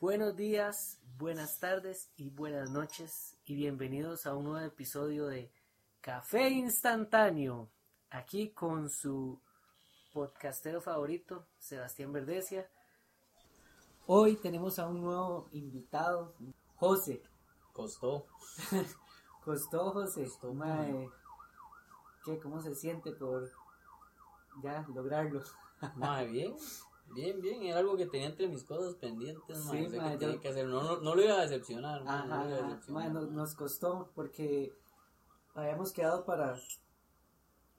Buenos 0.00 0.36
días, 0.36 1.00
buenas 1.16 1.58
tardes 1.58 2.12
y 2.16 2.30
buenas 2.30 2.70
noches 2.70 3.36
y 3.44 3.56
bienvenidos 3.56 4.26
a 4.26 4.36
un 4.36 4.44
nuevo 4.44 4.64
episodio 4.64 5.26
de 5.26 5.50
Café 6.00 6.50
Instantáneo, 6.50 7.68
aquí 8.10 8.50
con 8.50 8.88
su 8.88 9.40
podcastero 10.12 10.80
favorito, 10.80 11.48
Sebastián 11.58 12.12
Verdesia. 12.12 12.70
Hoy 14.06 14.36
tenemos 14.36 14.78
a 14.78 14.86
un 14.86 15.00
nuevo 15.02 15.48
invitado, 15.50 16.36
José. 16.76 17.24
Costó. 17.72 18.28
Costó, 19.44 19.90
José. 19.90 20.30
¿qué? 22.24 22.38
¿Cómo 22.38 22.62
se 22.62 22.76
siente 22.76 23.10
por 23.10 23.50
ya 24.62 24.86
lograrlo? 24.94 25.42
Mae, 25.96 26.26
bien. 26.28 26.54
Bien, 27.10 27.40
bien, 27.40 27.62
era 27.62 27.78
algo 27.78 27.96
que 27.96 28.06
tenía 28.06 28.26
entre 28.28 28.48
mis 28.48 28.64
cosas 28.64 28.94
pendientes, 28.96 29.64
mae, 29.64 29.84
Sí, 29.84 29.90
sé 29.90 29.92
que 29.92 29.96
mae, 29.98 30.18
tenía 30.18 30.40
que 30.40 30.48
hacer. 30.48 30.66
No, 30.66 30.82
no, 30.82 31.00
no 31.00 31.14
lo 31.14 31.22
iba 31.24 31.34
a 31.38 31.42
decepcionar, 31.42 32.04
mae, 32.04 32.26
no 32.28 32.34
Ajá, 32.34 32.44
lo 32.44 32.48
iba 32.50 32.56
a 32.58 32.58
ajá. 32.58 32.68
decepcionar. 32.68 33.12
Nos, 33.12 33.30
nos 33.30 33.54
costó 33.54 34.10
porque 34.14 34.74
habíamos 35.54 35.92
quedado 35.92 36.24
para, 36.26 36.56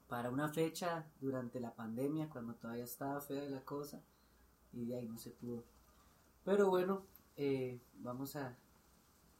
para 0.08 0.30
una 0.30 0.48
fecha 0.48 1.06
durante 1.20 1.60
la 1.60 1.74
pandemia, 1.74 2.28
cuando 2.28 2.54
todavía 2.54 2.84
estaba 2.84 3.20
fea 3.20 3.44
la 3.48 3.64
cosa, 3.64 4.02
y 4.72 4.86
de 4.86 4.96
ahí 4.96 5.08
no 5.08 5.18
se 5.18 5.30
pudo. 5.30 5.64
Pero 6.44 6.68
bueno, 6.68 7.06
eh, 7.36 7.80
vamos 7.94 8.34
a, 8.36 8.56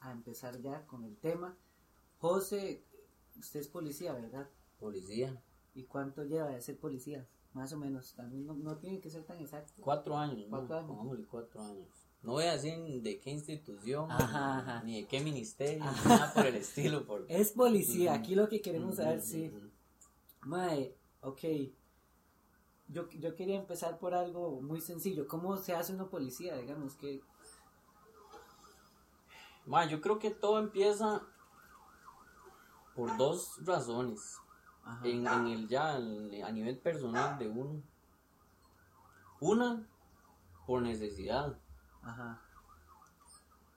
a 0.01 0.13
empezar 0.13 0.61
ya 0.61 0.87
con 0.87 1.05
el 1.05 1.17
tema. 1.17 1.57
José, 2.19 2.85
usted 3.39 3.61
es 3.61 3.69
policía, 3.69 4.13
¿verdad? 4.13 4.49
Policía. 4.79 5.43
¿Y 5.75 5.85
cuánto 5.85 6.25
lleva 6.25 6.49
de 6.49 6.61
ser 6.61 6.79
policía? 6.79 7.27
Más 7.53 7.73
o 7.73 7.79
menos, 7.79 8.15
también 8.15 8.47
no, 8.47 8.55
no 8.55 8.77
tiene 8.79 9.01
que 9.01 9.11
ser 9.11 9.25
tan 9.25 9.39
exacto. 9.39 9.73
Cuatro 9.81 10.17
años, 10.17 10.49
¿no? 10.49 10.59
Cuatro 10.59 10.77
años. 10.77 10.89
Pongámosle 10.89 11.27
cuatro 11.27 11.63
años. 11.63 11.89
No 12.23 12.33
voy 12.33 12.45
a 12.45 12.53
decir 12.53 13.03
de 13.03 13.19
qué 13.19 13.31
institución, 13.31 14.11
Ajá, 14.11 14.59
ajá. 14.59 14.83
ni 14.85 15.01
de 15.01 15.09
qué 15.09 15.21
ministerio, 15.21 15.85
ni 15.85 16.09
nada 16.09 16.33
por 16.35 16.47
el 16.47 16.57
estilo. 16.57 17.05
Es 17.29 17.53
policía, 17.53 18.13
aquí 18.15 18.35
lo 18.35 18.49
que 18.49 18.61
queremos 18.61 18.97
saber, 18.97 19.21
sí. 19.23 19.49
ujú. 19.49 19.71
Mae, 20.43 20.95
ok. 21.23 21.41
Yo, 22.89 23.09
yo 23.11 23.35
quería 23.35 23.57
empezar 23.57 23.99
por 23.99 24.15
algo 24.15 24.61
muy 24.61 24.81
sencillo. 24.81 25.27
¿Cómo 25.29 25.57
se 25.57 25.75
hace 25.75 25.93
uno 25.95 26.09
policía? 26.11 26.57
Digamos 26.57 26.95
que. 26.97 27.21
Mae, 29.67 29.89
yo 29.89 30.01
creo 30.01 30.19
que 30.19 30.31
todo 30.31 30.59
empieza 30.59 31.23
por 32.95 33.17
dos 33.17 33.65
razones. 33.65 34.37
En, 35.05 35.27
en 35.27 35.47
el 35.49 35.69
ya 35.69 35.97
en- 35.97 36.43
a 36.45 36.51
nivel 36.51 36.79
personal 36.79 37.39
de 37.39 37.49
uno. 37.49 37.83
Una, 39.41 39.87
por 40.67 40.83
necesidad. 40.83 41.57
Ajá. 42.03 42.41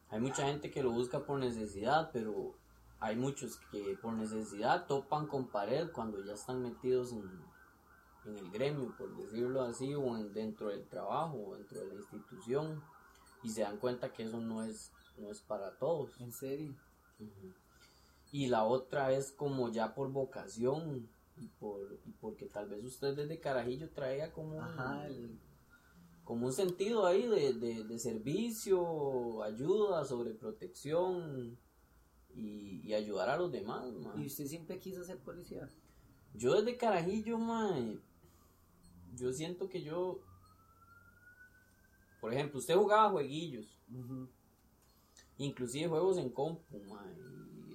Hay 0.09 0.19
mucha 0.19 0.45
gente 0.45 0.69
que 0.69 0.83
lo 0.83 0.91
busca 0.91 1.25
por 1.25 1.39
necesidad, 1.39 2.09
pero 2.11 2.55
hay 2.99 3.15
muchos 3.15 3.57
que 3.71 3.97
por 4.01 4.13
necesidad 4.13 4.85
topan 4.87 5.27
con 5.27 5.47
pared 5.47 5.89
cuando 5.91 6.23
ya 6.23 6.33
están 6.33 6.61
metidos 6.61 7.11
en, 7.13 7.23
en 8.25 8.37
el 8.37 8.51
gremio, 8.51 8.93
por 8.97 9.15
decirlo 9.17 9.63
así, 9.63 9.93
o 9.95 10.17
en- 10.17 10.33
dentro 10.33 10.69
del 10.69 10.87
trabajo, 10.87 11.37
o 11.47 11.55
dentro 11.55 11.79
de 11.79 11.87
la 11.87 11.93
institución, 11.95 12.83
y 13.41 13.49
se 13.49 13.61
dan 13.61 13.77
cuenta 13.77 14.13
que 14.13 14.23
eso 14.23 14.39
no 14.39 14.63
es, 14.63 14.91
no 15.17 15.29
es 15.29 15.41
para 15.41 15.71
todos. 15.77 16.11
En 16.19 16.31
serio. 16.31 16.73
Ujú. 17.19 17.53
Y 18.33 18.47
la 18.47 18.63
otra 18.65 19.11
es 19.13 19.31
como 19.31 19.69
ya 19.71 19.93
por 19.93 20.11
vocación 20.11 21.07
y, 21.37 21.47
por, 21.59 21.99
y 22.03 22.11
porque 22.13 22.47
tal 22.47 22.67
vez 22.67 22.83
usted 22.83 23.15
desde 23.15 23.39
carajillo 23.39 23.91
traía 23.91 24.31
como, 24.33 24.57
un- 24.57 24.63
Ajá. 24.63 25.07
el- 25.07 25.39
como 26.23 26.47
un 26.47 26.53
sentido 26.53 27.05
ahí 27.05 27.27
de, 27.27 27.53
de, 27.53 27.83
de 27.83 27.99
servicio, 27.99 29.43
ayuda, 29.43 30.03
sobreprotección 30.03 31.59
y, 32.33 32.81
y 32.87 32.93
ayudar 32.95 33.29
a 33.29 33.37
los 33.37 33.51
demás. 33.51 33.91
ma. 33.93 34.15
¿Y 34.17 34.25
usted 34.25 34.47
siempre 34.47 34.79
quiso 34.79 35.03
ser 35.03 35.19
policía? 35.19 35.69
Yo 36.33 36.55
desde 36.55 36.75
carajillo, 36.75 37.37
mae, 37.37 37.99
yo 39.13 39.31
siento 39.31 39.69
que 39.69 39.83
yo, 39.83 40.21
por 42.19 42.33
ejemplo, 42.33 42.57
usted 42.57 42.75
jugaba 42.75 43.11
jueguillos. 43.11 43.77
Inclusive 45.37 45.87
juegos 45.87 46.17
en 46.17 46.29
compu, 46.29 46.79
mae, 46.85 47.13
y 47.13 47.32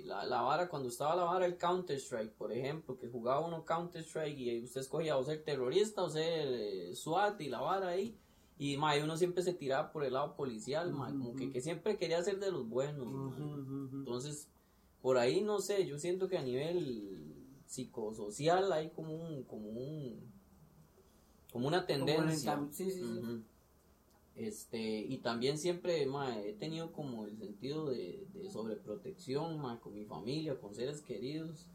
la, 0.09 0.25
la 0.27 0.41
vara, 0.43 0.69
cuando 0.69 0.89
estaba 0.89 1.15
la 1.15 1.23
vara 1.25 1.47
el 1.47 1.57
Counter 1.57 1.97
Strike, 1.99 2.33
por 2.33 2.51
ejemplo, 2.53 2.99
que 2.99 3.09
jugaba 3.09 3.47
uno 3.47 3.65
Counter 3.65 4.03
Strike 4.03 4.39
y 4.39 4.65
usted 4.65 4.81
escogía 4.81 5.17
o 5.17 5.23
ser 5.23 5.45
terrorista 5.45 6.03
o 6.03 6.11
ser 6.11 6.49
eh, 6.51 6.97
SWAT 6.97 7.41
y 7.41 7.49
la 7.49 7.61
vara 7.61 7.89
ahí, 7.89 8.17
y 8.59 8.77
mae, 8.77 9.05
uno 9.05 9.17
siempre 9.17 9.43
se 9.45 9.55
tiraba 9.55 9.93
por 9.93 10.05
el 10.05 10.15
lado 10.15 10.35
policial, 10.35 10.93
mae, 10.93 11.13
como 11.13 11.37
que, 11.37 11.51
que 11.53 11.61
siempre 11.61 11.97
quería 11.97 12.23
ser 12.25 12.41
de 12.41 12.51
los 12.51 12.69
buenos, 12.69 13.07
entonces, 14.01 14.49
por 15.03 15.17
ahí 15.19 15.43
no 15.43 15.61
sé, 15.61 15.87
yo 15.87 15.99
siento 15.99 16.29
que 16.29 16.39
a 16.39 16.43
nivel 16.43 17.35
psicosocial 17.67 18.73
hay 18.73 18.91
como 18.91 19.15
un, 19.15 19.45
como 19.45 19.69
un, 19.69 20.33
como 21.53 21.69
una 21.69 21.87
tendencia. 21.87 22.57
cam- 22.57 22.73
Sí, 22.73 22.91
sí, 22.91 23.01
sí. 23.01 23.05
Ujú. 23.19 23.43
Este, 24.39 24.79
y 25.01 25.19
también 25.19 25.59
siempre 25.59 26.07
mae, 26.07 26.51
he 26.51 26.53
tenido 26.55 26.93
como 26.93 27.27
el 27.27 27.37
sentido 27.39 27.91
de, 27.91 28.25
de 28.33 28.49
sobreprotección 28.51 29.59
mae, 29.61 29.81
con 29.81 29.95
mi 29.95 30.05
familia, 30.05 30.59
con 30.61 30.75
seres 30.75 31.03
queridos. 31.03 31.67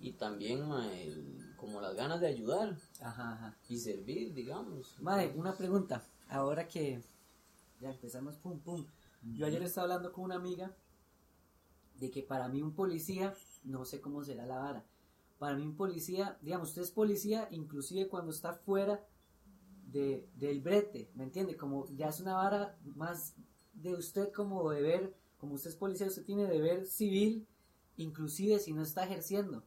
Y 0.00 0.12
también 0.12 0.68
mae, 0.68 1.04
el- 1.08 1.54
como 1.56 1.80
las 1.80 1.94
ganas 1.96 2.20
de 2.20 2.28
ayudar 2.28 2.76
Ajá, 3.00 3.32
ajá. 3.32 3.56
y 3.68 3.78
servir, 3.78 4.32
digamos. 4.34 4.94
Mae, 5.00 5.32
una 5.34 5.56
pregunta. 5.56 6.04
Ahora 6.28 6.68
que 6.68 7.00
ya 7.80 7.90
empezamos, 7.90 8.36
pum, 8.36 8.58
pum. 8.60 8.84
Yo 9.34 9.46
ayer 9.46 9.62
estaba 9.62 9.84
hablando 9.86 10.12
con 10.12 10.24
una 10.24 10.36
amiga 10.36 10.70
de 11.98 12.10
que 12.10 12.22
para 12.22 12.48
mí 12.48 12.62
un 12.62 12.74
policía, 12.74 13.34
no 13.64 13.84
sé 13.84 14.00
cómo 14.00 14.22
será 14.22 14.46
la 14.46 14.58
vara, 14.58 14.84
para 15.38 15.56
mí 15.56 15.62
un 15.62 15.76
policía, 15.76 16.36
digamos, 16.42 16.68
usted 16.70 16.82
es 16.82 16.90
policía 16.90 17.48
inclusive 17.50 18.08
cuando 18.08 18.30
está 18.30 18.52
fuera 18.52 19.04
de, 19.92 20.28
del 20.36 20.60
brete, 20.60 21.10
¿me 21.14 21.24
entiende? 21.24 21.56
Como 21.56 21.86
ya 21.96 22.08
es 22.08 22.20
una 22.20 22.34
vara 22.34 22.76
más 22.94 23.34
de 23.72 23.94
usted 23.94 24.32
como 24.32 24.70
deber, 24.70 25.14
como 25.38 25.54
usted 25.54 25.70
es 25.70 25.76
policía, 25.76 26.06
usted 26.06 26.24
tiene 26.24 26.46
deber 26.46 26.86
civil, 26.86 27.46
inclusive 27.96 28.58
si 28.58 28.72
no 28.72 28.82
está 28.82 29.04
ejerciendo. 29.04 29.64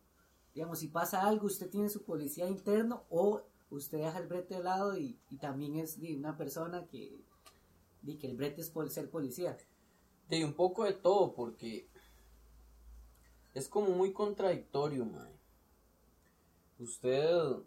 Digamos, 0.53 0.79
si 0.79 0.87
pasa 0.89 1.25
algo, 1.25 1.47
usted 1.47 1.69
tiene 1.69 1.89
su 1.89 2.03
policía 2.03 2.47
interno 2.47 3.03
o 3.09 3.41
usted 3.69 3.99
deja 3.99 4.19
el 4.19 4.27
brete 4.27 4.55
de 4.55 4.63
lado 4.63 4.97
y, 4.97 5.17
también 5.39 5.77
es 5.77 5.97
una 5.97 6.37
persona 6.37 6.85
que, 6.87 7.19
di, 8.01 8.17
que 8.17 8.27
el 8.27 8.35
brete 8.35 8.61
es 8.61 8.69
por 8.69 8.89
ser 8.89 9.09
policía. 9.09 9.57
De 10.29 10.45
un 10.45 10.53
poco 10.53 10.83
de 10.83 10.93
todo, 10.93 11.33
porque 11.33 11.87
es 13.53 13.67
como 13.67 13.89
muy 13.91 14.13
contradictorio, 14.13 15.05
mae. 15.05 15.39
Usted 16.79 17.63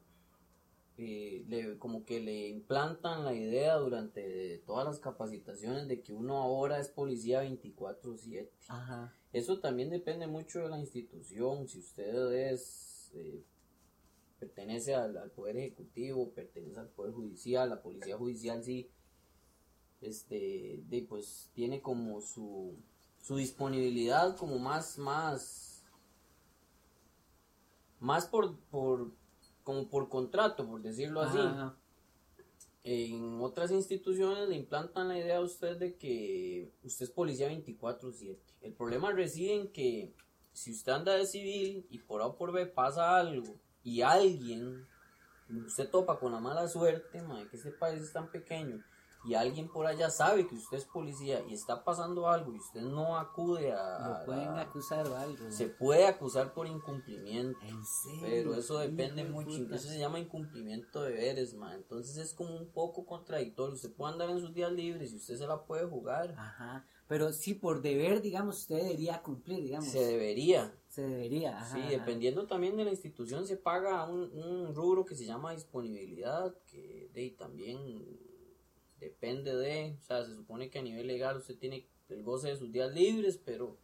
eh, 0.97 1.45
le, 1.49 1.79
como 1.79 2.05
que 2.05 2.21
le 2.21 2.49
implantan 2.49 3.25
la 3.25 3.35
idea 3.35 3.77
durante 3.77 4.59
todas 4.67 4.87
las 4.87 4.99
capacitaciones 4.99 5.89
de 5.89 6.03
que 6.03 6.13
uno 6.13 6.37
ahora 6.39 6.79
es 6.79 6.89
policía 6.89 7.43
24/7. 7.43 8.51
Ajá. 8.69 9.13
Eso 9.33 9.59
también 9.59 9.91
depende 9.91 10.27
mucho 10.27 10.61
de 10.61 10.69
la 10.69 10.79
institución, 10.79 11.67
si 11.67 11.81
usted 11.81 12.33
es 12.33 13.11
eh, 13.15 13.43
pertenece 14.39 14.95
al, 14.95 15.17
al 15.17 15.31
poder 15.31 15.57
ejecutivo, 15.57 16.31
pertenece 16.31 16.79
al 16.79 16.89
poder 16.89 17.13
judicial, 17.13 17.71
la 17.71 17.83
policía 17.83 18.17
judicial 18.17 18.63
sí 18.63 18.89
este 20.01 20.83
de, 20.89 21.07
pues 21.09 21.51
tiene 21.55 21.81
como 21.81 22.21
su 22.21 22.77
su 23.23 23.37
disponibilidad 23.37 24.37
como 24.37 24.59
más 24.59 24.99
más 24.99 25.83
más 28.01 28.27
por 28.27 28.59
por 28.71 29.11
como 29.65 29.89
por 29.89 30.09
contrato, 30.09 30.67
por 30.67 30.81
decirlo 30.81 31.21
así. 31.23 31.39
Ajá. 31.39 31.75
En 32.85 33.41
otras 33.41 33.71
instituciones 33.71 34.47
le 34.47 34.57
implantan 34.57 35.09
la 35.09 35.19
idea 35.19 35.39
a 35.39 35.41
usted 35.41 35.79
de 35.79 35.97
que 35.97 36.71
usted 36.85 37.07
es 37.07 37.11
policía 37.11 37.49
24/7. 37.49 38.39
El 38.61 38.75
problema 38.75 39.11
reside 39.11 39.55
en 39.55 39.69
que 39.73 40.13
si 40.53 40.73
usted 40.73 40.93
anda 40.93 41.15
de 41.15 41.27
civil 41.27 41.87
y 41.91 41.99
por 41.99 42.21
A 42.21 42.27
o 42.27 42.37
por 42.37 42.53
B 42.53 42.67
pasa 42.67 43.17
algo 43.17 43.57
y 43.83 44.03
alguien, 44.03 44.87
usted 45.67 45.89
topa 45.89 46.19
con 46.19 46.33
la 46.33 46.41
mala 46.41 46.69
suerte, 46.69 47.23
mae, 47.23 47.49
que 47.49 47.57
este 47.57 47.71
país 47.71 48.03
es 48.03 48.13
tan 48.13 48.31
pequeño, 48.31 48.85
y 49.25 49.35
alguien 49.35 49.69
por 49.69 49.87
allá 49.87 50.11
sabe 50.11 50.47
que 50.47 50.55
usted 50.55 50.77
es 50.79 50.85
policía 50.85 51.43
y 51.49 51.55
está 51.55 51.83
pasando 51.85 52.29
algo 52.29 52.53
y 52.55 52.59
usted 52.59 52.83
no 52.83 53.17
acude 53.19 53.73
a... 53.73 54.19
Lo 54.21 54.27
pueden 54.27 54.49
a- 54.51 54.61
acusar 54.63 55.07
o 55.09 55.17
algo. 55.17 55.51
se 55.51 55.69
puede 55.69 56.07
acusar 56.07 56.53
por 56.53 56.67
incumplimiento. 56.67 57.59
En 57.63 57.85
serio. 57.85 58.21
Pero 58.23 58.55
eso 58.55 58.79
depende 58.79 59.25
mucho, 59.25 59.59
putas. 59.59 59.81
eso 59.81 59.89
se 59.93 59.99
llama 59.99 60.19
incumplimiento 60.19 61.03
de 61.03 61.11
deberes, 61.13 61.55
ma. 61.55 61.75
Entonces 61.75 62.17
es 62.17 62.35
como 62.35 62.55
un 62.57 62.71
poco 62.73 63.05
contradictorio. 63.07 63.75
Usted 63.75 63.93
puede 63.95 64.13
andar 64.13 64.31
en 64.31 64.41
sus 64.41 64.53
días 64.55 64.73
libres 64.73 65.13
y 65.13 65.17
usted 65.17 65.37
se 65.37 65.47
la 65.47 65.65
puede 65.65 65.87
jugar. 65.87 66.35
Ajá. 66.37 66.87
Pero 67.07 67.33
sí, 67.35 67.53
por 67.55 67.83
deber, 67.83 68.23
digamos, 68.23 68.61
usted 68.61 68.77
debería 68.77 69.23
cumplir, 69.23 69.63
digamos. 69.63 69.89
Se 69.91 70.05
debería. 70.05 70.75
Se 70.89 71.03
debería, 71.03 71.59
ajá, 71.59 71.75
Sí, 71.75 71.81
ajá. 71.81 71.91
dependiendo 71.91 72.47
también 72.47 72.77
de 72.77 72.85
la 72.85 72.91
institución 72.91 73.47
se 73.47 73.57
paga 73.59 74.07
un, 74.09 74.33
un 74.33 74.75
rubro 74.75 75.05
que 75.05 75.15
se 75.15 75.27
llama 75.27 75.53
disponibilidad, 75.53 76.55
que 76.67 77.11
de, 77.13 77.31
también 77.39 77.79
depende 79.05 79.55
de, 79.55 79.97
o 79.99 80.03
sea, 80.03 80.25
se 80.25 80.35
supone 80.35 80.71
que 80.71 80.79
a 80.79 80.83
nivel 80.83 81.07
legal 81.07 81.37
usted 81.37 81.59
tiene 81.59 81.87
el 82.09 82.23
goce 82.23 82.49
de 82.49 82.57
sus 82.57 82.73
días 82.73 82.93
libres, 82.93 83.39
pero 83.39 83.79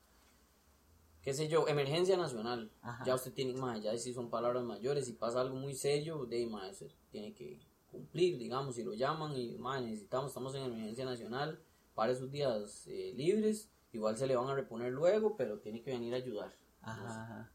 qué 1.23 1.35
sé 1.35 1.49
yo, 1.49 1.69
emergencia 1.69 2.17
nacional, 2.17 2.73
Ajá. 2.81 3.05
ya 3.05 3.15
usted 3.15 3.33
tiene, 3.33 3.53
ma, 3.55 3.77
ya 3.79 3.97
si 3.99 4.15
son 4.15 4.31
palabras 4.31 4.65
mayores, 4.65 5.07
si 5.07 5.13
pasa 5.13 5.41
algo 5.41 5.57
muy 5.57 5.75
serio, 5.75 6.25
de 6.25 6.47
usted 6.47 6.91
tiene 7.11 7.35
que 7.35 7.61
cumplir, 7.91 8.39
digamos, 8.39 8.77
si 8.77 8.83
lo 8.83 8.95
llaman 8.95 9.37
y 9.37 9.59
ma, 9.59 9.81
necesitamos, 9.81 10.29
estamos 10.29 10.55
en 10.55 10.63
emergencia 10.63 11.05
nacional, 11.05 11.63
para 11.95 12.13
esos 12.13 12.31
días 12.31 12.87
eh, 12.87 13.13
libres, 13.15 13.71
igual 13.93 14.17
se 14.17 14.27
le 14.27 14.37
van 14.37 14.49
a 14.49 14.55
reponer 14.55 14.93
luego, 14.93 15.37
pero 15.37 15.59
tiene 15.59 15.83
que 15.83 15.91
venir 15.91 16.15
a 16.15 16.19
ayudar 16.19 16.57
Ajá, 16.81 17.51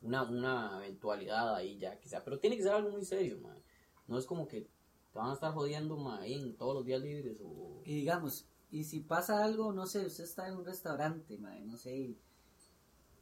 una, 0.00 0.22
una 0.22 0.76
eventualidad 0.84 1.56
ahí 1.56 1.78
ya 1.78 1.98
quizá, 1.98 2.22
pero 2.22 2.38
tiene 2.38 2.56
que 2.56 2.62
ser 2.62 2.72
algo 2.72 2.90
muy 2.90 3.04
serio, 3.04 3.40
mae. 3.40 3.62
No 4.06 4.18
es 4.18 4.24
como 4.26 4.46
que 4.46 4.68
te 5.12 5.18
van 5.18 5.30
a 5.30 5.34
estar 5.34 5.52
jodiendo 5.52 5.96
en 6.24 6.56
todos 6.56 6.74
los 6.74 6.84
días 6.84 7.00
libres 7.00 7.36
o 7.42 7.80
Y 7.84 7.94
digamos, 7.94 8.46
y 8.70 8.84
si 8.84 9.00
pasa 9.00 9.42
algo, 9.42 9.72
no 9.72 9.86
sé, 9.86 10.06
usted 10.06 10.24
está 10.24 10.48
en 10.48 10.56
un 10.56 10.64
restaurante, 10.64 11.38
mae, 11.38 11.64
no 11.64 11.76
sé, 11.76 11.96
y, 11.96 12.18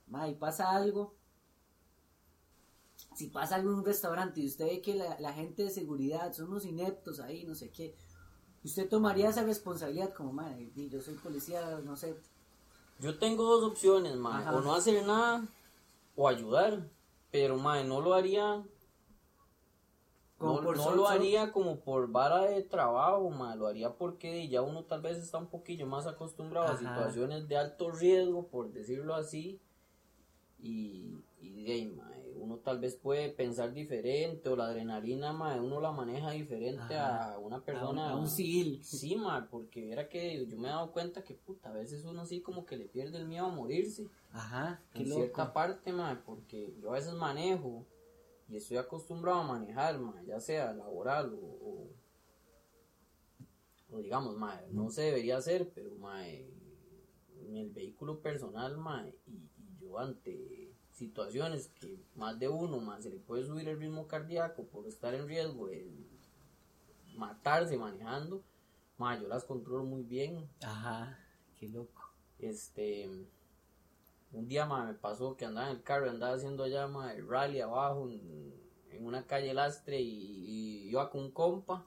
mae, 0.09 0.35
pasa 0.35 0.71
algo, 0.71 1.15
si 3.15 3.29
pasa 3.29 3.56
algo 3.56 3.71
en 3.71 3.79
un 3.79 3.85
restaurante 3.85 4.41
y 4.41 4.47
usted 4.47 4.67
ve 4.67 4.83
que 4.83 4.94
la, 4.94 5.19
la 5.21 5.33
gente 5.33 5.65
de 5.65 5.71
seguridad 5.71 6.33
son 6.33 6.49
unos 6.49 6.65
ineptos 6.65 7.21
ahí, 7.21 7.44
no 7.44 7.55
sé 7.55 7.71
qué, 7.71 7.94
usted 8.65 8.89
tomaría 8.89 9.29
esa 9.29 9.44
responsabilidad 9.44 10.12
como, 10.12 10.32
mae, 10.32 10.73
yo 10.75 11.00
soy 11.00 11.15
policía, 11.15 11.81
no 11.85 11.97
sé, 11.97 12.17
yo 12.99 13.19
tengo 13.19 13.44
dos 13.44 13.71
opciones, 13.71 14.17
mae, 14.17 14.49
o 14.49 14.61
no 14.61 14.75
hacer 14.75 15.06
nada 15.06 15.47
o 16.17 16.29
ayudar, 16.29 16.89
pero 17.31 17.56
mae, 17.56 17.85
no 17.85 18.00
lo 18.00 18.15
haría 18.15 18.65
como 20.38 20.61
no, 20.61 20.73
no 20.75 20.94
lo 20.94 21.09
haría 21.09 21.50
como 21.50 21.81
por 21.81 22.11
vara 22.11 22.43
de 22.43 22.62
trabajo, 22.62 23.31
mae, 23.31 23.56
lo 23.56 23.67
haría 23.67 23.94
porque 23.94 24.49
ya 24.49 24.61
uno 24.62 24.85
tal 24.85 25.00
vez 25.00 25.17
está 25.19 25.38
un 25.38 25.47
poquillo 25.49 25.87
más 25.87 26.06
acostumbrado 26.06 26.67
a 26.67 26.71
Ajá. 26.73 26.79
situaciones 26.79 27.49
de 27.49 27.56
alto 27.56 27.91
riesgo, 27.91 28.47
por 28.49 28.71
decirlo 28.71 29.15
así, 29.15 29.61
y, 30.59 31.15
y 31.41 31.65
de 31.65 31.73
ahí, 31.73 31.87
mae, 31.87 32.33
uno 32.38 32.59
tal 32.59 32.79
vez 32.81 32.97
puede 32.97 33.31
pensar 33.31 33.73
diferente, 33.73 34.49
o 34.49 34.56
la 34.56 34.67
adrenalina, 34.67 35.33
mae, 35.33 35.59
uno 35.61 35.81
la 35.81 35.91
maneja 35.93 36.31
diferente 36.33 36.97
Ajá. 36.99 37.35
a 37.35 37.39
una 37.39 37.56
a 37.56 37.59
un, 37.59 37.65
persona. 37.65 38.11
a 38.11 38.17
un 38.17 38.29
civil. 38.29 38.81
Sí, 38.82 39.17
mae, 39.17 39.43
porque 39.50 39.91
era 39.91 40.09
que 40.09 40.47
yo 40.47 40.59
me 40.59 40.69
he 40.69 40.71
dado 40.71 40.93
cuenta 40.93 41.23
que, 41.25 41.35
puta, 41.35 41.71
a 41.71 41.73
veces 41.73 42.05
uno 42.05 42.21
así 42.23 42.41
como 42.41 42.67
que 42.67 42.77
le 42.77 42.87
pierde 42.87 43.19
el 43.19 43.27
miedo 43.27 43.47
a 43.47 43.50
morirse 43.50 44.06
Ajá, 44.32 44.82
qué 44.93 45.03
en 45.03 45.09
loco. 45.09 45.21
cierta 45.23 45.53
parte, 45.53 45.93
mae, 45.93 46.17
porque 46.17 46.75
yo 46.81 46.91
a 46.91 46.94
veces 46.94 47.15
manejo 47.15 47.87
y 48.48 48.56
estoy 48.56 48.76
acostumbrado 48.76 49.40
a 49.40 49.46
manejar, 49.46 49.98
mae, 49.98 50.25
ya 50.26 50.40
sea 50.40 50.72
laboral 50.72 51.34
o, 51.34 51.38
o, 51.38 51.90
o 53.90 53.98
digamos, 53.98 54.37
mae, 54.37 54.69
no 54.70 54.90
se 54.90 55.02
debería 55.02 55.38
hacer, 55.38 55.70
pero 55.75 55.94
mae, 55.96 56.48
en 57.40 57.56
el 57.56 57.70
vehículo 57.70 58.20
personal, 58.20 58.76
y, 59.26 59.32
y 59.32 59.78
yo 59.81 59.98
ante 59.98 60.72
situaciones 60.93 61.69
que 61.69 61.98
más 62.14 62.38
de 62.38 62.48
uno, 62.48 62.81
mae, 62.81 63.02
se 63.02 63.10
le 63.10 63.19
puede 63.19 63.44
subir 63.44 63.69
el 63.69 63.78
ritmo 63.81 64.06
cardíaco 64.06 64.64
por 64.64 64.87
estar 64.87 65.14
en 65.14 65.26
riesgo 65.26 65.66
de 65.66 65.90
matarse 67.16 67.76
manejando, 67.76 68.44
mae, 68.96 69.20
yo 69.20 69.28
las 69.28 69.44
controlo 69.44 69.84
muy 69.84 70.02
bien, 70.04 70.48
Ajá, 70.62 71.19
qué 71.58 71.69
loco. 71.69 72.02
este 72.38 73.26
un 74.32 74.49
día 74.49 74.67
ma, 74.67 74.84
me 74.87 74.94
pasó 74.94 75.37
que 75.37 75.44
andaba 75.46 75.70
en 75.70 75.76
el 75.76 75.82
carro 75.82 76.11
andaba 76.11 76.34
haciendo 76.34 76.64
allá 76.64 76.87
ma, 76.87 77.12
el 77.14 77.26
rally 77.28 77.61
abajo 77.61 78.11
en, 78.11 78.55
en 78.90 79.05
una 79.06 79.26
calle 79.26 79.55
lastre 79.55 80.00
y, 80.00 80.08
y 80.08 80.88
iba 80.90 81.11
con 81.11 81.23
un 81.23 81.31
compa 81.32 81.87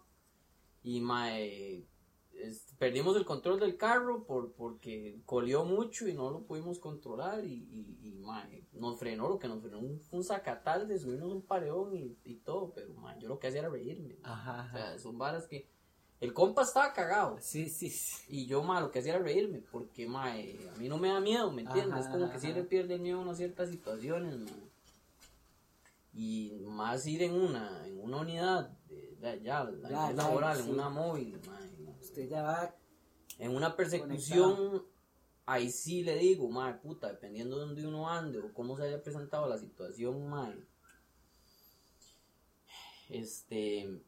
y 0.83 1.01
ma, 1.01 1.37
eh, 1.39 1.85
es- 2.33 2.73
perdimos 2.79 3.15
el 3.17 3.25
control 3.25 3.59
del 3.59 3.75
carro 3.77 4.23
por, 4.25 4.53
porque 4.53 5.21
colió 5.25 5.65
mucho 5.65 6.07
y 6.07 6.13
no 6.13 6.29
lo 6.31 6.43
pudimos 6.45 6.79
controlar 6.79 7.43
y, 7.45 7.53
y, 7.53 7.99
y, 8.07 8.11
ma, 8.19 8.47
nos 8.73 8.97
frenó 8.97 9.27
lo 9.29 9.39
que 9.39 9.47
nos 9.47 9.61
frenó 9.61 9.79
un, 9.79 10.01
un 10.11 10.23
zacatal 10.23 10.87
de 10.87 10.97
subirnos 10.99 11.31
un 11.33 11.41
pareón 11.41 11.93
y, 11.95 12.17
y 12.23 12.35
todo 12.37 12.71
pero 12.73 12.93
ma, 12.93 13.17
yo 13.19 13.27
lo 13.27 13.39
que 13.39 13.47
hacía 13.47 13.59
era 13.61 13.69
reírme 13.69 14.17
Ajá, 14.23 14.67
o 14.69 14.71
sea, 14.77 14.87
ajá. 14.91 14.99
son 14.99 15.17
varas 15.17 15.47
que 15.47 15.67
el 16.21 16.33
compa 16.33 16.63
estaba 16.63 16.93
cagado 16.93 17.37
Sí, 17.41 17.69
sí, 17.69 17.89
sí. 17.89 18.23
y 18.27 18.45
yo, 18.45 18.61
ma, 18.63 18.81
lo 18.81 18.91
que 18.91 18.99
hacía 18.99 19.15
era 19.15 19.23
reírme, 19.23 19.59
porque, 19.71 20.05
ma, 20.07 20.37
eh, 20.37 20.69
a 20.73 20.77
mí 20.77 20.87
no 20.89 20.97
me 20.97 21.07
da 21.09 21.19
miedo, 21.19 21.51
¿me 21.51 21.61
entiendes? 21.61 22.05
Es 22.05 22.07
como 22.11 22.29
que 22.31 22.39
sí 22.39 22.51
le 22.53 22.63
pierde 22.63 22.95
el 22.95 23.01
miedo 23.01 23.29
a 23.29 23.35
ciertas 23.35 23.69
situaciones, 23.69 24.37
ma. 24.37 24.51
Y 26.13 26.59
más 26.65 27.05
ir 27.05 27.23
en 27.23 27.33
una, 27.33 27.87
en 27.87 28.01
una 28.01 28.17
unidad, 28.17 28.69
de, 28.89 29.15
de- 29.21 29.41
ya, 29.43 29.63
la 29.63 29.89
Ya, 29.89 30.07
ya, 30.09 30.13
laboral, 30.13 30.57
sí. 30.57 30.63
en 30.63 30.69
una 30.71 30.89
móvil, 30.89 31.39
ma, 31.47 31.59
Usted 32.01 32.27
ya 32.27 32.41
va 32.43 32.75
en 33.37 33.55
una 33.55 33.75
persecución, 33.75 34.83
ahí 35.45 35.71
sí 35.71 36.03
le 36.03 36.17
digo, 36.17 36.49
ma, 36.49 36.81
puta, 36.81 37.07
dependiendo 37.07 37.57
de 37.59 37.65
dónde 37.65 37.87
uno 37.87 38.09
ande 38.09 38.39
o 38.39 38.53
cómo 38.53 38.75
se 38.75 38.83
haya 38.83 39.01
presentado 39.01 39.47
la 39.47 39.57
situación, 39.57 40.27
ma, 40.29 40.53
este, 43.09 44.01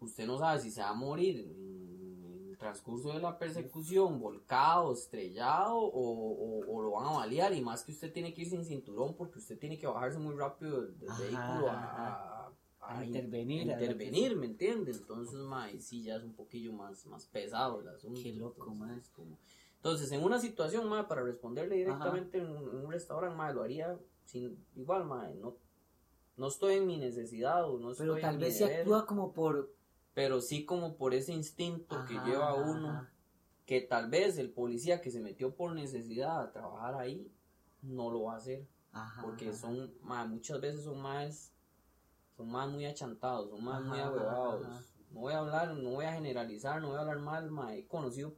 usted 0.00 0.26
no 0.26 0.38
sabe 0.38 0.60
si 0.60 0.70
se 0.70 0.80
va 0.80 0.90
a 0.90 0.94
morir 0.94 1.38
en 1.40 2.46
el 2.50 2.56
transcurso 2.58 3.12
de 3.12 3.20
la 3.20 3.38
persecución, 3.38 4.18
volcado, 4.20 4.92
estrellado 4.92 5.76
o, 5.76 5.90
o- 5.90 6.76
o 6.76 6.82
lo 6.82 6.90
van 6.92 7.06
a 7.06 7.12
balear 7.18 7.52
y 7.54 7.60
más 7.60 7.82
que 7.84 7.92
usted 7.92 8.12
tiene 8.12 8.32
que 8.34 8.42
ir 8.42 8.50
sin 8.50 8.64
cinturón 8.64 9.14
porque 9.14 9.38
usted 9.38 9.58
tiene 9.58 9.78
que 9.78 9.86
bajarse 9.86 10.18
muy 10.18 10.34
rápido 10.34 10.82
del, 10.82 10.98
del 10.98 11.08
Ajá, 11.10 11.20
vehículo 11.22 11.70
a, 12.82 13.04
intervenir, 13.04 13.70
a 13.70 13.72
intervenir, 13.72 14.36
¿me 14.36 14.46
entiende? 14.46 14.90
Entonces, 14.92 15.38
ma, 15.40 15.64
ahí 15.64 15.80
sí 15.80 16.02
ya 16.02 16.16
es 16.16 16.24
un 16.24 16.34
poquillo 16.34 16.72
más, 16.72 17.06
más 17.06 17.24
pesado 17.26 17.80
el 17.80 17.88
asunto. 17.88 18.20
Qué 18.22 18.32
loco, 18.32 18.62
entonces, 18.62 18.86
ma. 18.86 18.96
es 18.96 19.08
como- 19.10 19.38
Entonces, 19.76 20.12
en 20.12 20.22
una 20.24 20.38
situación, 20.40 20.88
ma, 20.88 21.06
para 21.08 21.22
responderle 21.22 21.76
directamente 21.76 22.38
en 22.38 22.46
un, 22.50 22.68
en 22.70 22.84
un 22.84 22.90
restaurante, 22.92 23.36
ma, 23.36 23.52
lo 23.52 23.62
haría 23.62 23.98
sin, 24.26 24.64
igual, 24.76 25.04
ma, 25.04 25.28
no, 25.28 25.56
no 26.36 26.48
estoy 26.48 26.74
en 26.76 26.86
mi 26.86 26.96
necesidad 26.98 27.70
o 27.70 27.78
no 27.78 27.92
estoy 27.92 28.06
Pero 28.06 28.16
en 28.16 28.22
tal 28.22 28.36
mi 28.38 28.44
vez 28.44 28.58
se 28.58 28.64
actúa 28.64 29.06
como 29.06 29.32
por... 29.32 29.72
pero 30.14 30.40
sí 30.40 30.64
como 30.64 30.96
por 30.96 31.14
ese 31.14 31.32
instinto 31.32 32.04
que 32.06 32.14
lleva 32.26 32.54
uno, 32.54 32.88
ajá. 32.90 33.10
que 33.66 33.80
tal 33.80 34.10
vez 34.10 34.38
el 34.38 34.50
policía 34.50 35.00
que 35.00 35.10
se 35.10 35.20
metió 35.20 35.54
por 35.54 35.72
necesidad 35.74 36.40
a 36.40 36.52
trabajar 36.52 36.94
ahí, 36.94 37.30
no 37.82 38.10
lo 38.10 38.24
va 38.24 38.34
a 38.34 38.36
hacer, 38.38 38.66
Ajá, 38.92 39.22
porque 39.22 39.52
son, 39.52 39.92
ma, 40.02 40.24
muchas 40.26 40.60
veces 40.60 40.82
son 40.84 41.00
más, 41.00 41.52
son 42.36 42.50
más 42.50 42.68
muy 42.70 42.86
achantados, 42.86 43.50
son 43.50 43.64
más 43.64 43.82
muy 43.82 43.98
ahuevados. 43.98 44.66
No 45.12 45.20
voy 45.20 45.32
a 45.32 45.38
hablar, 45.38 45.74
no 45.74 45.90
voy 45.90 46.04
a 46.04 46.12
generalizar, 46.12 46.80
no 46.80 46.88
voy 46.88 46.96
a 46.96 47.00
hablar 47.00 47.18
mal, 47.20 47.50
ma, 47.50 47.74
he 47.74 47.86
conocido 47.86 48.34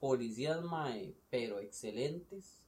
policías, 0.00 0.62
mae, 0.62 1.14
pero 1.30 1.58
excelentes, 1.58 2.62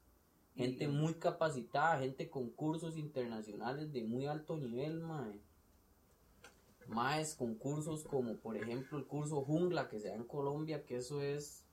gente 0.57 0.85
Y- 0.85 0.89
muy 0.89 1.15
capacitada, 1.15 1.99
gente 2.01 2.29
con 2.29 2.51
cursos 2.51 2.97
internacionales 2.97 3.93
de 3.93 4.03
muy 4.05 4.27
alto 4.27 4.57
nivel, 4.57 5.01
mae. 5.01 5.41
Maes 6.91 7.35
con 7.35 7.55
cursos 7.55 8.05
como 8.05 8.37
por 8.37 8.57
ejemplo 8.57 8.99
el 8.99 9.07
curso 9.07 9.43
Jungla 9.43 9.89
que 9.89 10.01
se 10.01 10.09
da 10.09 10.15
en 10.15 10.25
Colombia, 10.25 10.85
que 10.85 10.97
eso 10.97 11.23
es 11.23 11.65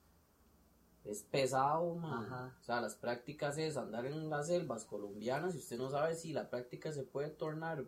es 1.03 1.23
pesado. 1.23 1.93
O 1.93 2.63
sea, 2.63 2.81
las 2.81 2.95
prácticas 2.95 3.57
es 3.57 3.77
andar 3.77 4.05
en 4.05 4.29
las 4.29 4.47
selvas 4.47 4.85
colombianas 4.85 5.55
y 5.55 5.59
usted 5.59 5.77
no 5.77 5.89
sabe 5.89 6.15
si 6.15 6.33
la 6.33 6.49
práctica 6.49 6.91
se 6.91 7.03
puede 7.03 7.29
tornar 7.29 7.85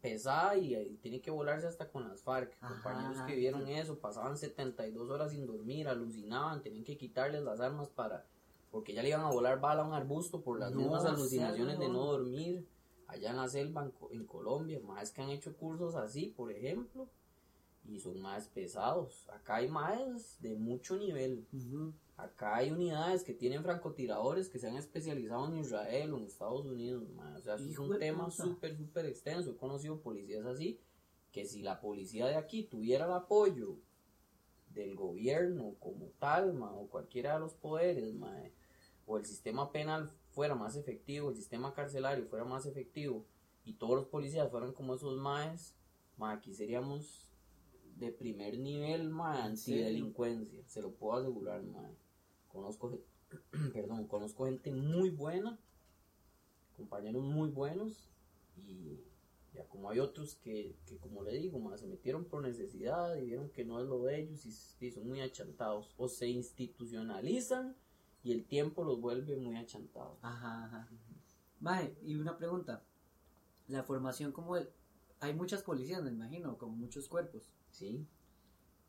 pesada 0.00 0.56
y, 0.56 0.74
y 0.74 0.96
tiene 0.96 1.20
que 1.20 1.30
volarse 1.30 1.66
hasta 1.66 1.88
con 1.88 2.08
las 2.08 2.22
FARC. 2.22 2.56
Ajá, 2.60 2.74
Compañeros 2.74 3.18
ajá, 3.18 3.26
que 3.26 3.36
vieron 3.36 3.68
eso, 3.68 3.98
pasaban 3.98 4.36
72 4.36 5.10
horas 5.10 5.30
sin 5.32 5.46
dormir, 5.46 5.88
alucinaban, 5.88 6.62
tenían 6.62 6.84
que 6.84 6.96
quitarles 6.96 7.42
las 7.42 7.60
armas 7.60 7.88
para 7.88 8.26
porque 8.70 8.92
ya 8.92 9.02
le 9.02 9.08
iban 9.08 9.22
a 9.22 9.30
volar 9.30 9.60
bala 9.60 9.82
a 9.82 9.86
un 9.86 9.94
arbusto 9.94 10.42
por 10.42 10.58
las 10.58 10.72
No, 10.72 10.78
mismas 10.82 11.04
alucinaciones 11.04 11.78
de 11.78 11.88
no 11.88 12.04
dormir 12.04 12.66
allá 13.10 13.30
en 13.30 13.36
la 13.36 13.48
selva 13.48 13.84
en, 13.84 13.92
en 14.18 14.26
Colombia, 14.26 14.80
más 14.80 15.10
que 15.10 15.22
han 15.22 15.30
hecho 15.30 15.56
cursos 15.56 15.94
así, 15.94 16.26
por 16.26 16.50
ejemplo, 16.52 17.08
y 17.84 17.98
son 17.98 18.20
más 18.20 18.48
pesados. 18.48 19.28
Acá 19.30 19.56
hay 19.56 19.68
más 19.68 20.40
de 20.40 20.54
mucho 20.54 20.96
nivel. 20.96 21.46
Acá 22.16 22.56
hay 22.56 22.70
unidades 22.70 23.24
que 23.24 23.34
tienen 23.34 23.62
francotiradores 23.62 24.48
que 24.48 24.58
se 24.58 24.68
han 24.68 24.76
especializado 24.76 25.48
en 25.48 25.58
Israel 25.58 26.12
o 26.12 26.18
en 26.18 26.24
Estados 26.24 26.66
Unidos. 26.66 27.08
ma. 27.10 27.34
O 27.36 27.40
sea, 27.40 27.54
es 27.54 27.78
un 27.78 27.98
tema 27.98 28.30
súper, 28.30 28.76
súper 28.76 29.06
extenso. 29.06 29.50
He 29.50 29.56
conocido 29.56 30.00
policías 30.00 30.44
así, 30.46 30.78
que 31.32 31.46
si 31.46 31.62
la 31.62 31.80
policía 31.80 32.26
de 32.26 32.36
aquí 32.36 32.64
tuviera 32.64 33.06
el 33.06 33.12
apoyo 33.12 33.78
del 34.68 34.94
gobierno 34.94 35.74
como 35.80 36.06
tal, 36.18 36.54
ma, 36.54 36.72
o 36.72 36.86
cualquiera 36.86 37.34
de 37.34 37.40
los 37.40 37.54
poderes, 37.54 38.14
o 39.06 39.16
el 39.16 39.24
sistema 39.24 39.72
penal 39.72 40.12
fuera 40.30 40.54
más 40.54 40.76
efectivo, 40.76 41.30
el 41.30 41.36
sistema 41.36 41.74
carcelario 41.74 42.26
fuera 42.26 42.44
más 42.44 42.66
efectivo, 42.66 43.24
y 43.64 43.74
todos 43.74 43.96
los 43.96 44.06
policías 44.06 44.50
fueran 44.50 44.72
como 44.72 44.94
esos 44.94 45.16
maes, 45.16 45.74
ma, 46.16 46.32
aquí 46.32 46.54
seríamos 46.54 47.30
de 47.96 48.10
primer 48.10 48.58
nivel, 48.58 49.10
ma, 49.10 49.44
antidelincuencia, 49.44 50.62
se 50.66 50.82
lo 50.82 50.92
puedo 50.92 51.18
asegurar, 51.18 51.62
ma. 51.62 51.90
conozco, 52.48 52.98
perdón, 53.72 54.06
conozco 54.06 54.46
gente 54.46 54.70
muy 54.72 55.10
buena, 55.10 55.58
compañeros 56.76 57.22
muy 57.22 57.50
buenos 57.50 58.10
y 58.56 58.98
ya 59.52 59.64
como 59.64 59.90
hay 59.90 59.98
otros 59.98 60.36
que, 60.36 60.76
que 60.86 60.96
como 60.96 61.22
le 61.22 61.32
digo, 61.32 61.58
más 61.58 61.80
se 61.80 61.86
metieron 61.86 62.24
por 62.24 62.42
necesidad 62.42 63.16
y 63.16 63.26
vieron 63.26 63.50
que 63.50 63.64
no 63.64 63.80
es 63.80 63.86
lo 63.86 64.02
de 64.04 64.20
ellos 64.20 64.46
y, 64.46 64.86
y 64.86 64.90
son 64.90 65.08
muy 65.08 65.20
achantados 65.20 65.92
o 65.98 66.08
se 66.08 66.28
institucionalizan 66.28 67.76
y 68.22 68.32
el 68.32 68.44
tiempo 68.44 68.84
los 68.84 69.00
vuelve 69.00 69.36
muy 69.36 69.56
achantados. 69.56 70.18
Ajá, 70.22 70.64
ajá. 70.66 70.88
Mae, 71.60 71.96
y 72.02 72.16
una 72.16 72.36
pregunta. 72.36 72.82
La 73.68 73.82
formación 73.82 74.32
como 74.32 74.56
el... 74.56 74.68
Hay 75.20 75.34
muchas 75.34 75.62
policías, 75.62 76.02
me 76.02 76.10
imagino, 76.10 76.56
como 76.58 76.76
muchos 76.76 77.08
cuerpos. 77.08 77.50
Sí. 77.70 78.06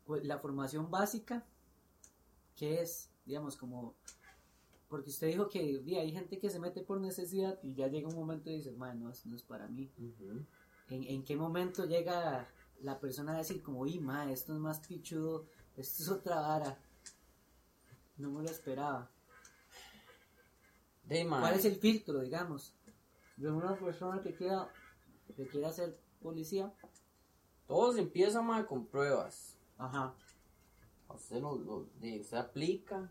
Pues, 0.04 0.24
La 0.24 0.38
formación 0.38 0.90
básica, 0.90 1.46
¿qué 2.56 2.82
es? 2.82 3.10
Digamos, 3.24 3.56
como... 3.56 3.94
Porque 4.88 5.08
usted 5.10 5.28
dijo 5.28 5.48
que 5.48 5.78
di, 5.78 5.96
hay 5.96 6.12
gente 6.12 6.38
que 6.38 6.50
se 6.50 6.58
mete 6.60 6.82
por 6.82 7.00
necesidad 7.00 7.58
y 7.62 7.72
ya 7.74 7.88
llega 7.88 8.08
un 8.08 8.14
momento 8.14 8.50
y 8.50 8.56
dice, 8.56 8.72
mae, 8.72 8.94
no, 8.94 9.08
es- 9.10 9.24
no 9.24 9.36
es 9.36 9.42
para 9.42 9.66
mí. 9.68 9.90
¿En, 10.90 11.04
en 11.04 11.24
qué 11.24 11.34
momento 11.36 11.86
llega 11.86 12.46
la 12.82 13.00
persona 13.00 13.32
a 13.34 13.38
decir 13.38 13.62
como, 13.62 13.80
uy, 13.80 14.00
ma, 14.00 14.30
esto 14.30 14.52
es 14.52 14.58
más 14.58 14.80
pichudo, 14.80 15.46
esto 15.76 16.02
es 16.02 16.08
otra 16.10 16.40
vara? 16.40 16.78
No 18.18 18.30
me 18.30 18.42
lo 18.42 18.50
esperaba. 18.50 19.10
De 21.04 21.26
¿Cuál 21.26 21.54
es 21.54 21.64
el 21.64 21.76
filtro, 21.76 22.20
digamos, 22.20 22.74
de 23.36 23.50
una 23.50 23.76
persona 23.76 24.20
que 24.22 24.34
quiera, 24.34 24.68
que 25.36 25.46
quiera 25.46 25.70
ser 25.72 25.98
policía? 26.22 26.72
Todo 27.66 27.92
se 27.92 28.00
empieza 28.00 28.40
mae, 28.42 28.66
con 28.66 28.86
pruebas. 28.86 29.58
Ajá. 29.78 30.14
Usted, 31.08 31.40
lo, 31.40 31.56
lo- 31.56 31.86
de- 32.00 32.20
usted 32.20 32.36
aplica, 32.38 33.10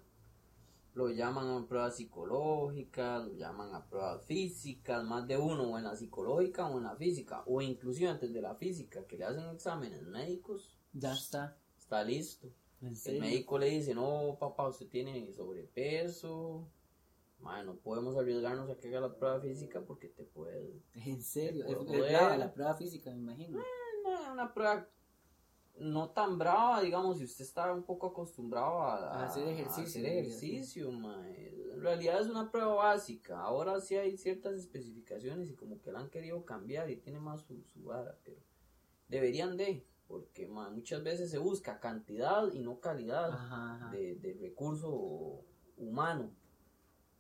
lo 0.94 1.10
llaman 1.10 1.50
a 1.50 1.68
pruebas 1.68 1.96
psicológicas, 1.98 3.26
lo 3.28 3.34
llaman 3.34 3.76
a 3.76 3.86
pruebas 3.86 4.26
físicas, 4.26 5.04
más 5.04 5.28
de 5.28 5.38
uno, 5.38 5.64
o 5.72 5.78
en 5.78 5.84
la 5.84 5.96
psicológica 5.96 6.68
o 6.68 6.78
en 6.78 6.86
la 6.86 6.96
física, 6.96 7.44
o 7.46 7.62
inclusive 7.62 8.10
antes 8.10 8.34
de 8.34 8.42
la 8.42 8.56
física, 8.56 9.06
que 9.06 9.18
le 9.18 9.26
hacen 9.26 9.48
exámenes 9.50 10.02
médicos, 10.04 10.76
Ya 10.94 11.14
está. 11.14 11.58
está 11.78 12.04
listo. 12.04 12.48
¿En 12.82 12.96
El 13.06 13.20
médico 13.20 13.60
le 13.60 13.68
dice, 13.70 13.94
no, 13.94 14.38
papá, 14.40 14.68
usted 14.68 14.88
tiene 14.88 15.32
sobrepeso, 15.34 16.68
mae, 17.42 17.64
no 17.64 17.76
podemos 17.76 18.16
arriesgarnos 18.18 18.70
a 18.70 18.78
que 18.78 18.88
haga 18.88 19.02
la 19.02 19.16
prueba 19.16 19.40
física 19.40 19.82
porque 19.82 20.08
te 20.08 20.24
puede... 20.24 20.82
¿En 20.94 21.22
serio? 21.22 21.66
Te 21.66 21.74
Es, 21.74 22.12
brava 22.12 22.38
la 22.38 22.54
prueba 22.54 22.76
física, 22.76 23.12
me 23.12 23.18
imagino. 23.18 23.60
Una, 24.06 24.32
una 24.32 24.54
prueba 24.54 24.88
no 25.80 26.10
tan 26.10 26.38
brava, 26.38 26.82
digamos, 26.82 27.18
si 27.18 27.24
usted 27.24 27.44
está 27.44 27.72
un 27.74 27.84
poco 27.84 28.08
acostumbrado 28.08 28.82
a, 28.82 29.22
A 29.22 29.26
hacer 29.26 29.48
ejercicio, 29.48 29.84
a 29.84 29.88
hacer 29.88 30.04
y 30.04 30.08
ejercicio, 30.08 30.92
mae. 30.92 31.72
En 31.74 31.82
realidad 31.82 32.22
es 32.22 32.28
una 32.28 32.52
prueba 32.52 32.76
básica. 32.76 33.40
Ahora 33.40 33.80
sí 33.82 33.96
hay 33.96 34.18
ciertas 34.18 34.56
especificaciones 34.56 35.50
y 35.50 35.56
como 35.56 35.82
que 35.82 35.92
la 35.92 36.00
han 36.00 36.10
querido 36.10 36.46
cambiar 36.46 36.90
y 36.92 36.98
tiene 36.98 37.20
más 37.20 37.42
su, 37.42 37.64
su 37.64 37.84
vara, 37.84 38.16
pero 38.24 38.38
deberían 39.08 39.58
de, 39.58 39.84
porque 40.08 40.48
mae, 40.48 40.70
muchas 40.70 41.04
veces 41.04 41.32
se 41.32 41.40
busca 41.40 41.80
cantidad 41.80 42.52
y 42.54 42.60
no 42.60 42.80
calidad 42.80 43.32
Ajá, 43.32 43.76
ajá. 43.76 43.92
de, 43.92 44.16
de 44.16 44.34
recurso 44.34 45.44
humano. 45.78 46.32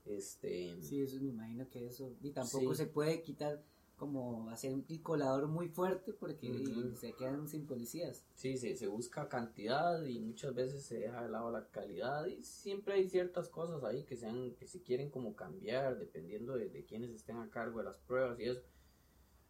Este, 0.06 0.82
Sí, 0.82 1.02
eso 1.02 1.22
me 1.22 1.30
imagino 1.30 1.70
que 1.70 1.86
eso. 1.88 2.16
Y 2.22 2.32
tampoco 2.32 2.74
Sí. 2.74 2.78
se 2.84 2.88
puede 2.88 3.22
quitar 3.22 3.64
como 3.98 4.50
hacer 4.50 4.74
un 4.74 4.82
colador 5.04 5.48
muy 5.48 5.70
fuerte 5.70 6.12
porque 6.12 6.92
se 6.96 7.14
quedan 7.14 7.48
sin 7.48 7.68
policías. 7.68 8.26
Sí, 8.34 8.58
se, 8.58 8.76
se 8.76 8.88
busca 8.88 9.30
cantidad 9.30 10.04
y 10.04 10.20
muchas 10.20 10.56
veces 10.56 10.84
se 10.84 10.98
deja 10.98 11.22
de 11.22 11.30
lado 11.30 11.52
la 11.52 11.68
calidad 11.70 12.26
y 12.26 12.42
siempre 12.42 12.96
hay 12.96 13.08
ciertas 13.08 13.48
cosas 13.48 13.84
ahí 13.84 14.04
que 14.06 14.16
sean 14.18 14.56
que 14.56 14.66
se 14.68 14.82
quieren 14.82 15.12
como 15.12 15.36
cambiar 15.36 16.00
dependiendo 16.00 16.56
de, 16.56 16.70
de 16.70 16.84
quienes 16.84 17.12
estén 17.12 17.38
a 17.38 17.50
cargo 17.52 17.78
de 17.78 17.86
las 17.86 18.00
pruebas 18.00 18.40
y 18.40 18.46
eso. 18.46 18.64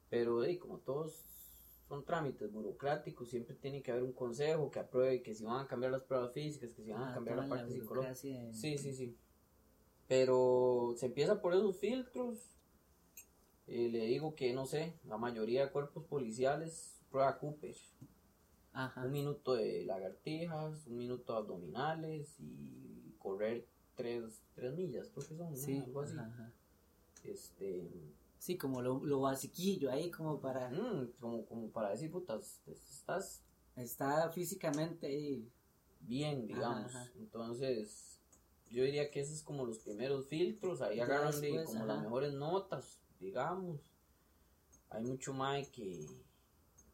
Pero 0.10 0.44
eh, 0.44 0.60
como 0.60 0.80
todos 0.80 1.24
son 1.88 2.04
trámites 2.04 2.52
burocráticos, 2.52 3.30
siempre 3.30 3.56
tiene 3.56 3.82
que 3.82 3.92
haber 3.92 4.04
un 4.04 4.12
consejo 4.14 4.70
que 4.70 4.80
apruebe 4.80 5.22
que 5.24 5.34
si 5.34 5.46
van 5.46 5.64
a 5.64 5.68
cambiar 5.68 5.94
las 5.94 6.04
pruebas 6.04 6.34
físicas, 6.34 6.74
que 6.74 6.84
si 6.84 6.92
van 6.92 7.04
a 7.04 7.12
Ah, 7.12 7.14
cambiar 7.14 7.38
la 7.38 7.48
parte 7.48 7.72
psicológica. 7.72 8.16
Sí, 8.16 8.78
sí, 8.78 8.94
sí. 8.94 9.18
Pero 10.12 10.94
se 10.98 11.06
empieza 11.06 11.42
por 11.42 11.54
esos 11.54 11.78
filtros. 11.78 12.38
Eh, 13.68 13.88
le 13.90 14.06
digo 14.08 14.36
que, 14.36 14.54
no 14.54 14.66
sé, 14.66 14.94
la 15.06 15.18
mayoría 15.18 15.66
de 15.66 15.72
cuerpos 15.72 16.04
policiales 16.04 17.00
prueba 17.10 17.40
Cooper 17.40 17.76
Ajá. 18.74 19.06
un 19.06 19.12
minuto 19.14 19.54
de 19.54 19.86
lagartijas, 19.86 20.86
un 20.88 20.98
minuto 20.98 21.32
de 21.32 21.40
abdominales 21.40 22.36
y 22.40 23.14
correr 23.20 23.66
tres, 23.96 24.42
tres 24.56 24.74
millas, 24.74 25.08
creo 25.14 25.28
que 25.28 25.36
son, 25.36 25.52
¿no? 25.52 25.56
Sí, 25.58 25.78
algo 25.78 26.02
así. 26.02 26.18
ajá. 26.18 26.52
Este, 27.24 27.90
Sí, 28.38 28.58
como 28.58 28.82
lo, 28.82 29.00
lo 29.06 29.22
basiquillo 29.22 29.92
ahí, 29.92 30.10
como 30.12 30.42
para. 30.42 30.70
mm, 30.70 31.12
como, 31.22 31.46
como 31.46 31.70
para 31.70 31.92
decir, 31.92 32.12
putas, 32.12 32.60
estás 32.68 33.42
Está 33.78 34.30
físicamente 34.32 35.08
ahí. 35.08 35.48
bien, 36.02 36.48
digamos. 36.48 36.94
ajá. 36.94 37.10
Entonces, 37.18 38.11
yo 38.72 38.84
diría 38.84 39.12
que 39.12 39.20
esos 39.20 39.36
es 39.38 39.44
como 39.44 39.66
los 39.66 39.80
primeros 39.80 40.28
filtros, 40.28 40.82
ahí 40.82 41.00
agarran 41.00 41.40
después, 41.40 41.66
como 41.66 41.80
ajá. 41.80 41.86
las 41.88 42.02
mejores 42.02 42.34
notas, 42.34 43.02
digamos. 43.20 43.80
Hay 44.90 45.04
mucho 45.04 45.34
más 45.34 45.68
que, 45.70 46.06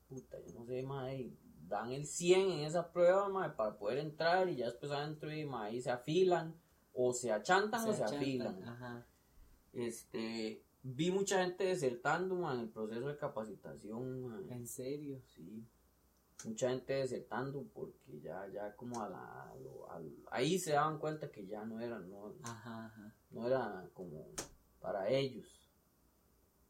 puta, 0.09 0.39
yo 0.41 0.53
no 0.53 0.65
sé, 0.65 0.83
más 0.83 1.11
dan 1.67 1.91
el 1.91 2.05
100 2.05 2.51
en 2.51 2.59
esa 2.61 2.91
prueba, 2.91 3.27
mae, 3.29 3.49
para 3.51 3.77
poder 3.77 3.99
entrar 3.99 4.49
y 4.49 4.57
ya 4.57 4.65
después 4.67 4.91
adentro 4.91 5.31
y 5.31 5.45
mae, 5.45 5.71
ahí 5.71 5.81
se 5.81 5.91
afilan 5.91 6.55
o 6.93 7.13
se 7.13 7.31
achantan 7.31 7.87
o 7.87 7.93
se 7.93 8.03
achantan, 8.03 8.21
afilan. 8.21 8.63
Ajá. 8.63 9.07
Este, 9.73 10.63
vi 10.81 11.11
mucha 11.11 11.43
gente 11.43 11.65
desertando 11.65 12.35
mae, 12.35 12.55
en 12.55 12.61
el 12.61 12.69
proceso 12.69 13.07
de 13.07 13.17
capacitación. 13.17 14.47
En 14.49 14.67
serio. 14.67 15.21
Sí. 15.35 15.63
Mucha 16.45 16.69
gente 16.69 16.93
desertando 16.93 17.63
porque 17.73 18.19
ya, 18.21 18.47
ya 18.47 18.75
como 18.75 19.01
a 19.01 19.09
la, 19.09 19.51
a 19.51 19.55
lo- 19.55 19.91
al- 19.91 20.15
ahí 20.31 20.59
se 20.59 20.71
daban 20.73 20.99
cuenta 20.99 21.31
que 21.31 21.45
ya 21.47 21.65
no 21.65 21.79
era, 21.81 21.99
no, 21.99 22.33
Ajá, 22.43 22.85
ajá. 22.85 23.15
no 23.31 23.47
era 23.47 23.89
como 23.93 24.25
para 24.79 25.09
ellos. 25.09 25.47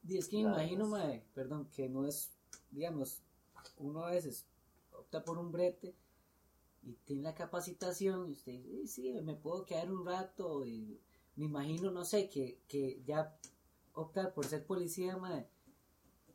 Y 0.08 0.18
es 0.18 0.28
que 0.30 0.38
me 0.38 0.44
imagino, 0.44 0.88
mae, 0.88 1.26
perdón, 1.34 1.70
que 1.70 1.90
no 1.90 2.06
es, 2.06 2.32
digamos, 2.72 3.22
uno 3.78 4.06
a 4.06 4.12
veces 4.12 4.46
opta 4.94 5.24
por 5.24 5.38
un 5.38 5.52
brete 5.52 5.94
y 6.84 6.94
tiene 7.04 7.24
la 7.24 7.36
capacitación 7.36 8.30
y 8.30 8.32
usted 8.34 8.54
dice, 8.54 8.88
sí, 8.88 8.88
sí, 8.88 9.22
me 9.22 9.36
puedo 9.36 9.66
quedar 9.66 9.92
un 9.92 10.06
rato 10.06 10.66
y 10.66 10.98
me 11.36 11.46
imagino, 11.46 11.92
no 11.92 12.06
sé, 12.06 12.30
que, 12.30 12.62
que 12.70 13.04
ya 13.06 13.38
opta 13.94 14.34
por 14.34 14.46
ser 14.46 14.66
policía, 14.66 15.18
mae, 15.18 15.46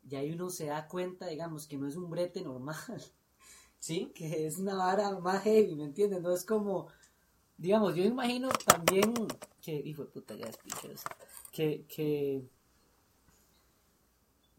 y 0.07 0.15
ahí 0.15 0.31
uno 0.33 0.49
se 0.51 0.67
da 0.67 0.87
cuenta, 0.87 1.25
digamos, 1.27 1.65
que 1.65 1.77
no 1.77 1.87
es 1.87 1.95
un 1.95 2.09
brete 2.11 2.41
normal, 2.41 2.75
Sí, 3.85 4.13
que 4.15 4.45
es 4.47 4.59
una 4.59 4.75
vara 4.75 5.11
más 5.19 5.43
heavy, 5.43 5.75
¿me 5.75 5.83
entiendes? 5.83 6.21
No 6.21 6.31
es 6.33 6.45
como, 6.45 6.87
digamos, 7.57 7.95
yo 7.95 8.03
imagino 8.05 8.49
también 8.65 9.13
que, 9.61 9.73
hijo 9.75 10.03
de 10.05 10.09
puta, 10.11 10.35
ya 10.35 10.49
que, 11.51 11.85
que, 11.87 12.47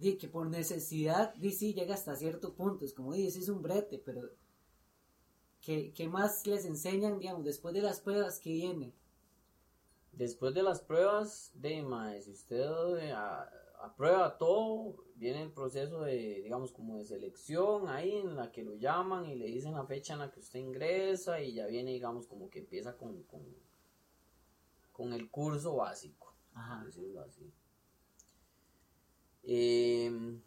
di, 0.02 0.10
que 0.18 0.28
por 0.28 0.46
necesidad, 0.48 1.34
di, 1.42 1.50
sí, 1.50 1.74
llega 1.74 1.94
hasta 1.94 2.14
cierto 2.16 2.54
punto, 2.54 2.84
es 2.84 2.94
como, 2.94 3.12
di, 3.12 3.26
es 3.26 3.48
un 3.48 3.60
brete, 3.62 3.98
pero, 3.98 4.20
que, 5.60 5.92
que 5.92 6.06
más 6.08 6.46
les 6.46 6.64
enseñan, 6.64 7.18
digamos, 7.18 7.44
después 7.44 7.74
de 7.74 7.82
las 7.82 8.00
pruebas 8.00 8.38
que 8.38 8.50
viene? 8.52 8.94
Después 10.12 10.54
de 10.54 10.62
las 10.62 10.80
pruebas, 10.80 11.50
de 11.54 11.82
mae, 11.82 12.22
si 12.22 12.30
usted 12.30 12.96
eh, 13.02 13.12
a- 13.12 13.50
aprueba 13.82 14.38
todo, 14.38 15.03
viene 15.16 15.42
el 15.42 15.52
proceso 15.52 16.02
de, 16.02 16.42
digamos, 16.42 16.72
como 16.72 16.98
de 16.98 17.04
selección 17.04 17.88
ahí 17.88 18.12
en 18.16 18.36
la 18.36 18.50
que 18.52 18.62
lo 18.64 18.74
llaman 18.74 19.26
y 19.26 19.34
le 19.36 19.46
dicen 19.46 19.72
la 19.74 19.86
fecha 19.86 20.14
en 20.14 20.20
la 20.20 20.30
que 20.30 20.40
usted 20.40 20.58
ingresa 20.60 21.40
y 21.40 21.54
ya 21.54 21.66
viene, 21.66 21.92
digamos, 21.92 22.26
como 22.26 22.50
que 22.50 22.60
empieza 22.60 22.96
con, 22.96 23.22
con, 23.24 23.42
con 24.92 25.12
el 25.12 25.30
curso 25.30 25.76
básico, 25.76 26.34
Ajá, 26.54 26.78
por 26.78 26.86
decirlo 26.86 27.20
así. 27.20 27.52
Em, 29.46 30.40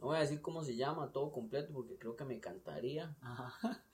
no 0.00 0.06
voy 0.06 0.16
a 0.16 0.20
decir 0.20 0.40
cómo 0.40 0.62
se 0.64 0.76
llama 0.76 1.12
todo 1.12 1.32
completo 1.32 1.72
porque 1.72 1.96
creo 1.96 2.16
que 2.16 2.24
me 2.24 2.40
cantaría 2.40 3.16
ajá, 3.20 3.84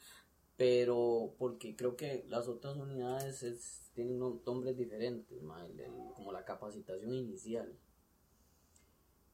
pero 0.56 1.34
porque 1.38 1.76
creo 1.76 1.96
que 1.96 2.24
las 2.28 2.48
otras 2.48 2.76
unidades 2.76 3.42
es- 3.42 3.90
tienen 3.94 4.18
nom- 4.20 4.42
nombres 4.44 4.76
diferentes, 4.76 5.42
ma, 5.42 5.64
el- 5.66 5.80
el- 5.80 5.92
como 6.14 6.32
la 6.32 6.44
capacitación 6.44 7.14
inicial. 7.14 7.76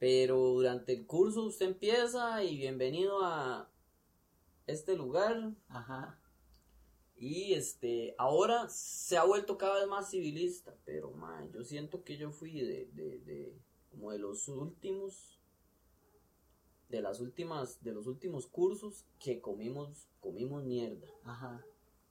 Pero 0.04 0.36
durante 0.36 0.92
el 0.92 1.06
curso 1.06 1.44
usted 1.44 1.64
empieza 1.64 2.44
y 2.44 2.58
bienvenido 2.58 3.24
a 3.24 3.70
este 4.66 4.96
lugar 4.96 5.54
ajá, 5.68 6.20
y 7.16 7.54
este 7.54 8.14
ahora 8.18 8.68
se 8.68 9.16
ha 9.16 9.24
vuelto 9.24 9.56
cada 9.56 9.76
vez 9.78 9.88
más 9.88 10.10
civilista, 10.10 10.76
pero 10.84 11.10
ma, 11.12 11.48
yo 11.54 11.64
siento 11.64 12.04
que 12.04 12.18
yo 12.18 12.32
fui 12.32 12.52
de, 12.52 12.90
de, 12.92 13.18
de 13.20 13.58
como 13.90 14.10
de 14.10 14.18
los 14.18 14.46
últimos 14.48 15.40
de 16.90 17.00
las 17.00 17.20
últimas 17.20 17.82
de 17.82 17.92
los 17.92 18.06
últimos 18.06 18.46
cursos 18.46 19.06
que 19.18 19.40
comimos 19.40 20.06
comimos 20.20 20.64
mierda. 20.64 21.08
ajá, 21.24 21.64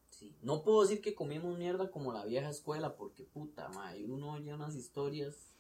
Sí. 0.10 0.36
No 0.42 0.64
puedo 0.64 0.82
decir 0.82 1.00
que 1.00 1.14
comimos 1.14 1.60
mierda 1.60 1.92
como 1.92 2.12
la 2.12 2.26
vieja 2.26 2.50
escuela, 2.50 2.96
porque 2.96 3.24
puta, 3.24 3.70
madre, 3.70 4.04
uno 4.06 4.32
oye 4.32 4.52
unas 4.52 4.76
historias 4.76 5.53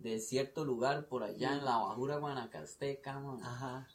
de 0.00 0.18
cierto 0.18 0.64
lugar 0.64 1.06
por 1.06 1.22
allá 1.22 1.56
en 1.56 1.64
la 1.64 1.76
Bajura 1.76 2.16
Guanacasteca, 2.18 3.20
man, 3.20 3.42
Ajá. 3.42 3.86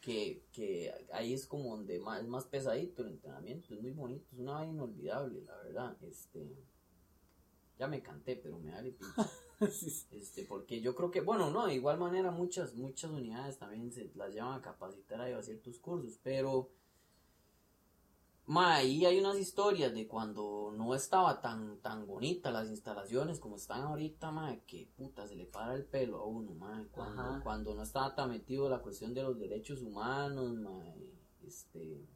que, 0.00 0.46
que 0.52 0.92
ahí 1.12 1.34
es 1.34 1.46
como 1.46 1.76
donde 1.76 1.98
más, 2.00 2.22
es 2.22 2.28
más 2.28 2.46
pesadito 2.46 3.02
el 3.02 3.08
entrenamiento, 3.08 3.74
es 3.74 3.80
muy 3.80 3.92
bonito, 3.92 4.26
es 4.32 4.38
una 4.38 4.54
vaina 4.54 4.72
inolvidable, 4.72 5.42
la 5.42 5.56
verdad. 5.58 5.96
Este, 6.02 6.56
ya 7.78 7.86
me 7.88 8.02
canté, 8.02 8.36
pero 8.36 8.58
me 8.58 8.72
sí. 9.70 10.06
Este, 10.12 10.44
porque 10.44 10.80
yo 10.80 10.94
creo 10.94 11.10
que, 11.10 11.20
bueno, 11.20 11.50
no, 11.50 11.66
de 11.66 11.74
igual 11.74 11.98
manera 11.98 12.30
muchas, 12.30 12.74
muchas 12.74 13.10
unidades 13.10 13.58
también 13.58 13.92
se 13.92 14.10
las 14.14 14.32
llevan 14.32 14.58
a 14.58 14.62
capacitar 14.62 15.20
ahí 15.20 15.32
a 15.32 15.42
ciertos 15.42 15.78
cursos, 15.78 16.18
pero 16.22 16.70
ma, 18.46 18.76
ahí 18.76 19.06
hay 19.06 19.18
unas 19.18 19.38
historias 19.38 19.94
de 19.94 20.06
cuando 20.06 20.72
no 20.76 20.94
estaba 20.94 21.40
tan, 21.40 21.78
tan 21.78 22.06
bonita 22.06 22.50
las 22.50 22.68
instalaciones 22.68 23.40
como 23.40 23.56
están 23.56 23.82
ahorita, 23.82 24.30
ma, 24.30 24.56
que 24.66 24.88
puta 24.96 25.26
se 25.26 25.34
le 25.34 25.46
para 25.46 25.74
el 25.74 25.84
pelo 25.84 26.18
a 26.18 26.26
uno, 26.26 26.54
ma, 26.54 26.86
cuando, 27.42 27.74
no 27.74 27.82
estaba 27.82 28.14
tan 28.14 28.30
metido 28.30 28.68
la 28.68 28.80
cuestión 28.82 29.14
de 29.14 29.22
los 29.22 29.38
derechos 29.38 29.82
humanos, 29.82 30.54
ma, 30.54 30.84
este 31.46 32.06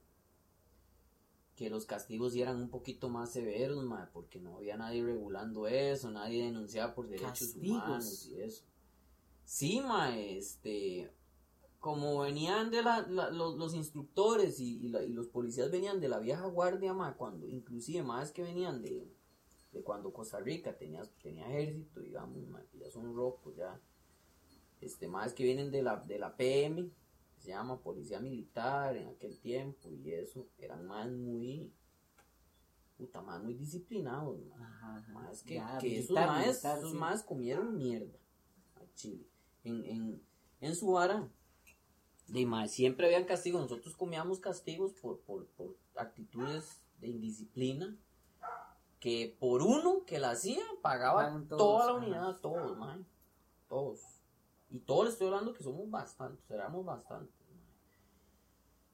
que 1.57 1.71
los 1.71 1.87
castigos 1.87 2.37
eran 2.37 2.57
un 2.57 2.69
poquito 2.69 3.09
más 3.09 3.33
severos, 3.33 3.83
ma, 3.83 4.09
porque 4.13 4.39
no 4.39 4.59
había 4.59 4.77
nadie 4.77 5.03
regulando 5.03 5.67
eso, 5.67 6.09
nadie 6.09 6.45
denunciaba 6.45 6.95
por 6.95 7.09
derechos 7.09 7.49
Castigos. 7.49 7.83
humanos 7.85 8.27
y 8.27 8.41
eso. 8.41 8.65
Sí, 9.45 9.81
ma, 9.81 10.17
este, 10.17 11.11
como 11.81 12.21
venían 12.21 12.71
de 12.71 12.83
la, 12.83 13.03
la- 13.07 13.31
los, 13.31 13.57
los 13.57 13.75
instructores 13.75 14.59
y, 14.61 14.79
y 14.85 14.89
la- 14.89 15.03
y 15.05 15.13
los 15.13 15.29
policías 15.29 15.71
venían 15.71 16.01
de 16.01 16.09
la 16.09 16.19
vieja 16.19 16.47
guardia, 16.47 16.93
ma, 16.95 17.17
cuando, 17.17 17.47
inclusive 17.49 18.03
más 18.03 18.33
que 18.33 18.43
venían 18.43 18.83
de, 18.83 19.09
de 19.73 19.83
cuando 19.83 20.13
Costa 20.13 20.41
Rica 20.41 20.77
tenía, 20.77 21.03
tenía 21.23 21.47
ejército, 21.49 22.01
digamos, 22.01 22.47
ma, 22.49 22.63
que 22.71 22.79
ya 22.79 22.91
son 22.91 23.15
rocos, 23.15 23.55
ya, 23.57 23.81
este, 24.81 25.09
más 25.09 25.33
que 25.35 25.45
vienen 25.45 25.71
de 25.71 25.83
la, 25.83 25.97
de 25.97 26.19
la 26.19 26.37
PM, 26.37 26.91
que 27.37 27.41
se 27.43 27.49
llama 27.51 27.81
Policía 27.81 28.21
Militar 28.21 28.97
en 28.97 29.09
aquel 29.09 29.39
tiempo, 29.39 29.89
y 29.91 30.11
eso, 30.13 30.49
eran 30.59 30.85
más 30.87 31.09
muy, 31.11 31.73
puta, 32.97 33.21
más 33.23 33.43
muy 33.43 33.55
disciplinados, 33.55 34.41
ma. 34.47 35.05
Más 35.13 35.43
que, 35.43 35.55
Ya, 35.55 35.79
que 35.79 35.99
esos 36.01 36.91
sí. 36.91 36.97
maes 36.97 37.23
comieron 37.23 37.77
mierda 37.77 38.19
a 38.77 38.81
Chile. 38.95 39.25
En, 39.65 39.85
en, 39.85 40.23
en 40.61 40.75
su 40.75 40.93
vara, 40.93 41.29
de 42.29 42.69
siempre 42.69 43.07
habían 43.07 43.25
castigos. 43.25 43.63
Nosotros 43.63 43.97
comíamos 43.97 44.39
castigos 44.39 44.93
por, 44.93 45.21
por, 45.21 45.47
por 45.49 45.77
actitudes 45.97 46.81
de 47.01 47.09
indisciplina. 47.09 47.97
Que 49.01 49.37
por 49.39 49.63
uno 49.63 50.05
que 50.05 50.19
la 50.19 50.33
hacía, 50.33 50.65
pagaba 50.83 51.31
todos, 51.49 51.59
toda 51.59 51.87
la 51.87 51.95
unidad, 51.95 52.41
todos, 52.41 52.77
mae. 52.77 52.99
Todos. 53.69 54.01
Y 54.71 54.81
todos 54.81 55.05
les 55.05 55.13
estoy 55.13 55.29
hablando 55.29 55.55
que 55.55 55.63
somos 55.63 55.89
bastantes, 55.89 56.51
éramos 56.51 56.85
bastantes. 56.85 57.33
mae. 57.49 57.59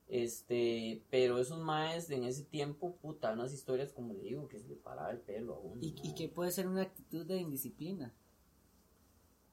Este, 0.06 1.02
pero 1.10 1.38
esos 1.38 1.58
maes 1.58 2.10
en 2.10 2.24
ese 2.24 2.44
tiempo, 2.44 2.96
puta, 2.96 3.32
unas 3.32 3.54
historias 3.54 3.94
como 3.94 4.12
le 4.12 4.20
digo, 4.20 4.46
que 4.46 4.58
se 4.58 4.68
le 4.68 4.76
paraba 4.76 5.10
el 5.10 5.20
pelo 5.20 5.54
a 5.54 5.58
uno. 5.58 5.80
¿Y, 5.80 5.94
y 6.02 6.14
qué 6.14 6.28
puede 6.28 6.50
ser 6.50 6.68
una 6.68 6.82
actitud 6.82 7.24
de 7.24 7.38
indisciplina? 7.38 8.12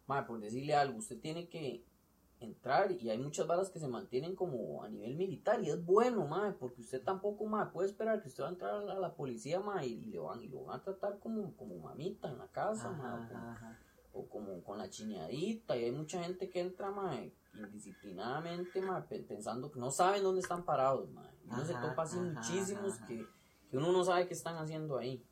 Mae, 0.05 0.23
por 0.23 0.41
decirle 0.41 0.75
algo, 0.75 0.97
usted 0.99 1.17
tiene 1.17 1.47
que 1.47 1.81
entrar 2.41 2.91
y 2.91 3.09
hay 3.09 3.17
muchas 3.17 3.45
balas 3.47 3.69
que 3.69 3.79
se 3.79 3.87
mantienen 3.87 4.35
como 4.35 4.83
a 4.83 4.89
nivel 4.89 5.15
militar 5.15 5.61
y 5.63 5.69
es 5.69 5.83
bueno, 5.85 6.25
mae, 6.27 6.51
porque 6.53 6.81
usted 6.81 7.03
tampoco, 7.03 7.45
mae, 7.45 7.67
puede 7.67 7.87
esperar 7.89 8.21
que 8.21 8.27
usted 8.29 8.43
va 8.43 8.47
a 8.47 8.51
entrar 8.51 8.73
a 8.89 8.95
la, 8.99 9.13
policía, 9.13 9.59
mae, 9.59 9.87
y, 9.87 10.05
le 10.05 10.19
van, 10.19 10.41
y 10.41 10.47
lo 10.47 10.63
van 10.65 10.79
a 10.79 10.83
tratar 10.83 11.19
como, 11.19 11.55
como 11.55 11.77
mamita 11.77 12.29
en 12.29 12.37
la 12.39 12.47
casa, 12.47 12.89
Ajá, 12.89 12.97
mae, 12.97 13.25
o 13.25 13.27
como- 13.29 13.39
ajá, 13.49 13.51
ajá. 13.69 13.79
o 14.13 14.27
como 14.27 14.63
con 14.63 14.77
la 14.77 14.89
chineadita 14.89 15.77
y 15.77 15.85
hay 15.85 15.91
mucha 15.91 16.21
gente 16.23 16.49
que 16.49 16.59
entra, 16.61 16.89
mae, 16.91 17.33
indisciplinadamente, 17.53 18.81
mae, 18.81 19.03
pe- 19.03 19.19
pensando 19.23 19.71
que 19.71 19.79
no 19.79 19.91
saben 19.91 20.23
dónde 20.23 20.41
están 20.41 20.63
parados, 20.65 21.09
mae. 21.11 21.31
Y 21.45 21.49
uno 21.49 21.63
se 21.65 21.73
topa 21.89 22.03
así 22.03 22.17
muchísimos 22.19 22.97
que, 23.07 23.25
que 23.69 23.77
uno 23.77 23.91
no 23.91 24.03
sabe 24.03 24.27
qué 24.27 24.33
están 24.33 24.57
haciendo 24.57 24.97
ahí. 24.97 25.25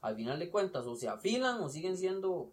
Al 0.00 0.14
final 0.14 0.38
de 0.38 0.50
cuentas, 0.50 0.86
o 0.86 0.94
se 0.94 1.08
afilan 1.08 1.60
o 1.60 1.68
siguen 1.68 1.96
siendo, 1.96 2.52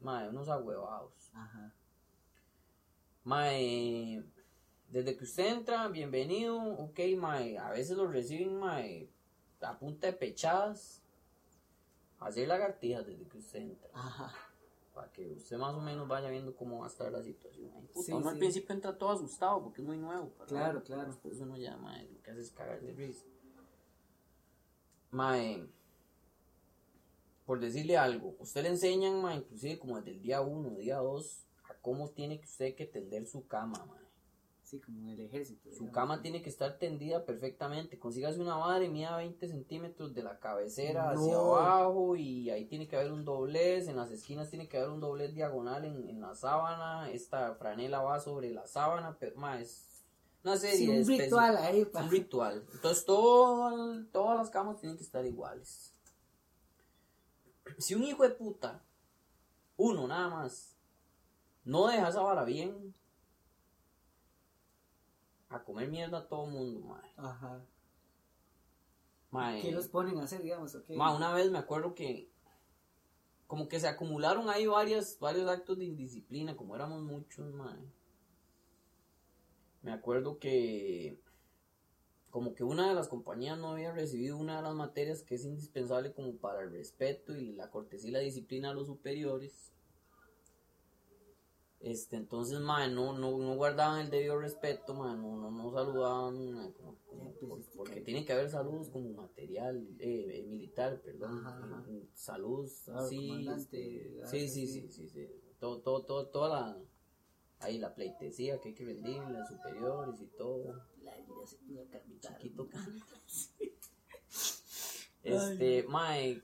mae, 0.00 0.28
unos 0.28 0.48
ahuevados. 0.48 1.30
Ajá. 1.32 1.72
Mae, 3.24 4.22
desde 4.88 5.16
que 5.16 5.24
usted 5.24 5.46
entra, 5.46 5.86
bienvenido, 5.88 6.58
ok, 6.58 6.98
mae, 7.16 7.56
a 7.56 7.70
veces 7.70 7.96
lo 7.96 8.08
reciben, 8.08 8.58
mae, 8.58 9.08
a 9.60 9.78
punta 9.78 10.08
de 10.08 10.12
pechadas, 10.14 11.02
hacer 12.18 12.48
lagartijas 12.48 13.06
desde 13.06 13.28
que 13.28 13.38
usted 13.38 13.60
entra 13.60 13.88
Ajá. 13.94 14.32
para 14.92 15.10
que 15.12 15.34
usted 15.34 15.56
más 15.56 15.74
o 15.74 15.80
menos 15.80 16.08
vaya 16.08 16.30
viendo 16.30 16.54
cómo 16.56 16.80
va 16.80 16.86
a 16.86 16.88
estar 16.88 17.12
la 17.12 17.22
situación. 17.22 17.70
Ay, 17.76 17.86
puta, 17.92 18.06
Sí, 18.06 18.12
uno 18.12 18.28
al 18.28 18.38
principio 18.38 18.74
entra 18.74 18.98
todo 18.98 19.10
asustado 19.10 19.62
porque 19.62 19.82
es 19.82 19.86
muy 19.86 19.98
nuevo. 19.98 20.32
Claro, 20.48 20.82
claro. 20.82 21.06
Después 21.06 21.38
uno 21.38 21.56
ya, 21.56 21.76
mae, 21.76 22.08
lo 22.10 22.20
que 22.22 22.30
hace 22.32 22.40
es 22.40 22.50
cagar 22.50 22.80
de 22.80 22.92
risa. 22.92 23.24
Mae, 25.12 25.64
por 27.46 27.60
decirle 27.60 27.96
algo, 27.96 28.34
usted 28.40 28.62
le 28.62 28.70
enseñan, 28.70 29.22
mae, 29.22 29.36
inclusive 29.36 29.78
como 29.78 29.96
desde 29.96 30.10
el 30.10 30.22
día 30.22 30.40
1, 30.40 30.76
día 30.78 30.96
2, 30.96 31.46
a 31.46 31.51
cómo 31.82 32.08
tiene 32.10 32.38
que 32.40 32.46
usted 32.46 32.74
que 32.74 32.86
tender 32.86 33.26
su 33.26 33.46
cama, 33.46 33.84
mae. 33.86 34.00
Sí, 34.62 34.80
como 34.80 35.00
en 35.00 35.08
el 35.10 35.20
ejército. 35.20 35.64
Su 35.68 35.70
digamos. 35.80 35.92
cama 35.94 36.22
tiene 36.22 36.40
que 36.40 36.48
estar 36.48 36.78
tendida 36.78 37.26
perfectamente. 37.26 37.98
Consígase 37.98 38.40
una 38.40 38.56
madre, 38.56 38.88
mida 38.88 39.14
20 39.18 39.46
centímetros 39.46 40.14
de 40.14 40.22
la 40.22 40.38
cabecera 40.38 41.10
hacia 41.10 41.34
abajo 41.36 42.16
y 42.16 42.48
ahí 42.48 42.64
tiene 42.64 42.88
que 42.88 42.96
haber 42.96 43.12
un 43.12 43.24
doblez. 43.26 43.88
En 43.88 43.96
las 43.96 44.10
esquinas 44.10 44.48
tiene 44.48 44.68
que 44.68 44.78
haber 44.78 44.88
un 44.88 45.00
doblez 45.00 45.34
diagonal 45.34 45.84
en, 45.84 46.08
en 46.08 46.20
la 46.22 46.34
sábana. 46.34 47.10
Esta 47.10 47.54
franela 47.56 48.00
va 48.00 48.18
sobre 48.20 48.50
la 48.50 48.66
sábana. 48.66 49.14
Pero, 49.20 49.36
ma, 49.36 49.60
es 49.60 50.04
una 50.42 50.56
serie 50.56 50.76
Sí, 50.78 50.86
de 50.86 50.92
un 50.92 50.98
especies- 51.02 51.24
ritual 51.24 51.56
ahí. 51.58 51.84
pa. 51.84 52.02
un 52.04 52.10
ritual. 52.10 52.64
Entonces 52.72 53.04
todo 53.04 54.04
todas 54.10 54.38
las 54.38 54.48
camas 54.48 54.78
tienen 54.80 54.96
que 54.96 55.02
estar 55.04 55.26
iguales. 55.26 55.92
Si 57.78 57.94
un 57.94 58.04
hijo 58.04 58.22
de 58.22 58.30
puta, 58.30 58.82
uno 59.76 60.06
nada 60.08 60.28
más, 60.28 60.71
no 61.64 61.86
deja 61.86 62.08
esa 62.08 62.22
vara 62.22 62.44
bien, 62.44 62.94
a 65.48 65.62
comer 65.62 65.88
mierda 65.88 66.18
a 66.18 66.28
todo 66.28 66.46
mundo, 66.46 66.80
mae. 66.80 67.12
Ajá. 67.16 67.64
Mae, 69.30 69.62
¿Qué 69.62 69.72
los 69.72 69.88
ponen 69.88 70.18
a 70.18 70.24
hacer, 70.24 70.42
digamos? 70.42 70.74
ok? 70.74 70.90
mae, 70.90 71.14
una 71.14 71.32
vez 71.32 71.50
me 71.50 71.58
acuerdo 71.58 71.94
que 71.94 72.30
como 73.46 73.68
que 73.68 73.80
se 73.80 73.88
acumularon 73.88 74.48
ahí 74.48 74.66
varias, 74.66 75.18
varios 75.20 75.48
actos 75.48 75.78
de 75.78 75.84
indisciplina, 75.84 76.56
como 76.56 76.74
éramos 76.74 77.02
muchos, 77.02 77.52
mae. 77.52 77.78
Me 79.82 79.92
acuerdo 79.92 80.38
que 80.38 81.20
como 82.30 82.54
que 82.54 82.64
una 82.64 82.88
de 82.88 82.94
las 82.94 83.08
compañías 83.08 83.58
no 83.58 83.72
había 83.72 83.92
recibido 83.92 84.38
una 84.38 84.56
de 84.56 84.62
las 84.62 84.74
materias 84.74 85.22
que 85.22 85.34
es 85.34 85.44
indispensable 85.44 86.14
como 86.14 86.34
para 86.38 86.62
el 86.62 86.70
respeto 86.70 87.36
y 87.36 87.52
la 87.52 87.70
cortesía 87.70 88.08
y 88.08 88.12
la 88.12 88.18
disciplina 88.20 88.70
a 88.70 88.74
los 88.74 88.86
superiores. 88.86 89.70
Este, 91.82 92.14
entonces, 92.14 92.60
mae, 92.60 92.88
no, 92.90 93.12
no, 93.18 93.36
no 93.38 93.56
guardaban 93.56 94.02
el 94.02 94.10
debido 94.10 94.38
respeto, 94.38 94.94
mae, 94.94 95.16
no, 95.16 95.36
no, 95.36 95.50
no 95.50 95.72
saludaban, 95.72 96.52
mae, 96.52 96.72
como- 96.74 96.96
como- 97.06 97.32
pues, 97.32 97.38
por- 97.40 97.58
es 97.60 97.66
que- 97.68 97.76
porque 97.76 98.00
tiene 98.02 98.24
que 98.24 98.32
haber 98.32 98.48
saludos 98.50 98.88
como 98.88 99.10
material, 99.14 99.84
eh, 99.98 100.26
eh, 100.32 100.42
militar, 100.44 101.00
perdón, 101.02 101.44
Ajá, 101.44 101.84
eh, 101.88 102.06
saludos 102.14 102.82
Claro, 102.84 103.00
así, 103.00 103.48
este, 103.48 104.20
ah, 104.22 104.26
sí, 104.28 104.48
sí, 104.48 104.68
sí, 104.68 104.88
sí. 104.88 105.08
sí, 105.08 105.28
todo, 105.58 105.80
todo, 105.80 106.04
todo, 106.04 106.28
toda 106.28 106.48
la, 106.48 106.78
ahí 107.58 107.78
la 107.78 107.92
pleitesía 107.94 108.60
que 108.60 108.68
hay 108.68 108.74
que 108.76 108.84
rendirle 108.84 109.38
a 109.38 109.44
superiores 109.44 110.20
y 110.20 110.26
todo. 110.38 110.84
La 111.02 111.16
vida 111.16 111.46
se 111.46 111.56
puso 111.58 111.82
a 111.82 111.86
cantar. 111.88 112.38
Chiquito 112.38 112.68
canta. 112.70 113.06
Este, 115.24 115.82
mae. 115.88 116.42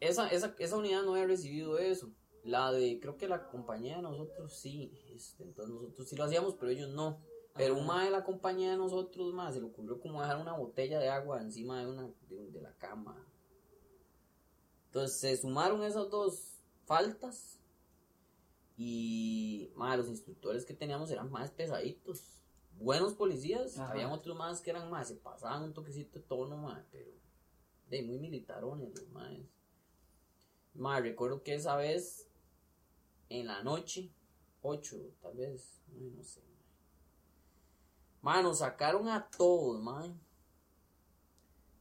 Esa, 0.00 0.28
esa, 0.28 0.54
esa 0.58 0.76
unidad 0.76 1.02
no 1.04 1.12
había 1.12 1.26
recibido 1.26 1.78
eso. 1.78 2.12
La 2.44 2.72
de, 2.72 2.98
creo 3.00 3.16
que 3.16 3.28
la 3.28 3.48
compañía 3.48 3.96
de 3.96 4.02
nosotros 4.02 4.52
sí. 4.52 4.92
Este, 5.14 5.44
entonces 5.44 5.74
nosotros 5.74 6.08
sí 6.08 6.16
lo 6.16 6.24
hacíamos, 6.24 6.54
pero 6.54 6.70
ellos 6.72 6.88
no. 6.90 7.20
Pero 7.54 7.76
un 7.76 7.86
mae 7.86 8.06
de 8.06 8.10
la 8.10 8.24
compañía 8.24 8.70
de 8.70 8.76
nosotros, 8.78 9.32
mae, 9.34 9.52
se 9.52 9.60
le 9.60 9.66
ocurrió 9.66 10.00
como 10.00 10.20
dejar 10.20 10.38
una 10.40 10.56
botella 10.56 10.98
de 10.98 11.08
agua 11.10 11.40
encima 11.42 11.80
de 11.80 11.86
una, 11.86 12.10
de, 12.28 12.50
de 12.50 12.60
la 12.62 12.74
cama. 12.76 13.26
Entonces 14.86 15.18
se 15.18 15.36
sumaron 15.36 15.82
esas 15.82 16.08
dos 16.10 16.54
faltas. 16.84 17.58
Y 18.76 19.70
mae, 19.76 19.96
los 19.98 20.08
instructores 20.08 20.64
que 20.64 20.74
teníamos 20.74 21.10
eran 21.10 21.30
más 21.30 21.50
pesaditos. 21.50 22.42
Buenos 22.78 23.12
policías, 23.14 23.78
Ajá. 23.78 23.92
habían 23.92 24.10
otros 24.10 24.36
más 24.36 24.60
que 24.60 24.70
eran 24.70 24.90
más, 24.90 25.08
se 25.08 25.14
pasaban 25.14 25.62
un 25.62 25.74
toquecito 25.74 26.18
de 26.18 26.24
tono, 26.24 26.56
mae, 26.56 26.82
pero 26.90 27.12
de 27.88 28.02
muy 28.02 28.18
militarones 28.18 28.88
los 28.94 29.08
maes. 29.10 29.46
Mae, 30.74 31.02
recuerdo 31.02 31.42
que 31.42 31.54
esa 31.54 31.76
vez, 31.76 32.28
en 33.40 33.46
la 33.46 33.62
noche, 33.62 34.10
ocho 34.60 34.96
tal 35.20 35.36
vez, 35.36 35.82
no 35.88 36.22
sé. 36.22 36.42
Mae, 38.20 38.42
nos 38.42 38.58
sacaron 38.58 39.08
a 39.08 39.28
todos, 39.28 39.80
mae. 39.82 40.14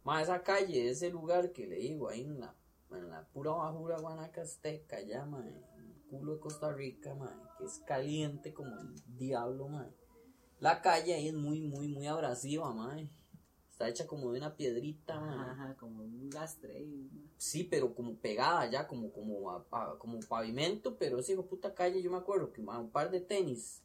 Ma, 0.03 0.21
esa 0.21 0.41
calle, 0.41 0.89
ese 0.89 1.09
lugar 1.09 1.51
que 1.51 1.67
le 1.67 1.75
digo, 1.75 2.09
ahí 2.09 2.21
en 2.21 2.39
la, 2.39 2.55
en 2.91 3.09
la 3.09 3.27
pura 3.27 3.51
bajura 3.51 3.99
guanacasteca, 3.99 5.01
ya, 5.01 5.25
ma, 5.25 5.45
en 5.45 5.87
el 5.87 6.01
culo 6.09 6.35
de 6.35 6.39
Costa 6.39 6.71
Rica, 6.71 7.13
ma, 7.13 7.55
que 7.57 7.65
es 7.65 7.79
caliente 7.85 8.53
como 8.53 8.75
el 8.79 9.17
diablo, 9.17 9.67
ma. 9.67 9.87
La 10.59 10.81
calle 10.81 11.13
ahí 11.13 11.27
es 11.27 11.33
muy, 11.33 11.61
muy, 11.61 11.87
muy 11.89 12.07
abrasiva, 12.07 12.73
ma. 12.73 12.97
Está 13.81 13.89
hecha 13.89 14.07
como 14.07 14.31
de 14.31 14.37
una 14.37 14.55
piedrita. 14.55 15.15
Ajá, 15.15 15.75
como 15.79 16.03
un 16.03 16.29
lastre. 16.31 16.85
Sí, 17.37 17.63
pero 17.63 17.95
como 17.95 18.15
pegada 18.15 18.69
ya, 18.69 18.87
como, 18.87 19.11
como, 19.11 19.49
a- 19.49 19.65
a- 19.71 19.97
como 19.97 20.19
pavimento, 20.19 20.95
pero 20.97 21.17
de 21.17 21.35
puta 21.41 21.73
calle, 21.73 21.99
yo 22.03 22.11
me 22.11 22.17
acuerdo 22.17 22.53
que 22.53 22.61
ma, 22.61 22.77
un 22.77 22.91
par 22.91 23.09
de 23.09 23.21
tenis, 23.21 23.81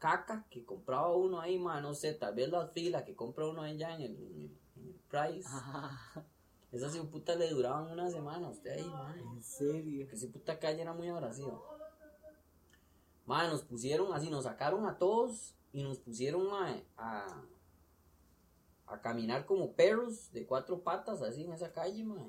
caca, 0.00 0.44
que 0.50 0.64
compraba 0.64 1.14
uno 1.14 1.40
ahí, 1.40 1.60
ma, 1.60 1.80
no 1.80 1.94
sé, 1.94 2.12
tal 2.14 2.34
vez 2.34 2.48
la 2.50 2.66
fila 2.66 3.04
que 3.04 3.14
compra 3.14 3.46
uno 3.46 3.62
allá 3.62 3.94
en 3.94 4.00
el, 4.02 4.10
en 4.16 4.40
el, 4.40 4.58
en 4.76 4.88
el 4.88 5.00
Price, 5.08 5.48
Ajá, 5.48 6.26
esas 6.72 6.92
de 6.92 7.02
puta 7.04 7.36
le 7.36 7.48
duraban 7.50 7.88
una 7.88 8.10
semana 8.10 8.48
a 8.48 8.50
usted 8.50 8.72
ahí, 8.72 8.84
ma, 8.84 9.14
en 9.16 9.42
serio. 9.44 10.08
que 10.08 10.16
esa 10.16 10.26
puta 10.26 10.58
calle 10.58 10.82
era 10.82 10.92
muy 10.92 11.08
abrasiva. 11.08 11.56
Ma, 13.26 13.46
nos 13.46 13.62
pusieron 13.62 14.12
así, 14.12 14.28
nos 14.28 14.42
sacaron 14.42 14.86
a 14.86 14.98
todos 14.98 15.54
y 15.72 15.84
nos 15.84 15.98
pusieron 15.98 16.50
ma, 16.50 16.76
a, 16.96 17.44
a 18.86 19.00
caminar 19.00 19.46
como 19.46 19.74
perros 19.74 20.30
de 20.32 20.46
cuatro 20.46 20.82
patas 20.82 21.22
así 21.22 21.44
en 21.44 21.52
esa 21.52 21.72
calle, 21.72 22.04
ma. 22.04 22.26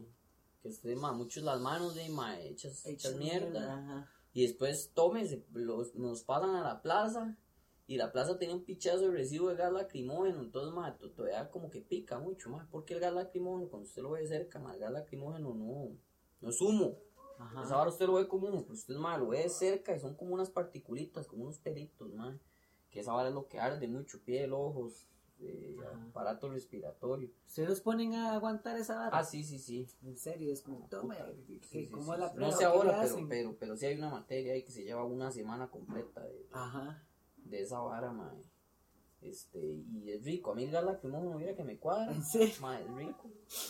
Que 0.62 0.70
usted, 0.70 0.96
ma, 0.96 1.12
muchos 1.13 1.43
las 1.43 1.60
manos 1.62 1.96
de 1.96 2.10
ma, 2.10 2.39
hechas, 2.39 2.86
hechas 2.86 3.15
mierda. 3.15 3.74
Ajá. 3.74 4.12
Y 4.34 4.43
después 4.43 4.91
tomes, 4.93 5.38
los, 5.54 5.96
nos 5.96 6.24
pasan 6.24 6.56
a 6.56 6.63
la 6.63 6.82
plaza. 6.82 7.38
Y 7.89 7.96
la 7.96 8.12
plaza 8.12 8.38
tenía 8.38 8.54
un 8.54 8.65
pichazo 8.65 9.00
de 9.00 9.12
residuo 9.12 9.50
de 9.50 9.56
gas 9.56 9.72
lacrimógeno. 9.72 10.41
Entonces, 10.41 10.74
ma, 10.74 10.98
to- 10.98 11.12
todavía 11.12 11.50
como 11.50 11.70
que 11.70 11.82
pica 11.82 12.20
mucho, 12.20 12.50
ma. 12.50 12.67
Porque 12.70 12.93
el 12.96 13.00
gas 13.00 13.13
lacrimógeno, 13.13 13.70
cuando 13.70 13.88
usted 13.88 14.02
lo 14.02 14.12
ve 14.12 14.22
de 14.22 14.28
cerca, 14.28 14.60
el 14.60 14.80
gas 14.80 14.91
lacrimógeno 14.91 15.54
no, 15.54 15.96
no 16.41 16.50
es 16.50 16.60
humo. 16.60 16.98
Ajá. 17.39 17.62
Pues 17.62 17.72
ahora 17.72 17.89
usted 17.91 18.08
lo 18.08 18.15
ve 18.15 18.28
como 18.28 18.48
humo, 18.48 18.63
pero 18.63 18.74
usted 18.74 18.96
ma, 18.96 19.17
lo 19.17 19.28
ve 19.30 19.43
de 19.43 19.50
cerca 19.50 19.96
y 19.96 20.00
son 20.00 20.15
como 20.15 20.34
unas 20.34 20.50
particulitas, 20.50 21.28
como 21.28 21.43
unos 21.43 21.60
pelitos, 21.60 22.12
ma. 22.13 22.38
Que 22.89 23.00
esa 23.02 23.13
vara 23.13 23.30
es 23.30 23.36
lo 23.36 23.48
que 23.48 23.60
arde 23.60 23.88
mucho, 23.88 24.22
piel, 24.24 24.54
ojos, 24.54 25.08
Ajá. 25.39 26.06
aparato 26.10 26.50
respiratorio. 26.50 27.30
¿Ustedes 27.45 27.69
los 27.69 27.82
ponen 27.82 28.13
a 28.15 28.34
aguantar 28.34 28.78
esa 28.78 28.95
vara? 28.95 29.17
Ah, 29.17 29.23
sí, 29.23 29.43
sí, 29.43 29.60
sí. 29.60 29.88
En 30.04 30.17
serio, 30.17 30.52
es 30.52 30.62
como, 30.62 30.89
que- 30.89 30.97
sí, 31.47 31.60
sí, 31.63 31.88
¿cómo 31.89 32.06
sí, 32.06 32.12
es 32.13 32.19
la 32.19 32.30
sí. 32.30 32.36
prueba? 32.36 32.52
No 32.52 32.58
sé 32.58 32.58
¿Qué 32.58 32.63
le 32.63 32.65
ahora, 32.65 33.00
pero, 33.02 33.28
pero, 33.30 33.56
pero 33.60 33.78
sí 33.78 33.86
hay 33.86 33.97
una 33.97 34.10
materia 34.10 34.54
ahí 34.54 34.63
que 34.63 34.71
se 34.71 34.84
lleva 34.84 35.04
una 35.06 35.32
semana 35.32 35.69
completa 35.69 36.23
de, 36.26 36.47
Ajá. 36.52 37.04
de 37.38 37.62
esa 37.62 37.80
vara, 37.80 38.12
ma. 38.12 38.34
Este, 39.19 39.60
y 39.60 40.12
es 40.12 40.23
rico. 40.23 40.52
A 40.52 40.56
mí 40.56 40.63
el 40.65 40.71
gas 40.71 40.84
lacrimógeno, 40.84 41.38
mira 41.39 41.56
que 41.56 41.63
me 41.63 41.78
cuadra. 41.78 42.13
¿En 42.13 42.23
serio? 42.23 42.54
Ma, 42.62 42.80
es 42.80 42.88
rico. 42.95 43.30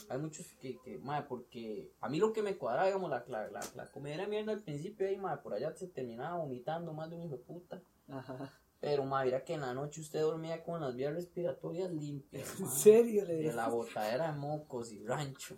Hay 0.10 0.18
muchos 0.20 0.46
que, 0.60 0.78
que 0.82 0.98
ma, 0.98 1.26
porque 1.28 1.94
a 2.02 2.10
mí 2.10 2.18
lo 2.20 2.34
que 2.34 2.42
me 2.42 2.58
cuadra, 2.58 2.86
digamos, 2.86 3.10
la, 3.10 3.24
la, 3.28 3.50
la, 3.50 3.62
la 3.76 3.92
comida 3.92 4.18
de 4.18 4.28
mierda 4.28 4.52
al 4.52 4.62
principio, 4.62 5.08
ahí, 5.08 5.18
ma, 5.18 5.42
por 5.42 5.54
allá 5.54 5.74
se 5.76 5.88
terminaba 5.88 6.38
vomitando 6.38 6.94
más 6.94 7.10
de 7.10 7.16
un 7.16 7.26
hijo 7.26 7.38
de 7.38 7.44
puta. 7.44 7.82
Ajá. 8.10 8.60
Pero, 8.80 9.04
ma, 9.06 9.24
mira 9.24 9.44
que 9.44 9.54
en 9.54 9.62
la 9.62 9.74
noche 9.74 10.02
usted 10.02 10.22
dormía 10.22 10.64
con 10.64 10.80
las 10.82 10.96
vías 10.96 11.14
respiratorias 11.14 11.92
limpias, 11.92 12.48
¿En 12.60 12.66
ma. 12.66 12.72
serio? 12.72 13.26
Le 13.26 13.36
De 13.36 13.54
la 13.54 13.68
botadera 13.70 14.32
de 14.32 14.38
mocos 14.38 14.92
y 14.92 15.04
rancho. 15.04 15.58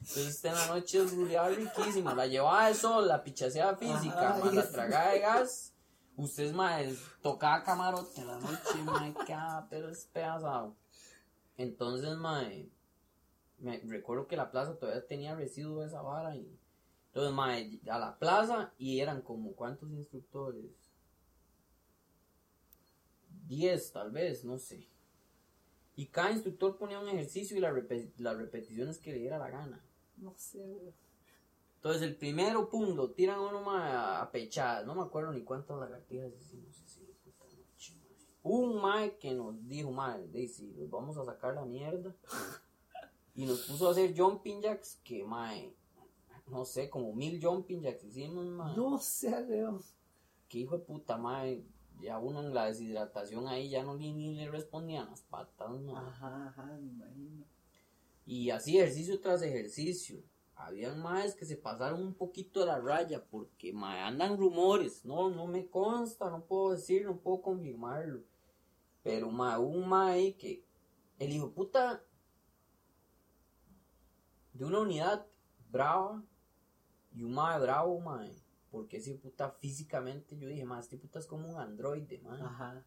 Entonces 0.00 0.28
usted 0.36 0.50
en 0.50 0.54
la 0.54 0.66
noche 0.68 1.02
ruleaba 1.04 1.48
riquísimo. 1.48 2.14
La 2.14 2.26
llevaba 2.26 2.68
de 2.68 2.74
sol, 2.74 3.08
la 3.08 3.22
pichaseada 3.22 3.76
física, 3.76 4.36
Ajá, 4.36 4.50
la 4.52 4.60
eso. 4.62 4.72
tragada 4.72 5.12
de 5.12 5.18
gas. 5.20 5.74
Usted 6.16 6.44
es 6.44 6.52
más, 6.52 6.82
tocaba 7.22 7.62
camarote 7.62 8.20
en 8.20 8.26
la 8.28 8.38
noche, 8.38 8.82
mae, 8.84 9.14
quedaba 9.26 9.66
pero 9.68 9.88
despedazado. 9.88 10.76
Entonces, 11.56 12.16
mae, 12.16 12.70
me 13.58 13.78
recuerdo 13.80 14.26
que 14.26 14.36
la 14.36 14.50
plaza 14.50 14.76
todavía 14.78 15.06
tenía 15.06 15.34
residuos 15.34 15.80
de 15.80 15.86
esa 15.88 16.00
vara. 16.02 16.34
Y, 16.36 16.58
entonces, 17.08 17.32
mae, 17.34 17.80
a 17.90 17.98
la 17.98 18.18
plaza 18.18 18.72
y 18.78 19.00
eran 19.00 19.20
como, 19.22 19.52
¿cuántos 19.54 19.90
instructores? 19.90 20.64
Diez, 23.48 23.90
tal 23.92 24.10
vez, 24.10 24.44
no 24.44 24.58
sé. 24.58 24.86
Y 25.96 26.06
cada 26.06 26.30
instructor 26.30 26.76
ponía 26.76 27.00
un 27.00 27.08
ejercicio 27.08 27.56
y 27.56 27.60
la 27.60 27.72
repe- 27.72 28.12
las 28.18 28.36
repeticiones 28.36 28.98
que 28.98 29.12
le 29.12 29.18
diera 29.18 29.38
la 29.38 29.50
gana. 29.50 29.82
No 30.18 30.32
sé, 30.36 30.58
güey. 30.58 30.92
Entonces 31.76 32.02
el 32.02 32.16
primero, 32.16 32.68
pum, 32.68 32.94
lo 32.94 33.10
tiran 33.12 33.40
uno 33.40 33.62
mae, 33.62 33.90
a, 33.92 34.28
pechadas. 34.30 34.84
No 34.86 34.94
me 34.94 35.02
acuerdo 35.02 35.32
ni 35.32 35.42
cuántas 35.42 35.78
lagartijas 35.78 36.32
hicimos 36.34 36.76
ese 36.82 37.00
puta 37.24 37.44
noche. 37.46 37.94
Un 38.42 38.80
mae 38.80 39.16
que 39.16 39.32
nos 39.32 39.66
dijo, 39.66 39.90
mae, 39.90 40.26
Daisy, 40.28 40.72
los 40.76 40.90
vamos 40.90 41.16
a 41.16 41.24
sacar 41.24 41.54
la 41.54 41.64
mierda. 41.64 42.14
Y 43.34 43.46
nos 43.46 43.60
puso 43.62 43.88
a 43.88 43.92
hacer 43.92 44.12
jumping 44.16 44.60
jacks 44.60 45.00
que, 45.04 45.24
mae, 45.24 45.72
no 46.48 46.64
sé, 46.64 46.90
como 46.90 47.12
mil 47.14 47.40
jumping 47.42 47.80
jacks 47.82 48.04
hicimos, 48.04 48.44
mae. 48.46 48.76
No 48.76 48.98
sé, 48.98 49.30
weón. 49.48 49.80
Que 50.48 50.58
hijo 50.58 50.76
de 50.78 50.84
puta, 50.84 51.16
mae. 51.16 51.64
Ya 52.00 52.18
uno 52.18 52.40
en 52.40 52.54
la 52.54 52.66
deshidratación 52.66 53.48
ahí 53.48 53.70
ya 53.70 53.82
no 53.82 53.96
ni, 53.96 54.12
ni 54.12 54.34
le 54.34 54.50
respondían 54.50 55.08
las 55.10 55.22
patas, 55.22 55.70
mae. 55.80 55.96
Ajá, 55.96 56.48
ajá, 56.48 56.64
me 56.80 56.88
imagino. 56.88 57.44
Y 58.24 58.50
así 58.50 58.78
ejercicio 58.78 59.20
tras 59.20 59.42
ejercicio. 59.42 60.22
Habían 60.54 61.00
maes 61.00 61.34
que 61.34 61.44
se 61.44 61.56
pasaron 61.56 62.02
un 62.02 62.14
poquito 62.14 62.60
de 62.60 62.66
la 62.66 62.80
raya 62.80 63.24
porque 63.24 63.72
mae, 63.72 64.00
andan 64.00 64.36
rumores. 64.36 65.04
No, 65.04 65.30
no 65.30 65.46
me 65.46 65.68
consta, 65.68 66.30
no 66.30 66.44
puedo 66.44 66.72
decir, 66.72 67.04
no 67.04 67.16
puedo 67.16 67.42
confirmarlo. 67.42 68.22
Pero 69.02 69.30
mae, 69.30 69.58
un 69.58 69.88
mae 69.88 70.36
que 70.36 70.64
el 71.18 71.32
hijo 71.32 71.48
de 71.48 71.54
puta 71.54 72.04
de 74.52 74.64
una 74.64 74.80
unidad 74.80 75.26
brava 75.70 76.22
y 77.14 77.22
un 77.22 77.32
mae 77.32 77.58
bravo, 77.60 77.98
mae. 78.00 78.30
Porque 78.70 78.98
ese 78.98 79.14
puta 79.14 79.50
físicamente 79.50 80.38
yo 80.38 80.48
dije, 80.48 80.64
mae, 80.64 80.80
este 80.80 80.96
puta 80.96 81.18
es 81.18 81.26
como 81.26 81.48
un 81.48 81.56
androide, 81.56 82.20
mae. 82.20 82.40
Ajá. 82.42 82.84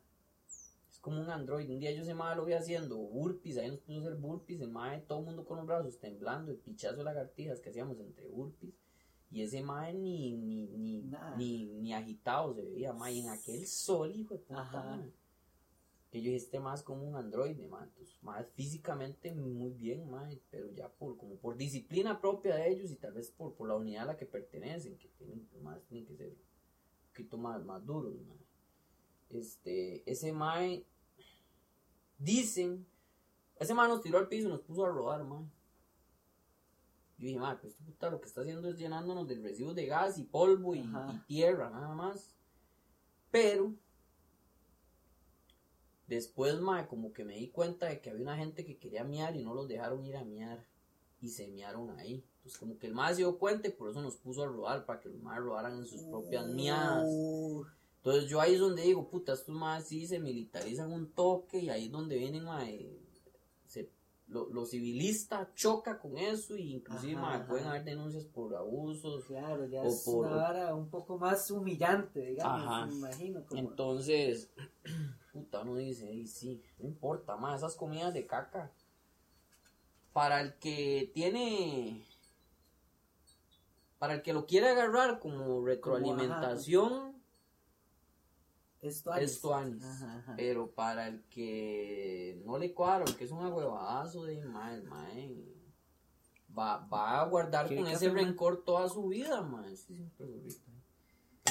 Es 0.90 1.00
como 1.00 1.22
un 1.22 1.30
android. 1.30 1.70
Un 1.70 1.80
día 1.80 1.92
yo 1.92 2.02
ese 2.02 2.14
mae 2.14 2.36
lo 2.36 2.46
vi 2.46 2.54
haciendo 2.54 2.98
burpees, 2.98 3.58
ahí 3.58 3.70
nos 3.70 3.80
puso 3.80 4.00
a 4.00 4.02
hacer 4.02 4.16
burpees, 4.16 4.62
el 4.62 4.70
mae, 4.70 5.02
todo 5.02 5.20
el 5.20 5.26
mundo 5.26 5.46
con 5.46 5.58
los 5.58 5.66
brazos 5.66 6.00
temblando, 6.00 6.52
el 6.52 6.58
pichazo 6.58 6.98
de 6.98 7.04
lagartijas 7.04 7.60
que 7.60 7.70
hacíamos 7.70 8.00
entre 8.00 8.28
burpees. 8.28 8.74
Y 9.32 9.42
ese 9.42 9.64
mae 9.64 9.94
ni, 9.94 10.38
ni, 10.38 10.68
ni, 10.68 11.04
ni, 11.38 11.66
ni 11.66 11.94
agitado 11.94 12.54
se 12.54 12.64
veía, 12.64 12.94
mae, 12.94 13.14
y 13.14 13.20
en 13.22 13.30
aquel 13.30 13.66
sol, 13.66 14.14
hijo 14.14 14.34
de 14.34 14.42
puta, 14.42 14.62
Ajá. 14.62 15.02
Que 16.12 16.22
yo 16.22 16.26
dije, 16.26 16.36
este 16.36 16.58
es 16.58 16.84
como 16.84 17.08
un 17.08 17.16
androide. 17.16 17.64
Entonces, 17.64 18.18
mae, 18.22 18.44
físicamente 18.44 19.34
muy 19.34 19.72
bien, 19.72 20.10
mae, 20.10 20.42
pero 20.52 20.70
ya 20.74 20.90
por, 20.90 21.18
como 21.18 21.38
por 21.38 21.56
disciplina 21.56 22.20
propia 22.20 22.56
de 22.56 22.70
ellos 22.70 22.92
y 22.92 22.98
tal 22.98 23.14
vez 23.14 23.32
por, 23.32 23.54
por 23.56 23.70
la 23.70 23.76
unidad 23.76 24.04
a 24.04 24.08
la 24.08 24.18
que 24.18 24.26
pertenecen, 24.26 24.98
que 24.98 25.08
tienen, 25.08 25.48
maes 25.62 25.84
tienen 25.86 26.06
que 26.06 26.18
ser 26.18 26.30
un 26.30 27.08
poquito 27.08 27.38
más, 27.38 27.64
más 27.64 27.86
duros. 27.86 28.14
Este, 29.30 30.04
ese 30.10 30.34
mae, 30.34 30.86
dicen, 32.20 32.86
ese 33.58 33.74
mae 33.74 33.88
nos 33.88 34.02
tiró 34.02 34.18
al 34.18 34.28
piso 34.28 34.50
y 34.50 34.52
nos 34.52 34.62
puso 34.62 34.86
a 34.86 34.90
rodar, 34.90 35.24
mae. 35.24 35.46
Yo 37.18 37.28
dije, 37.28 37.40
mae, 37.40 37.56
pues 37.56 37.72
este 37.74 37.86
puta 37.86 38.10
lo 38.10 38.20
que 38.20 38.28
está 38.28 38.42
haciendo 38.42 38.68
es 38.68 38.78
llenándonos 38.78 39.28
de 39.28 39.36
residuos 39.36 39.76
de 39.76 39.86
gas 39.86 40.18
y 40.18 40.24
polvo 40.24 40.76
y, 40.76 40.80
y 40.80 41.20
tierra, 41.28 41.70
nada 41.70 41.96
más. 41.96 42.36
Pero, 43.30 43.74
después, 46.16 46.60
mae, 46.60 46.88
como 46.88 47.14
que 47.14 47.24
me 47.24 47.36
di 47.38 47.48
cuenta 47.50 47.88
de 47.88 48.02
que 48.02 48.10
había 48.10 48.22
una 48.24 48.38
gente 48.38 48.64
que 48.66 48.78
quería 48.78 49.04
miar 49.04 49.36
y 49.36 49.44
no 49.44 49.54
los 49.54 49.68
dejaron 49.68 50.06
ir 50.06 50.16
a 50.18 50.24
miar. 50.24 50.64
Y 51.22 51.30
se 51.30 51.48
miaron 51.48 51.90
ahí. 51.92 52.24
Entonces, 52.38 52.58
como 52.60 52.78
que 52.80 52.88
el 52.88 52.94
mae 52.96 53.14
se 53.14 53.18
dio 53.22 53.38
cuenta 53.38 53.68
y 53.68 53.72
por 53.72 53.90
eso 53.92 54.02
nos 54.02 54.18
puso 54.18 54.44
a 54.44 54.48
rodar, 54.48 54.86
para 54.86 55.00
que 55.00 55.10
los 55.10 55.22
mae 55.22 55.40
rodaran 55.40 55.78
en 55.78 55.86
sus 55.86 56.02
propias 56.04 56.48
miadas. 56.48 57.08
Entonces 57.98 58.28
yo 58.30 58.42
ahí 58.42 58.56
es 58.56 58.60
donde 58.60 58.82
digo, 58.82 59.08
puta, 59.08 59.34
estos 59.34 59.54
más 59.56 59.88
sí 59.88 60.08
se 60.08 60.20
militarizan 60.20 60.92
un 60.92 61.12
toque 61.12 61.60
y 61.60 61.70
ahí 61.70 61.86
es 61.86 61.92
donde 61.92 62.18
vienen, 62.18 62.44
mae, 62.46 62.90
se, 63.68 63.90
lo, 64.28 64.50
lo 64.50 64.66
civilista 64.66 65.52
choca 65.54 66.00
con 66.00 66.18
eso 66.18 66.58
y 66.58 66.74
inclusive, 66.74 67.14
Ajá, 67.14 67.22
mae, 67.22 67.36
ajá. 67.38 67.48
pueden 67.48 67.68
haber 67.68 67.84
denuncias 67.84 68.26
por 68.26 68.56
abusos. 68.56 69.26
Claro, 69.26 69.68
ya 69.68 69.84
O 69.84 69.88
es 69.90 70.02
por- 70.04 70.26
una 70.26 70.36
vara 70.36 70.74
un 70.76 70.90
poco 70.90 71.20
más 71.20 71.52
humillante, 71.52 72.20
digamos, 72.32 72.68
Ajá. 72.68 72.86
me 72.88 72.96
imagino. 72.96 73.46
Como... 73.46 73.60
Entonces, 73.62 74.50
puta, 75.32 75.62
uno 75.62 75.76
dice, 75.76 76.10
"Ey, 76.10 76.28
sí, 76.28 76.62
no 76.80 76.88
importa, 76.88 77.36
más 77.38 77.60
esas 77.60 77.76
comidas 77.76 78.14
de 78.14 78.26
caca. 78.26 78.72
Para 80.14 80.42
el 80.42 80.56
que 80.56 81.10
tiene, 81.14 82.06
para 83.98 84.16
el 84.16 84.22
que 84.22 84.34
lo 84.34 84.46
quiere 84.46 84.70
agarrar 84.70 85.20
como 85.20 85.66
retroalimentación, 85.66 87.12
Esto 88.82 89.14
es 89.14 89.40
tuanis. 89.40 89.84
Pero 90.36 90.72
para 90.72 91.08
el 91.08 91.22
que 91.26 92.42
no 92.46 92.58
le 92.58 92.74
cuadra, 92.74 93.06
el 93.06 93.16
que 93.16 93.26
es 93.26 93.32
un 93.32 93.46
agüevazo 93.46 94.24
de 94.24 94.44
mae, 94.44 94.82
mae, 94.82 95.46
va, 96.58 96.78
va 96.88 97.22
a 97.22 97.26
guardar 97.28 97.68
¿Quiere 97.68 97.84
con 97.84 97.92
ese 97.92 98.10
rencor 98.10 98.64
toda 98.64 98.90
su 98.90 99.08
vida, 99.08 99.44
mae. 99.44 99.76
Sí. 99.78 100.10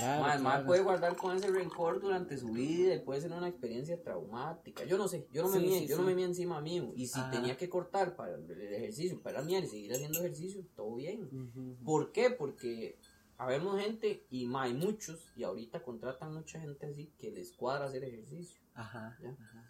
Claro, 0.00 0.40
claro. 0.42 0.66
puede 0.66 0.82
guardar 0.82 1.16
con 1.16 1.36
ese 1.36 1.48
rencor 1.50 2.00
durante 2.00 2.36
su 2.38 2.48
vida 2.52 2.94
y 2.94 3.00
puede 3.00 3.20
ser 3.20 3.32
una 3.32 3.48
experiencia 3.48 4.02
traumática. 4.02 4.84
Yo 4.84 4.98
no 4.98 5.08
sé, 5.08 5.26
yo 5.32 5.42
no 5.42 5.48
me 5.48 5.58
Sí, 5.60 5.66
mía, 5.66 5.78
sí, 5.80 5.86
yo 5.86 5.96
sí. 5.96 6.00
no 6.02 6.06
me 6.08 6.14
mía 6.14 6.26
encima 6.26 6.60
mío. 6.60 6.92
Y 6.96 7.06
si 7.06 7.20
Ajá. 7.20 7.30
tenía 7.30 7.56
que 7.56 7.68
cortar 7.68 8.16
para 8.16 8.34
el 8.34 8.50
ejercicio, 8.50 9.20
para 9.22 9.42
miar 9.42 9.64
y 9.64 9.68
seguir 9.68 9.92
haciendo 9.92 10.18
ejercicio, 10.20 10.64
todo 10.74 10.94
bien. 10.96 11.28
¿Por 11.84 12.12
qué? 12.12 12.30
Porque 12.30 12.98
habemos 13.36 13.80
gente 13.80 14.26
y 14.30 14.46
ma, 14.46 14.64
hay 14.64 14.74
muchos 14.74 15.32
y 15.36 15.44
ahorita 15.44 15.82
contratan 15.82 16.34
mucha 16.34 16.60
gente 16.60 16.86
así 16.86 17.12
que 17.18 17.30
les 17.30 17.52
cuadra 17.52 17.86
hacer 17.86 18.04
ejercicio. 18.04 18.60
Ajá. 18.74 19.18
Ya. 19.22 19.30
ajá. 19.30 19.69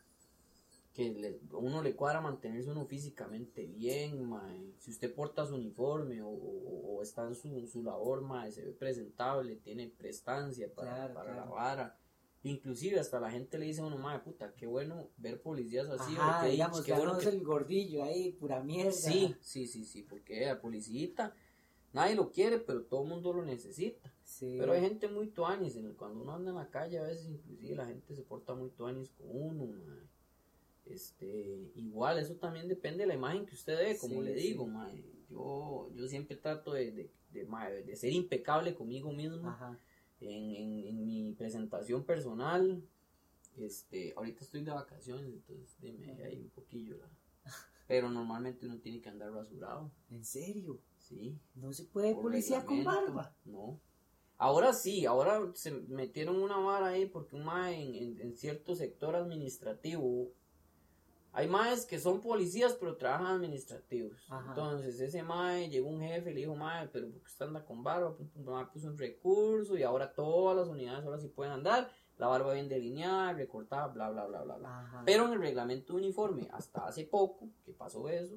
Que 0.92 1.12
le- 1.14 1.38
uno 1.52 1.82
le 1.82 1.94
cuadra 1.94 2.20
mantenerse 2.20 2.70
uno 2.70 2.84
físicamente 2.84 3.64
bien, 3.66 4.28
mae. 4.28 4.72
Si 4.78 4.90
usted 4.90 5.14
porta 5.14 5.46
su 5.46 5.54
uniforme 5.54 6.20
o, 6.20 6.28
o- 6.28 6.96
o 6.96 7.02
está 7.02 7.26
en 7.28 7.34
su, 7.36 7.66
su 7.68 7.82
labor, 7.84 8.22
mae, 8.22 8.50
se 8.50 8.64
ve 8.64 8.72
presentable, 8.72 9.56
tiene 9.56 9.88
prestancia 9.88 10.68
para, 10.74 10.94
Claro, 10.96 11.14
para 11.14 11.32
claro. 11.32 11.48
la 11.48 11.54
vara. 11.54 11.96
Inclusive 12.42 12.98
hasta 12.98 13.20
la 13.20 13.30
gente 13.30 13.56
le 13.58 13.66
dice 13.66 13.82
a 13.82 13.84
uno, 13.84 13.98
mae, 13.98 14.18
puta, 14.18 14.52
qué 14.54 14.66
bueno 14.66 15.08
ver 15.18 15.40
policías 15.40 15.88
así. 15.90 16.14
Ajá, 16.18 16.44
qué, 16.44 16.52
digamos, 16.52 16.80
qué 16.82 16.92
bueno 16.94 17.12
no 17.12 17.18
que 17.18 17.28
es 17.28 17.34
el 17.34 17.44
gordillo 17.44 18.02
ahí, 18.02 18.32
pura 18.32 18.60
mierda. 18.62 18.90
Sí, 18.92 19.36
sí, 19.40 19.66
sí, 19.68 19.84
sí, 19.84 20.02
porque 20.02 20.44
la 20.46 20.60
policita, 20.60 21.34
nadie 21.92 22.16
lo 22.16 22.32
quiere, 22.32 22.58
pero 22.58 22.82
todo 22.82 23.02
el 23.04 23.10
mundo 23.10 23.32
lo 23.32 23.44
necesita. 23.44 24.12
Sí. 24.24 24.56
Pero 24.58 24.72
hay 24.72 24.80
gente 24.80 25.06
muy 25.08 25.28
tuanis, 25.28 25.76
en 25.76 25.84
el- 25.86 25.94
cuando 25.96 26.22
uno 26.22 26.32
anda 26.32 26.50
en 26.50 26.56
la 26.56 26.68
calle 26.70 26.98
a 26.98 27.02
veces 27.02 27.28
inclusive 27.28 27.76
la 27.76 27.86
gente 27.86 28.14
se 28.16 28.22
porta 28.22 28.54
muy 28.54 28.70
tuanis 28.70 29.10
con 29.10 29.26
uno, 29.30 29.66
mae. 29.66 30.09
Este, 30.90 31.70
igual, 31.76 32.18
eso 32.18 32.34
también 32.34 32.68
depende 32.68 33.04
de 33.04 33.06
la 33.08 33.14
imagen 33.14 33.46
que 33.46 33.54
usted 33.54 33.78
dé, 33.78 33.96
como 33.98 34.14
Sí, 34.16 34.20
le 34.28 34.34
sí. 34.40 34.48
digo, 34.48 34.66
mae. 34.66 35.02
Yo, 35.30 35.88
yo 35.94 36.08
siempre 36.08 36.36
trato 36.36 36.72
de, 36.72 36.90
de, 36.90 37.10
de, 37.32 37.44
mae, 37.46 37.82
de 37.84 37.96
ser 37.96 38.12
impecable 38.12 38.74
conmigo 38.74 39.12
mismo 39.12 39.48
Ajá. 39.48 39.78
en, 40.20 40.28
en, 40.56 40.86
en 40.88 41.04
mi 41.06 41.32
presentación 41.34 42.04
personal. 42.04 42.82
Este, 43.56 44.12
ahorita 44.16 44.44
estoy 44.44 44.62
de 44.62 44.70
vacaciones, 44.72 45.26
entonces 45.26 45.76
dime 45.80 46.12
ahí 46.24 46.40
un 46.40 46.50
poquillo 46.50 46.96
la- 46.96 47.10
Pero 47.86 48.10
normalmente 48.10 48.66
uno 48.66 48.78
tiene 48.78 49.00
que 49.00 49.08
andar 49.08 49.32
rasurado, 49.32 49.90
¿En 50.10 50.24
serio? 50.24 50.80
sí. 50.98 51.36
¿No 51.54 51.72
se 51.72 51.84
puede 51.84 52.14
por 52.14 52.22
policía 52.24 52.64
con 52.64 52.82
barba? 52.84 53.34
No. 53.44 53.78
Ahora 54.38 54.72
sí, 54.72 55.04
ahora 55.04 55.50
se 55.54 55.70
metieron 55.72 56.36
una 56.40 56.56
vara 56.58 56.86
ahí 56.88 57.04
porque 57.06 57.36
un 57.36 57.44
mae 57.44 57.74
en, 57.82 57.94
en- 57.94 58.20
en 58.20 58.36
cierto 58.36 58.74
sector 58.74 59.14
administrativo. 59.14 60.30
Hay 61.32 61.48
maes 61.48 61.86
que 61.86 61.98
son 61.98 62.20
policías 62.20 62.74
pero 62.74 62.96
trabajan 62.96 63.36
administrativos. 63.36 64.26
Ajá. 64.28 64.48
Entonces 64.48 65.00
ese 65.00 65.22
mae 65.22 65.68
llegó 65.68 65.88
un 65.88 66.00
jefe 66.00 66.30
y 66.30 66.34
le 66.34 66.40
dijo, 66.40 66.56
mae, 66.56 66.88
pero 66.88 67.10
¿por 67.10 67.20
qué 67.20 67.26
usted 67.26 67.46
anda 67.46 67.64
con 67.64 67.84
barba? 67.84 68.16
Puso 68.72 68.88
un 68.88 68.98
recurso 68.98 69.76
y 69.76 69.82
ahora 69.82 70.12
todas 70.12 70.56
las 70.56 70.68
unidades 70.68 71.04
ahora 71.04 71.18
sí 71.18 71.28
pueden 71.28 71.52
andar. 71.52 71.90
La 72.18 72.26
barba 72.26 72.52
bien 72.52 72.68
delineada, 72.68 73.32
recortada, 73.32 73.86
bla, 73.86 74.10
bla, 74.10 74.26
bla, 74.26 74.42
bla, 74.42 74.56
bla. 74.56 75.02
Pero 75.06 75.26
en 75.26 75.32
el 75.32 75.40
reglamento 75.40 75.94
uniforme, 75.94 76.48
hasta 76.52 76.86
hace 76.86 77.04
poco 77.04 77.48
que 77.64 77.72
pasó 77.72 78.08
eso, 78.10 78.34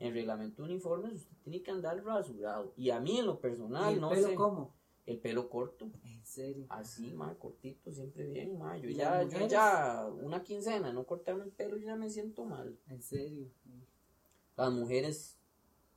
en 0.00 0.08
el 0.08 0.14
reglamento 0.14 0.62
de 0.62 0.70
uniformes 0.70 1.12
usted 1.12 1.36
tiene 1.44 1.62
que 1.62 1.70
andar 1.70 2.02
rasurado. 2.04 2.72
Y 2.76 2.90
a 2.90 2.98
mí 2.98 3.18
en 3.18 3.26
lo 3.26 3.34
¿Y 3.34 3.36
personal, 3.36 3.94
el 3.94 4.00
no 4.00 4.10
pelo 4.10 4.28
sé, 4.28 4.34
cómo? 4.34 4.74
El 5.06 5.18
pelo 5.18 5.48
corto, 5.48 5.90
¿En 6.04 6.24
serio? 6.24 6.66
así, 6.68 7.12
más 7.12 7.36
cortito, 7.36 7.90
siempre 7.92 8.24
bien, 8.26 8.58
ma. 8.58 8.76
Yo 8.78 8.88
¿Y 8.88 8.94
ya, 8.94 9.22
yo 9.24 9.46
ya, 9.48 10.06
una 10.22 10.42
quincena, 10.44 10.92
no 10.92 11.04
cortarme 11.04 11.44
el 11.44 11.50
pelo, 11.50 11.76
yo 11.76 11.86
ya 11.86 11.96
me 11.96 12.08
siento 12.08 12.44
mal. 12.44 12.78
¿En 12.88 13.02
serio? 13.02 13.48
Las 14.56 14.72
mujeres, 14.72 15.38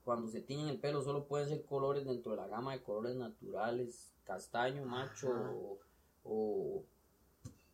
cuando 0.04 0.28
se 0.28 0.42
tiñen 0.42 0.70
el 0.70 0.80
pelo, 0.80 1.04
solo 1.04 1.28
pueden 1.28 1.48
ser 1.50 1.64
colores 1.66 2.06
dentro 2.06 2.32
de 2.32 2.38
la 2.38 2.48
gama 2.48 2.74
de 2.74 2.82
colores 2.82 3.16
naturales, 3.16 4.14
castaño, 4.24 4.84
macho 4.86 5.30
o, 5.30 5.80
o, 6.24 6.84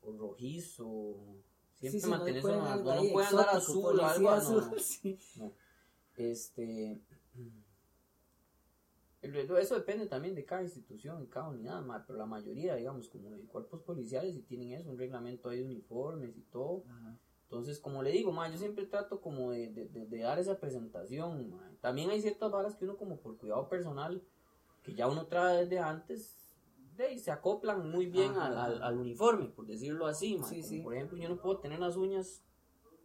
o 0.04 0.12
rojizo. 0.18 1.16
Siempre 1.80 2.00
Sí, 2.00 2.06
sí, 2.06 2.10
mantenerse 2.10 2.42
pueden 2.42 2.60
no, 2.64 2.76
no 2.84 2.92
ahí 2.92 3.12
puede 3.12 3.28
andar 3.28 3.50
azul 3.50 4.00
o 4.00 4.06
algo, 4.06 4.30
azul, 4.30 4.68
no. 4.70 4.80
sí. 4.80 5.18
No. 5.38 5.54
Este. 6.18 7.00
Eso 9.22 9.76
depende 9.76 10.08
también 10.08 10.34
de 10.34 10.44
cada 10.46 10.64
institución, 10.64 11.20
de 11.22 11.30
cada 11.30 11.50
unidad, 11.50 11.82
ma, 11.84 12.04
pero 12.08 12.18
la 12.18 12.26
mayoría, 12.26 12.76
digamos, 12.76 13.08
como 13.08 13.30
de 13.30 13.46
cuerpos 13.46 13.82
policiales, 13.84 14.34
sí 14.34 14.42
tienen 14.42 14.72
eso, 14.72 14.90
un 14.90 14.98
reglamento 14.98 15.50
ahí 15.50 15.60
de 15.60 15.66
uniformes 15.66 16.36
y 16.38 16.42
todo. 16.42 16.84
Ajá. 16.90 17.18
Entonces, 17.44 17.80
como 17.80 18.02
le 18.02 18.12
digo, 18.12 18.32
ma, 18.32 18.50
yo 18.50 18.58
siempre 18.58 18.86
trato 18.86 19.22
como 19.22 19.52
de, 19.52 19.68
de- 19.72 19.88
de- 19.90 20.08
de 20.08 20.18
dar 20.20 20.40
esa 20.40 20.58
presentación. 20.60 21.52
ma. 21.52 21.72
También 21.82 22.10
hay 22.10 22.22
ciertas 22.22 22.50
varas 22.52 22.76
que 22.76 22.86
uno 22.86 22.98
como 22.98 23.18
por 23.20 23.38
cuidado 23.38 23.68
personal, 23.70 24.24
que 24.84 24.96
ya 24.96 25.08
uno 25.08 25.28
trae 25.28 25.58
desde 25.66 25.78
antes, 25.80 26.38
de 26.96 27.04
ahí 27.06 27.20
se 27.20 27.30
acoplan 27.30 27.90
muy 27.92 28.08
bien 28.08 28.34
al, 28.36 28.58
al- 28.82 28.98
uniforme, 28.98 29.48
por 29.50 29.68
decirlo 29.68 30.08
así. 30.08 30.40
Sí, 30.50 30.64
sí. 30.64 30.82
Por 30.82 30.96
ejemplo, 30.96 31.18
yo 31.18 31.30
no 31.30 31.40
puedo 31.42 31.60
tener 31.60 31.80
las 31.80 31.96
uñas, 31.98 32.44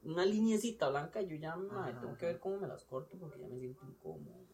una 0.02 0.24
lineecita 0.24 0.88
blanca, 0.88 1.20
yo 1.20 1.36
ya 1.36 1.56
ma, 1.56 1.86
tengo 2.00 2.16
que 2.16 2.26
ver 2.26 2.40
cómo 2.40 2.58
me 2.58 2.68
las 2.68 2.84
corto 2.84 3.18
porque 3.18 3.40
ya 3.40 3.48
me 3.48 3.58
siento 3.58 3.84
incómodo. 3.84 4.45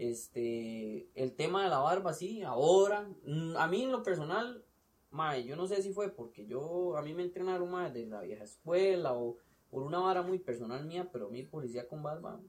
Este, 0.00 1.10
el 1.14 1.34
tema 1.36 1.62
de 1.62 1.68
la 1.68 1.78
barba, 1.78 2.14
sí, 2.14 2.42
ahora, 2.42 3.06
mm, 3.26 3.54
a 3.58 3.66
mí 3.66 3.82
en 3.82 3.92
lo 3.92 4.02
personal, 4.02 4.64
mae, 5.10 5.44
yo 5.44 5.56
no 5.56 5.66
sé 5.66 5.82
si 5.82 5.92
fue 5.92 6.08
porque 6.08 6.46
yo, 6.46 6.96
a 6.96 7.02
mí 7.02 7.12
me 7.12 7.22
entrenaron 7.22 7.70
más 7.70 7.92
de 7.92 8.06
la 8.06 8.22
vieja 8.22 8.44
escuela 8.44 9.12
o 9.12 9.36
por 9.70 9.82
una 9.82 9.98
vara 9.98 10.22
muy 10.22 10.38
personal 10.38 10.86
mía, 10.86 11.10
pero 11.12 11.26
a 11.26 11.30
mí 11.30 11.42
policía 11.42 11.86
con 11.86 12.02
barba, 12.02 12.40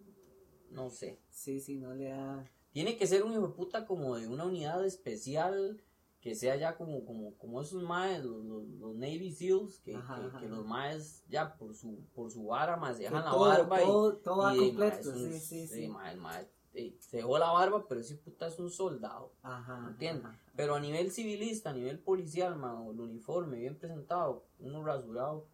no 0.69 0.89
sé. 0.89 1.19
Sí, 1.29 1.59
sí, 1.59 1.77
no 1.77 1.93
le 1.93 2.05
da... 2.05 2.49
Tiene 2.71 2.95
que 2.95 3.05
ser 3.05 3.23
un 3.23 3.33
hijo 3.33 3.47
de 3.49 3.53
puta 3.53 3.85
como 3.85 4.15
de 4.15 4.29
una 4.29 4.45
unidad 4.45 4.85
especial 4.85 5.83
que 6.21 6.35
sea 6.35 6.55
ya 6.55 6.77
como, 6.77 7.03
como, 7.03 7.33
como 7.37 7.61
esos 7.61 7.83
maes, 7.83 8.23
los, 8.23 8.45
los, 8.45 8.65
los 8.79 8.95
Navy 8.95 9.29
SEALs, 9.31 9.79
que, 9.79 9.95
Ajá, 9.95 10.15
que, 10.15 10.21
ajá. 10.27 10.39
que 10.39 10.47
los 10.47 10.65
maes 10.65 11.25
ya 11.27 11.57
por 11.57 11.75
su, 11.75 11.97
por 12.15 12.31
su 12.31 12.45
vara 12.45 12.77
más 12.77 12.97
dejan 12.97 13.25
la 13.25 13.31
todo, 13.31 13.41
barba 13.41 13.81
y- 13.81 13.85
todo, 13.85 14.15
todo 14.17 14.53
y, 14.53 14.57
de, 14.57 14.65
completo, 14.67 15.15
sí, 15.17 15.39
sí, 15.39 15.67
sí. 15.67 15.87
mae, 15.89 16.13
el 16.13 16.19
mae, 16.21 16.43
eh, 16.43 16.47
se 16.99 17.17
dejó 17.17 17.37
la 17.37 17.51
barba, 17.51 17.85
pero 17.87 18.01
ese 18.01 18.15
puta 18.15 18.47
es 18.47 18.57
un 18.59 18.69
soldado. 18.69 19.33
Ajá, 19.43 19.87
¿Entiendes? 19.89 20.25
ajá. 20.25 20.39
Pero 20.55 20.75
a 20.75 20.79
nivel 20.79 21.11
civilista, 21.11 21.69
a 21.71 21.73
nivel 21.73 21.99
policial, 21.99 22.55
ma, 22.55 22.79
o 22.79 22.91
el 22.91 22.99
uniforme 22.99 23.57
bien 23.57 23.77
presentado, 23.77 24.45
uno 24.59 24.83
rasurado, 24.83 25.47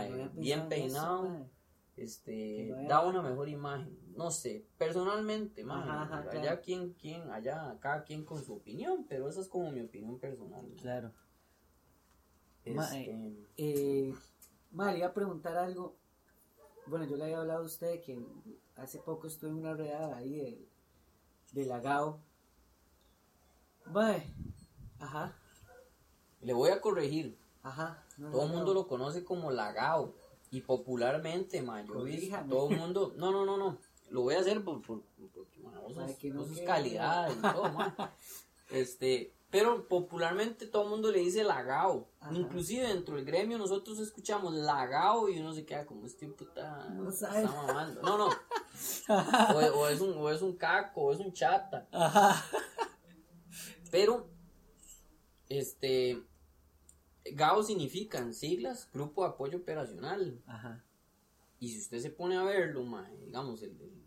eh, 0.00 0.30
bien 0.34 0.60
eso, 0.60 0.68
peinado, 0.68 1.22
mae. 1.28 1.50
este, 1.96 2.72
no 2.76 2.88
da 2.88 3.00
una 3.06 3.22
mejor 3.22 3.48
imagen. 3.48 3.98
No 4.16 4.30
sé, 4.30 4.66
personalmente, 4.78 5.64
ma, 5.64 5.82
Ajá, 5.82 6.02
ajá, 6.02 6.18
allá 6.30 6.40
claro. 6.42 6.60
quien, 6.62 6.92
quien, 6.94 7.30
allá 7.30 7.76
cada 7.80 8.04
quien 8.04 8.24
con 8.24 8.42
su 8.44 8.54
opinión, 8.54 9.06
pero 9.08 9.28
esa 9.28 9.40
es 9.40 9.48
como 9.48 9.70
mi 9.70 9.80
opinión 9.80 10.18
personal. 10.18 10.66
Claro. 10.80 11.12
Este, 12.64 12.74
Ma, 12.74 12.88
Eh, 13.56 14.14
ma, 14.70 14.92
le 14.92 14.98
iba 14.98 15.08
a 15.08 15.14
preguntar 15.14 15.56
algo. 15.56 15.96
Bueno, 16.86 17.06
yo 17.06 17.16
le 17.16 17.24
había 17.24 17.38
hablado 17.40 17.62
a 17.62 17.66
usted 17.66 18.00
que 18.02 18.18
hace 18.76 18.98
poco 18.98 19.26
estuve 19.26 19.50
en 19.50 19.56
una 19.58 19.74
redada 19.74 20.16
ahí 20.16 20.34
de, 20.36 20.68
de 21.52 21.66
Lagao. 21.66 22.20
Mae, 23.86 24.22
ajá, 25.00 25.36
le 26.40 26.52
voy 26.52 26.70
a 26.70 26.80
corregir. 26.80 27.36
ajá. 27.62 28.02
no, 28.16 28.30
Todo 28.30 28.42
el 28.42 28.48
no, 28.48 28.54
mundo 28.54 28.74
no. 28.74 28.80
lo 28.80 28.88
conoce 28.88 29.24
como 29.24 29.50
lagao. 29.50 30.14
Y 30.50 30.60
popularmente, 30.60 31.62
ma, 31.62 31.80
yo 31.82 32.00
he 32.00 32.04
visto, 32.04 32.20
Corríjame. 32.30 32.48
todo 32.50 32.70
el 32.70 32.76
mundo, 32.78 33.12
no, 33.16 33.32
no, 33.32 33.44
no, 33.46 33.56
no, 33.56 33.78
lo 34.10 34.20
voy 34.22 34.34
a 34.34 34.40
hacer 34.40 34.62
por, 34.62 34.82
por, 34.82 35.00
porque, 35.34 35.60
ma, 35.60 35.80
vos 35.80 35.94
sos- 35.94 36.34
vos 36.34 36.60
calidad 36.66 37.30
y 37.30 37.40
todo, 37.40 37.72
ma. 37.72 37.94
Este, 38.70 39.34
pero 39.50 39.86
popularmente 39.86 40.66
todo 40.66 40.84
el 40.84 40.88
mundo 40.90 41.10
le 41.10 41.18
dice 41.18 41.44
lagao. 41.44 42.08
Ajá. 42.20 42.32
Inclusive 42.34 42.86
dentro 42.88 43.16
del 43.16 43.24
gremio 43.26 43.58
nosotros 43.58 43.98
escuchamos 43.98 44.54
lagao 44.54 45.28
y 45.28 45.38
uno 45.40 45.52
se 45.52 45.66
queda 45.66 45.84
como 45.84 46.06
este 46.06 46.26
puta 46.28 46.88
No 46.90 47.10
está 47.10 47.32
sabe. 47.32 47.44
mamando. 47.46 48.00
No, 48.00 48.16
no. 48.16 48.28
O, 49.08 49.80
o 49.80 49.88
es 49.88 50.00
un, 50.00 50.16
o 50.16 50.30
es 50.30 50.42
un 50.42 50.56
caco, 50.56 51.02
o 51.02 51.12
es 51.12 51.18
un 51.20 51.32
chata. 51.32 51.88
Ajá. 51.92 52.42
Pero, 53.90 54.28
este, 55.48 56.22
GAO 57.32 57.62
significa 57.62 58.18
en 58.18 58.34
siglas 58.34 58.88
Grupo 58.92 59.22
de 59.22 59.30
Apoyo 59.30 59.58
Operacional. 59.58 60.40
Ajá. 60.46 60.84
Y 61.60 61.68
si 61.68 61.78
usted 61.78 62.00
se 62.00 62.10
pone 62.10 62.36
a 62.36 62.42
verlo, 62.42 62.82
mae, 62.84 63.16
digamos, 63.18 63.62
el, 63.62 63.70
el- 63.80 64.02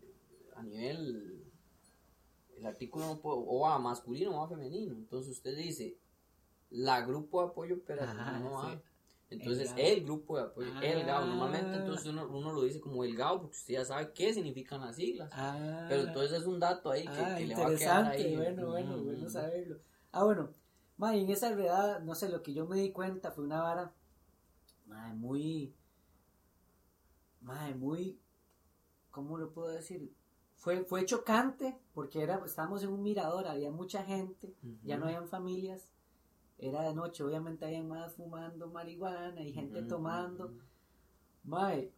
a 0.56 0.62
nivel, 0.62 1.44
el 2.56 2.66
artículo 2.66 3.06
no 3.06 3.20
puede- 3.20 3.42
o 3.46 3.60
va 3.60 3.78
masculino 3.78 4.34
o 4.36 4.40
va 4.40 4.48
femenino. 4.48 4.94
Entonces 4.94 5.32
usted 5.36 5.56
dice, 5.56 5.96
la 6.70 7.02
Grupo 7.06 7.42
de 7.42 7.48
Apoyo 7.48 7.76
Operacional 7.76 8.34
Ajá, 8.34 8.38
no 8.40 8.50
va. 8.52 8.72
sí. 8.74 8.80
Entonces, 9.28 9.74
El 9.76 10.04
grupo 10.04 10.36
de 10.36 10.44
apoyo, 10.44 10.68
el 10.80 11.04
GAO, 11.04 11.22
Ah. 11.24 11.26
normalmente 11.26 11.76
entonces 11.76 12.06
uno, 12.06 12.28
uno 12.28 12.52
lo 12.52 12.62
dice 12.62 12.80
como 12.80 13.02
el 13.02 13.16
GAO 13.16 13.40
porque 13.40 13.56
usted 13.56 13.74
ya 13.74 13.84
sabe 13.84 14.12
qué 14.12 14.32
significan 14.32 14.80
las 14.80 14.94
siglas. 14.96 15.30
Ah, 15.32 15.86
Pero 15.88 16.02
entonces 16.02 16.40
es 16.40 16.46
un 16.46 16.60
dato 16.60 16.90
ahí 16.90 17.02
que, 17.02 17.08
ah, 17.10 17.34
que 17.36 17.46
le 17.46 17.54
va 17.56 17.66
a 17.66 17.74
quedar 17.74 18.04
ahí. 18.06 18.36
bueno, 18.36 18.66
bueno, 18.68 18.96
Mm, 18.96 19.04
bueno 19.04 19.26
mm. 19.26 19.30
saberlo. 19.30 19.78
Ah, 20.12 20.22
bueno, 20.24 20.50
ma, 20.96 21.16
en 21.16 21.28
esa 21.28 21.52
redada, 21.54 21.98
no 21.98 22.14
sé, 22.14 22.28
lo 22.28 22.42
que 22.42 22.54
yo 22.54 22.66
me 22.66 22.76
di 22.76 22.92
cuenta 22.92 23.32
fue 23.32 23.42
una 23.44 23.60
vara, 23.62 23.92
ma, 24.86 25.12
muy, 25.12 25.74
ma, 27.40 27.68
muy, 27.76 28.18
¿cómo 29.10 29.38
lo 29.38 29.50
puedo 29.50 29.68
decir? 29.68 30.12
Fue, 30.54 30.84
fue 30.84 31.04
chocante 31.04 31.76
porque 31.94 32.22
era, 32.22 32.40
estábamos 32.44 32.82
en 32.82 32.90
un 32.90 33.02
mirador, 33.02 33.46
había 33.46 33.70
mucha 33.70 34.04
gente, 34.04 34.54
ya 34.84 34.96
no 34.96 35.06
habían 35.06 35.28
familias, 35.28 35.88
era 36.58 36.82
de 36.82 36.94
noche, 36.94 37.22
obviamente 37.22 37.66
había 37.66 37.82
más 37.82 38.14
fumando 38.14 38.68
marihuana 38.68 39.42
y 39.42 39.52
gente 39.52 39.82
tomando. 39.82 40.54
Mae, 41.44 41.92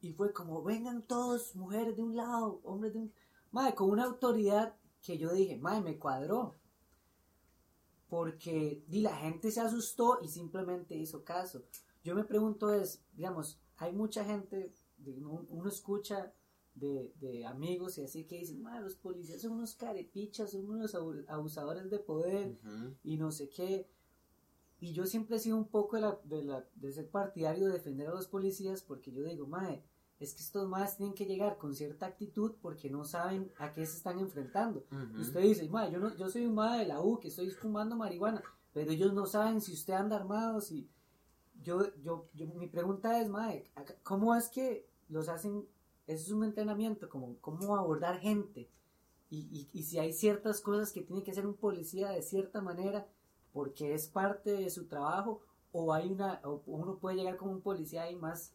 y 0.00 0.12
fue 0.12 0.32
como, 0.32 0.62
vengan 0.62 1.02
todos, 1.02 1.54
mujeres 1.56 1.96
de 1.96 2.02
un 2.02 2.16
lado, 2.16 2.60
hombres 2.64 2.92
de 2.92 3.00
un... 3.00 3.12
Mae, 3.50 3.74
con 3.74 3.90
una 3.90 4.04
autoridad 4.04 4.76
que 5.02 5.18
yo 5.18 5.32
dije, 5.32 5.56
mae, 5.56 5.80
me 5.80 5.98
cuadró. 5.98 6.56
Porque 8.08 8.84
di, 8.86 9.00
la 9.00 9.16
gente 9.16 9.50
se 9.50 9.60
asustó 9.60 10.18
y 10.22 10.28
simplemente 10.28 10.96
hizo 10.96 11.24
caso. 11.24 11.64
Yo 12.02 12.14
me 12.14 12.24
pregunto 12.24 12.72
es, 12.72 13.02
digamos, 13.12 13.60
hay 13.76 13.92
mucha 13.92 14.24
gente, 14.24 14.74
uno 15.06 15.68
escucha 15.68 16.32
de, 16.74 17.12
de 17.20 17.44
amigos 17.46 17.98
y 17.98 18.02
así 18.02 18.24
que 18.24 18.38
dicen, 18.38 18.62
los 18.82 18.96
policías 18.96 19.40
son 19.42 19.52
unos 19.52 19.74
carepichas, 19.74 20.50
son 20.52 20.68
unos 20.70 20.94
abu- 20.94 21.24
abusadores 21.28 21.90
de 21.90 21.98
poder 21.98 22.58
Ujú. 22.64 22.94
y 23.02 23.16
no 23.18 23.30
sé 23.32 23.48
qué. 23.50 23.88
Y 24.78 24.92
yo 24.92 25.04
siempre 25.04 25.36
he 25.36 25.40
sido 25.40 25.56
un 25.56 25.66
poco 25.68 25.96
de, 25.96 26.02
la, 26.02 26.18
de, 26.24 26.42
la, 26.42 26.64
de 26.74 26.92
ser 26.92 27.08
partidario 27.10 27.66
de 27.66 27.74
defender 27.74 28.08
a 28.08 28.14
los 28.14 28.28
policías 28.28 28.82
porque 28.82 29.12
yo 29.12 29.22
digo, 29.24 29.46
mae, 29.46 29.82
es 30.18 30.34
que 30.34 30.40
estos 30.42 30.68
más 30.68 30.96
tienen 30.96 31.14
que 31.14 31.26
llegar 31.26 31.58
con 31.58 31.74
cierta 31.74 32.06
actitud 32.06 32.54
porque 32.62 32.88
no 32.90 33.04
saben 33.04 33.50
a 33.58 33.72
qué 33.72 33.84
se 33.84 33.96
están 33.98 34.18
enfrentando. 34.18 34.84
Ujú. 34.90 35.18
Y 35.18 35.20
usted 35.22 35.40
dice, 35.42 35.68
mae, 35.68 35.90
yo, 35.92 35.98
no, 35.98 36.14
yo 36.16 36.30
soy 36.30 36.46
un 36.46 36.54
mae 36.54 36.80
de 36.80 36.86
la 36.86 37.00
U 37.02 37.18
que 37.20 37.28
estoy 37.28 37.50
fumando 37.50 37.96
marihuana, 37.96 38.42
pero 38.72 38.90
ellos 38.90 39.12
no 39.12 39.26
saben 39.26 39.60
si 39.60 39.72
usted 39.72 39.94
anda 39.94 40.16
armado, 40.16 40.60
si... 40.60 40.88
Yo, 41.62 41.94
yo, 42.00 42.26
yo, 42.32 42.46
mi 42.54 42.68
pregunta 42.68 43.20
es, 43.20 43.28
mae, 43.28 43.70
¿cómo 44.02 44.34
es 44.34 44.48
que 44.48 44.88
los 45.10 45.28
hacen? 45.28 45.66
Eso 46.10 46.24
es 46.26 46.32
un 46.32 46.44
entrenamiento, 46.44 47.08
como 47.08 47.36
cómo 47.40 47.76
abordar 47.76 48.18
gente. 48.18 48.68
Y, 49.30 49.46
y, 49.52 49.78
y 49.78 49.84
si 49.84 49.98
hay 49.98 50.12
ciertas 50.12 50.60
cosas 50.60 50.92
que 50.92 51.02
tiene 51.02 51.22
que 51.22 51.30
hacer 51.30 51.46
un 51.46 51.54
policía 51.54 52.10
de 52.10 52.22
cierta 52.22 52.60
manera 52.60 53.06
porque 53.52 53.94
es 53.94 54.08
parte 54.08 54.50
de 54.50 54.70
su 54.70 54.86
trabajo 54.86 55.40
o 55.72 55.92
hay 55.92 56.10
una 56.10 56.40
o 56.44 56.62
uno 56.66 56.98
puede 56.98 57.16
llegar 57.16 57.36
como 57.36 57.52
un 57.52 57.60
policía 57.60 58.02
ahí 58.02 58.16
más 58.16 58.52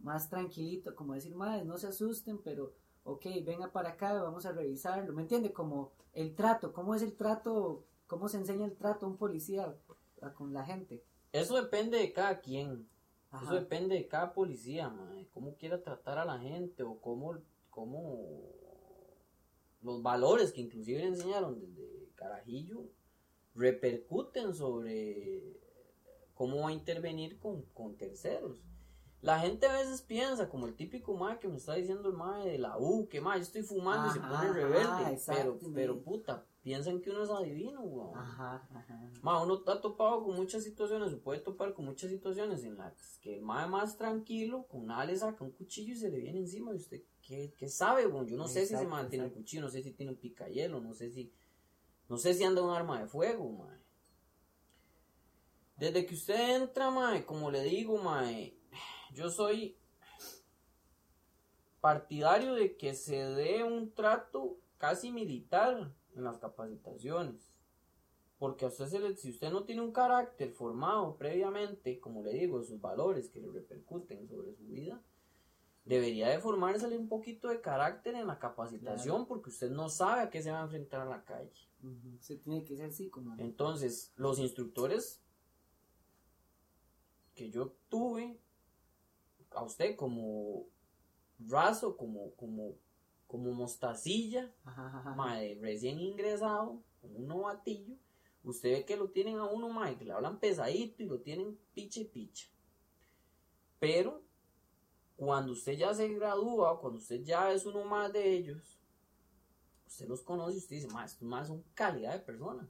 más 0.00 0.30
tranquilito 0.30 0.94
como 0.94 1.14
decir 1.14 1.34
madre 1.34 1.64
no 1.64 1.78
se 1.78 1.88
asusten 1.88 2.38
pero 2.38 2.72
ok 3.04 3.26
venga 3.44 3.72
para 3.72 3.90
acá 3.90 4.12
vamos 4.22 4.46
a 4.46 4.52
revisarlo 4.52 5.12
me 5.12 5.22
entiende 5.22 5.52
como 5.52 5.90
el 6.12 6.34
trato 6.34 6.72
cómo 6.72 6.94
es 6.94 7.02
el 7.02 7.14
trato 7.16 7.84
cómo 8.06 8.28
se 8.28 8.38
enseña 8.38 8.66
el 8.66 8.76
trato 8.76 9.06
a 9.06 9.08
un 9.08 9.16
policía 9.16 9.76
con 10.36 10.52
la 10.52 10.64
gente 10.64 11.02
Eso 11.32 11.56
depende 11.56 11.98
de 11.98 12.12
cada 12.12 12.40
quien. 12.40 12.88
Ajá. 13.34 13.44
Eso 13.44 13.54
depende 13.54 13.96
de 13.96 14.06
cada 14.06 14.32
policía, 14.32 14.88
mae, 14.88 15.28
cómo 15.32 15.56
quiera 15.56 15.82
tratar 15.82 16.18
a 16.18 16.24
la 16.24 16.38
gente 16.38 16.82
o 16.82 17.00
cómo, 17.00 17.38
cómo 17.70 18.54
los 19.82 20.02
valores 20.02 20.52
que 20.52 20.60
inclusive 20.60 21.00
le 21.00 21.08
enseñaron 21.08 21.58
desde 21.58 22.10
carajillo 22.14 22.88
repercuten 23.54 24.54
sobre 24.54 25.60
cómo 26.34 26.62
va 26.62 26.68
a 26.68 26.72
intervenir 26.72 27.38
con, 27.38 27.62
con 27.74 27.96
terceros. 27.96 28.62
La 29.20 29.38
gente 29.38 29.66
a 29.66 29.72
veces 29.72 30.02
piensa, 30.02 30.48
como 30.48 30.66
el 30.66 30.76
típico 30.76 31.16
mae 31.16 31.38
que 31.38 31.48
me 31.48 31.56
está 31.56 31.74
diciendo 31.74 32.10
el 32.10 32.14
mae 32.14 32.46
de 32.46 32.58
la 32.58 32.76
U, 32.78 33.08
que 33.08 33.20
mae, 33.20 33.38
yo 33.38 33.42
estoy 33.42 33.62
fumando 33.62 34.08
y 34.08 34.12
se 34.12 34.20
pone 34.20 34.34
ajá, 34.34 34.52
rebelde. 34.52 35.18
pero, 35.26 35.58
pero 35.74 36.02
puta, 36.02 36.46
piensan 36.64 37.02
que 37.02 37.10
uno 37.10 37.22
es 37.22 37.30
adivino, 37.30 37.82
weón. 37.82 38.16
ajá 38.16 38.66
ajá 38.74 39.10
Ma, 39.22 39.42
uno 39.42 39.56
está 39.56 39.82
topado 39.82 40.24
con 40.24 40.34
muchas 40.34 40.64
situaciones, 40.64 41.10
se 41.10 41.18
puede 41.18 41.40
topar 41.40 41.74
con 41.74 41.84
muchas 41.84 42.10
situaciones 42.10 42.64
en 42.64 42.78
las 42.78 43.18
que 43.18 43.36
el 43.36 43.42
mae 43.42 43.68
más 43.68 43.98
tranquilo, 43.98 44.66
con 44.66 44.86
nada 44.86 45.04
le 45.04 45.14
saca 45.14 45.44
un 45.44 45.50
cuchillo 45.52 45.92
y 45.92 45.96
se 45.96 46.10
le 46.10 46.18
viene 46.18 46.38
encima 46.38 46.72
y 46.72 46.76
usted, 46.76 47.02
¿qué, 47.20 47.52
qué 47.56 47.68
sabe? 47.68 48.06
Bueno, 48.06 48.26
yo 48.26 48.38
no 48.38 48.48
sé 48.48 48.60
si 48.60 48.72
ese 48.72 48.74
Exacto, 48.74 48.90
mae 48.90 49.04
tiene 49.10 49.24
un 49.24 49.28
exacto. 49.28 49.42
cuchillo, 49.42 49.62
no 49.62 49.68
sé 49.68 49.82
si 49.82 49.92
tiene 49.92 50.12
un 50.12 50.18
picayelo, 50.18 50.80
no 50.80 50.94
sé 50.94 51.10
si, 51.10 51.30
no 52.08 52.16
sé 52.16 52.32
si 52.32 52.44
anda 52.44 52.62
un 52.62 52.70
arma 52.70 52.98
de 52.98 53.06
fuego, 53.06 53.46
mae. 53.52 53.78
Desde 55.76 56.06
que 56.06 56.14
usted 56.14 56.62
entra, 56.62 56.90
mae, 56.90 57.26
como 57.26 57.50
le 57.50 57.62
digo, 57.62 57.98
mae, 57.98 58.56
yo 59.12 59.28
soy 59.28 59.76
partidario 61.82 62.54
de 62.54 62.74
que 62.78 62.94
se 62.94 63.16
dé 63.16 63.62
un 63.62 63.92
trato 63.92 64.56
casi 64.78 65.12
militar 65.12 65.92
en 66.14 66.24
las 66.24 66.38
capacitaciones. 66.38 67.50
Porque 68.38 68.64
a 68.64 68.68
usted 68.68 68.86
se 68.86 68.98
le- 68.98 69.16
si 69.16 69.30
usted 69.30 69.50
no 69.50 69.64
tiene 69.64 69.80
un 69.82 69.92
carácter 69.92 70.50
formado 70.52 71.16
previamente, 71.16 72.00
como 72.00 72.22
le 72.22 72.32
digo, 72.34 72.62
sus 72.62 72.80
valores 72.80 73.28
que 73.30 73.40
le 73.40 73.50
repercuten 73.50 74.28
sobre 74.28 74.54
su 74.54 74.64
vida, 74.66 75.00
debería 75.84 76.28
de 76.30 76.38
formársele 76.40 76.96
un 76.98 77.08
poquito 77.08 77.48
de 77.48 77.60
carácter 77.60 78.14
en 78.14 78.26
la 78.26 78.38
capacitación 78.38 79.26
porque 79.26 79.50
usted 79.50 79.70
no 79.70 79.88
sabe 79.88 80.22
a 80.22 80.30
qué 80.30 80.42
se 80.42 80.50
va 80.50 80.60
a 80.60 80.64
enfrentar 80.64 81.02
a 81.02 81.04
la 81.04 81.24
calle. 81.24 81.52
Se 82.20 82.36
tiene 82.36 82.64
que 82.64 82.76
ser 82.76 82.86
así 82.86 83.08
como 83.10 83.34
Entonces, 83.38 84.12
los 84.16 84.38
instructores 84.38 85.20
que 87.34 87.50
yo 87.50 87.72
tuve 87.88 88.38
a 89.50 89.62
usted 89.62 89.94
como 89.96 90.66
raso, 91.46 91.96
como, 91.96 92.30
como, 92.36 92.74
como 93.26 93.52
mostacilla, 93.52 94.52
Ajá, 94.64 95.14
mae, 95.16 95.58
recién 95.60 96.00
ingresado, 96.00 96.82
un 97.02 97.26
novatillo, 97.26 97.96
usted 98.42 98.72
ve 98.72 98.84
que 98.84 98.96
lo 98.96 99.08
tienen 99.10 99.38
a 99.38 99.46
uno, 99.46 99.68
mae, 99.68 99.96
que 99.96 100.04
le 100.04 100.12
hablan 100.12 100.38
pesadito 100.38 101.02
y 101.02 101.06
lo 101.06 101.20
tienen 101.20 101.58
piche 101.74 102.04
picha. 102.04 102.48
Pero, 103.78 104.22
cuando 105.16 105.52
usted 105.52 105.76
ya 105.76 105.94
se 105.94 106.08
gradúa, 106.08 106.80
cuando 106.80 106.98
usted 106.98 107.22
ya 107.22 107.52
es 107.52 107.66
uno 107.66 107.84
más 107.84 108.12
de 108.12 108.36
ellos, 108.36 108.78
usted 109.86 110.08
los 110.08 110.22
conoce 110.22 110.54
y 110.54 110.58
usted 110.58 110.76
dice, 110.76 110.88
estos 111.04 111.22
más 111.22 111.48
son 111.48 111.62
calidad 111.74 112.12
de 112.12 112.20
personas. 112.20 112.68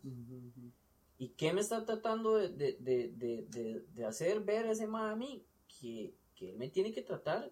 ¿Y 1.19 1.29
qué 1.31 1.53
me 1.53 1.61
está 1.61 1.85
tratando 1.85 2.37
de, 2.37 2.49
de, 2.49 3.09
de, 3.12 3.85
de, 3.95 4.05
hacer 4.05 4.40
ver 4.40 4.67
ese 4.67 4.87
ma 4.87 5.12
a 5.12 5.17
mí? 5.17 5.47
Que, 5.69 6.14
que 6.35 6.51
él 6.51 6.59
me 6.59 6.69
tiene 6.69 6.93
que 6.93 7.03
tratar 7.03 7.51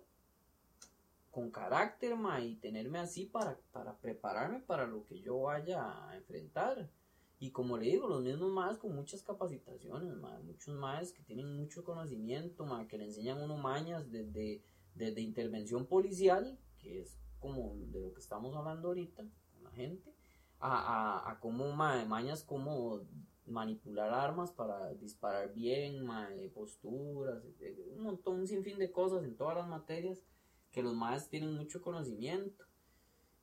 con 1.32 1.50
carácter, 1.50 2.14
ma, 2.14 2.40
y 2.42 2.56
tenerme 2.56 2.98
así 2.98 3.24
para, 3.24 3.58
para 3.72 3.96
prepararme 3.98 4.60
para 4.60 4.86
lo 4.86 5.04
que 5.06 5.18
yo 5.20 5.40
vaya 5.40 6.08
a 6.08 6.14
enfrentar. 6.14 6.90
Y 7.40 7.50
como 7.50 7.78
le 7.78 7.86
digo, 7.86 8.06
los 8.06 8.22
mismos 8.22 8.52
más 8.52 8.76
con 8.76 8.94
muchas 8.94 9.22
capacitaciones, 9.22 10.14
ma, 10.14 10.38
muchos 10.40 10.76
más 10.76 11.10
que 11.10 11.22
tienen 11.22 11.56
mucho 11.56 11.84
conocimiento, 11.84 12.66
ma, 12.66 12.86
que 12.86 12.98
le 12.98 13.06
enseñan 13.06 13.38
a 13.38 13.44
uno 13.44 13.56
mañas 13.56 14.12
desde, 14.12 14.62
desde 14.94 15.22
intervención 15.22 15.86
policial, 15.86 16.58
que 16.78 17.00
es 17.00 17.18
como 17.40 17.76
de 17.76 18.00
lo 18.00 18.12
que 18.12 18.20
estamos 18.20 18.54
hablando 18.54 18.88
ahorita 18.88 19.24
con 19.54 19.64
la 19.64 19.70
gente, 19.70 20.14
a, 20.60 20.76
a, 20.76 21.30
a 21.30 21.40
cómo 21.40 21.72
ma, 21.72 22.04
mañas 22.04 22.44
como 22.44 23.00
manipular 23.46 24.12
armas 24.12 24.52
para 24.52 24.92
disparar 24.94 25.54
bien, 25.54 26.04
ma, 26.04 26.28
posturas, 26.54 27.42
un 27.96 28.02
montón, 28.02 28.40
un 28.40 28.46
sinfín 28.46 28.78
de 28.78 28.92
cosas 28.92 29.24
en 29.24 29.34
todas 29.34 29.56
las 29.56 29.66
materias 29.66 30.22
que 30.72 30.82
los 30.82 30.94
maestros 30.94 31.30
tienen 31.30 31.54
mucho 31.54 31.80
conocimiento. 31.82 32.64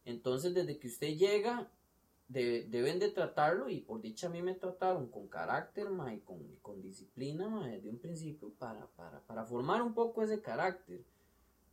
Entonces, 0.06 0.54
desde 0.54 0.80
que 0.80 0.88
usted 0.88 1.16
llega, 1.16 1.72
de- 2.28 2.66
deben 2.70 3.00
de 3.00 3.10
tratarlo 3.10 3.70
y 3.70 3.82
por 3.82 4.02
dicha 4.02 4.28
a 4.28 4.30
mí 4.30 4.42
me 4.42 4.54
trataron 4.56 5.08
con 5.10 5.28
carácter 5.28 5.90
ma, 5.90 6.14
con, 6.26 6.40
con 6.62 6.82
disciplina 6.82 7.48
ma, 7.50 7.68
desde 7.68 7.90
un 7.90 8.00
principio 8.00 8.52
para, 8.58 8.86
para, 8.96 9.20
para 9.22 9.46
formar 9.46 9.82
un 9.82 9.94
poco 9.94 10.22
ese 10.24 10.42
carácter. 10.42 11.04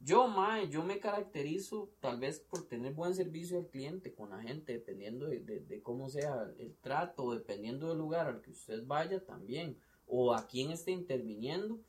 Yo, 0.01 0.29
mae, 0.29 0.69
yo 0.69 0.83
me 0.85 1.01
caracterizo 1.01 1.91
tal 2.01 2.21
vez 2.21 2.39
por 2.41 2.69
tener 2.69 2.93
buen 2.93 3.15
servicio 3.15 3.59
al 3.59 3.67
cliente 3.69 4.15
con 4.15 4.31
la 4.31 4.43
gente, 4.43 4.73
dependiendo 4.75 5.27
de, 5.27 5.41
de- 5.41 5.61
de 5.61 5.83
cómo 5.83 6.09
sea 6.11 6.53
el 6.59 6.75
trato, 6.77 7.33
dependiendo 7.33 7.89
del 7.89 7.99
lugar 7.99 8.27
al 8.27 8.43
que 8.43 8.51
usted 8.51 8.85
vaya 8.87 9.25
también, 9.25 9.79
o 10.07 10.35
a 10.35 10.47
quién 10.47 10.71
esté 10.71 10.91
interviniendo. 10.91 11.81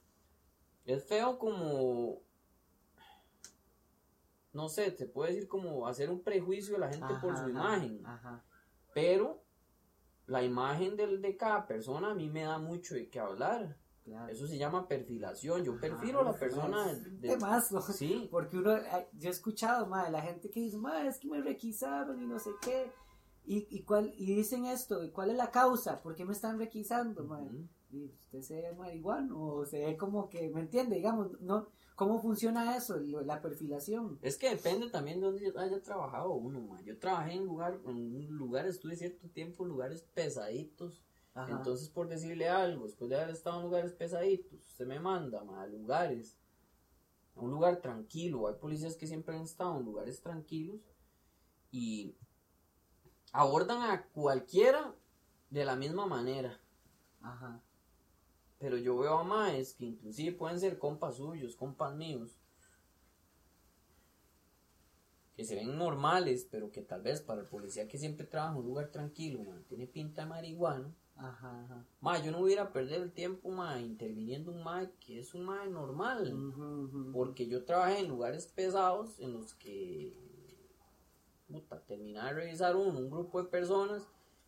Es 0.86 1.04
feo 1.04 1.38
como, 1.38 2.22
no 4.58 4.70
sé, 4.70 4.90
se 4.98 5.06
puede 5.06 5.34
decir 5.34 5.48
como 5.48 5.88
hacer 5.88 6.10
un 6.10 6.22
prejuicio 6.24 6.74
de 6.74 6.80
la 6.80 6.90
gente 6.90 7.14
por 7.22 7.36
su 7.38 7.44
ajá, 7.44 7.50
imagen, 7.50 8.06
Ajá. 8.06 8.44
pero 8.94 9.44
la 10.26 10.42
imagen 10.44 10.98
del, 10.98 11.22
de 11.22 11.38
cada 11.38 11.68
persona 11.68 12.12
a 12.12 12.16
mí 12.16 12.28
me 12.30 12.42
da 12.42 12.58
mucho 12.58 12.96
de 12.96 13.08
qué 13.10 13.20
hablar. 13.20 13.78
Claro. 14.04 14.32
Eso 14.34 14.48
se 14.48 14.58
llama 14.58 14.88
perfilación. 14.88 15.64
Yo 15.64 15.74
Ajá, 15.74 15.82
perfilo 15.82 16.22
a 16.22 16.24
la 16.24 16.34
persona 16.34 16.94
de- 16.94 17.28
temazo. 17.28 17.82
Sí, 17.94 18.28
Porque 18.32 18.58
uno, 18.58 18.72
yo 19.14 19.30
he 19.30 19.32
escuchado, 19.32 19.86
madre, 19.86 20.12
la 20.12 20.22
gente 20.22 20.50
que 20.50 20.60
dice, 20.62 20.78
madre, 20.78 21.10
es 21.10 21.20
que 21.20 21.28
me 21.28 21.42
requisaron 21.42 22.20
y 22.22 22.26
no 22.26 22.40
sé 22.40 22.52
qué. 22.62 22.92
Y, 23.46 23.68
y, 23.70 23.84
cuál, 23.84 24.14
y 24.18 24.34
dicen 24.36 24.66
esto, 24.66 25.04
¿y 25.04 25.12
cuál 25.12 25.30
es 25.30 25.38
la 25.38 25.52
causa? 25.52 26.02
¿Por 26.02 26.16
qué 26.16 26.26
me 26.26 26.34
están 26.34 26.58
requisando, 26.58 27.24
madre? 27.26 27.48
Ujú. 27.54 27.68
Y 27.92 28.06
usted 28.06 28.42
se 28.42 28.62
ve 28.62 28.74
marihuano 28.74 29.40
o 29.42 29.66
se 29.66 29.86
ve 29.86 29.96
como 29.98 30.30
que, 30.30 30.50
¿me 30.50 30.62
entiende? 30.62 30.96
Digamos, 30.98 31.40
no, 31.42 31.68
¿cómo 31.98 32.22
funciona 32.22 32.78
eso, 32.78 33.00
la 33.00 33.42
perfilación? 33.42 34.20
Es 34.22 34.38
que 34.38 34.52
depende 34.52 34.88
también 34.92 35.20
de 35.20 35.26
dónde 35.26 35.52
haya 35.58 35.82
trabajado 35.82 36.32
uno, 36.32 36.62
ma. 36.62 36.80
Yo 36.84 36.98
trabajé 37.00 37.34
en 37.34 37.46
lugar, 37.46 37.80
en 37.86 38.16
un 38.16 38.38
lugar, 38.38 38.68
estuve 38.68 38.96
cierto 38.96 39.28
tiempo 39.30 39.64
en 39.64 39.70
lugares 39.70 40.04
pesaditos. 40.14 41.04
Ajá. 41.34 41.52
Entonces, 41.52 41.90
por 41.90 42.08
decirle 42.08 42.48
algo, 42.48 42.86
después 42.86 43.10
de 43.10 43.16
haber 43.16 43.32
estado 43.32 43.58
en 43.58 43.64
lugares 43.64 43.94
pesaditos, 43.94 44.54
usted 44.54 44.86
me 44.86 45.00
manda 45.00 45.44
ma, 45.44 45.64
a 45.64 45.68
lugares, 45.68 46.38
a 47.36 47.42
un 47.42 47.50
lugar 47.50 47.82
tranquilo. 47.82 48.48
Hay 48.48 48.56
policías 48.56 48.96
que 48.96 49.08
siempre 49.08 49.36
han 49.36 49.42
estado 49.42 49.80
en 49.80 49.86
lugares 49.86 50.22
tranquilos 50.22 50.80
y 51.72 52.16
abordan 53.32 53.82
a 53.82 54.06
cualquiera 54.10 54.94
de 55.50 55.66
la 55.66 55.76
misma 55.76 56.06
manera. 56.06 56.62
Ajá. 57.22 57.60
Pero 58.60 58.78
yo 58.78 58.98
veo 58.98 59.20
a 59.20 59.24
maes 59.24 59.74
que 59.74 59.86
inclusive 59.86 60.32
pueden 60.36 60.60
ser 60.60 60.80
compas 60.80 61.18
suyos, 61.18 61.56
compas 61.56 61.96
míos, 61.96 62.40
que 65.36 65.46
se 65.46 65.56
ven 65.56 65.78
normales, 65.78 66.48
pero 66.50 66.72
que 66.72 66.82
tal 66.82 67.04
vez 67.04 67.22
para 67.22 67.42
el 67.42 67.48
policía 67.48 67.88
que 67.88 68.00
siempre 68.00 68.26
trabaja 68.26 68.54
en 68.54 68.60
un 68.60 68.66
lugar 68.66 68.88
tranquilo, 68.88 69.44
man, 69.44 69.64
tiene 69.70 69.86
pinta 69.86 70.24
de 70.24 70.30
marihuana. 70.30 70.92
Ajá, 71.16 71.64
ajá. 71.64 71.86
Ma, 72.02 72.24
yo 72.24 72.32
no 72.32 72.40
hubiera 72.40 72.72
perder 72.72 73.02
el 73.02 73.12
tiempo, 73.12 73.50
ma, 73.50 73.80
interviniendo 73.80 74.52
un 74.52 74.64
ma 74.64 74.90
que 75.00 75.20
es 75.20 75.36
un 75.36 75.46
ma 75.46 75.66
normal. 75.66 76.34
Porque 77.14 77.48
yo 77.48 77.66
trabajé 77.66 78.00
en 78.00 78.08
lugares 78.08 78.48
pesados 78.48 79.20
en 79.20 79.34
los 79.34 79.54
que, 79.54 80.12
puta, 81.48 81.82
terminaba 81.82 82.30
de 82.30 82.34
revisar 82.34 82.76
uno, 82.76 83.00
un 83.00 83.10
grupo 83.10 83.42
de 83.42 83.50
personas, 83.50 84.08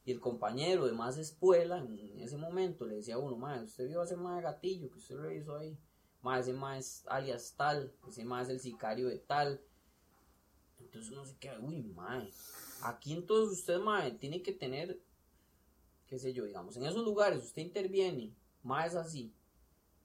y 0.10 0.12
el 0.12 0.20
compañero 0.20 0.88
de 0.88 0.91
más 0.91 1.20
espuela 1.20 1.78
en 1.78 2.20
ese 2.20 2.36
momento 2.36 2.84
le 2.84 2.95
decía 2.95 3.14
a 3.14 3.20
uno, 3.20 3.38
ma, 3.38 3.62
usted 3.62 3.88
vio 3.88 4.01
a 4.01 4.05
ese 4.05 4.16
de 4.16 4.41
gatillo 4.41 4.89
que 4.89 4.97
usted 4.97 5.16
revisó 5.16 5.55
ahí. 5.55 5.78
Ma, 6.24 6.39
ese 6.39 6.51
ma 6.51 6.80
es 6.80 7.03
alias 7.05 7.53
tal, 7.55 7.93
ese 8.07 8.26
ma 8.26 8.41
es 8.41 8.49
el 8.49 8.60
sicario 8.60 9.07
de 9.07 9.20
tal. 9.20 9.62
Entonces 10.80 11.12
uno 11.12 11.24
se 11.26 11.38
queda, 11.38 11.60
uy, 11.60 11.84
ma, 11.84 12.28
aquí 12.82 13.14
entonces 13.14 13.60
usted, 13.60 13.78
ma, 13.78 14.10
tiene 14.18 14.41
que 14.41 14.51
tener, 14.51 14.99
qué 16.07 16.18
sé 16.18 16.34
yo, 16.34 16.45
digamos, 16.45 16.76
en 16.76 16.88
esos 16.88 17.05
lugares 17.05 17.43
usted 17.43 17.62
interviene, 17.62 18.34
ma 18.64 18.88
es 18.88 18.95
así, 18.95 19.32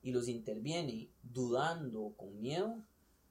y 0.02 0.12
los 0.12 0.28
interviene 0.28 1.08
dudando 1.22 2.12
con 2.18 2.42
miedo, 2.42 2.76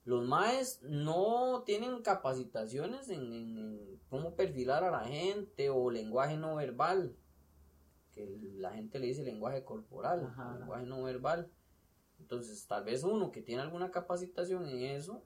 los 0.06 0.28
maes 0.28 0.82
no 0.84 1.64
tienen 1.66 2.02
capacitaciones 2.02 3.10
en, 3.10 3.34
en- 3.34 3.58
en 3.58 4.00
cómo 4.10 4.36
perfilar 4.36 4.84
a 4.84 4.92
la 4.92 5.06
gente 5.06 5.70
o 5.70 5.90
lenguaje 5.90 6.38
no 6.38 6.56
verbal, 6.56 7.16
que 8.12 8.38
la 8.58 8.72
gente 8.74 9.00
le 9.00 9.08
dice 9.08 9.24
lenguaje 9.24 9.64
corporal, 9.64 10.26
Ajá, 10.26 10.58
lenguaje 10.60 10.86
no 10.86 11.04
verbal. 11.04 11.50
Entonces, 12.20 12.68
tal 12.68 12.84
vez 12.84 13.04
uno 13.04 13.32
que 13.32 13.42
tiene 13.42 13.62
alguna 13.62 13.92
capacitación 13.92 14.68
en 14.68 14.84
eso, 14.84 15.24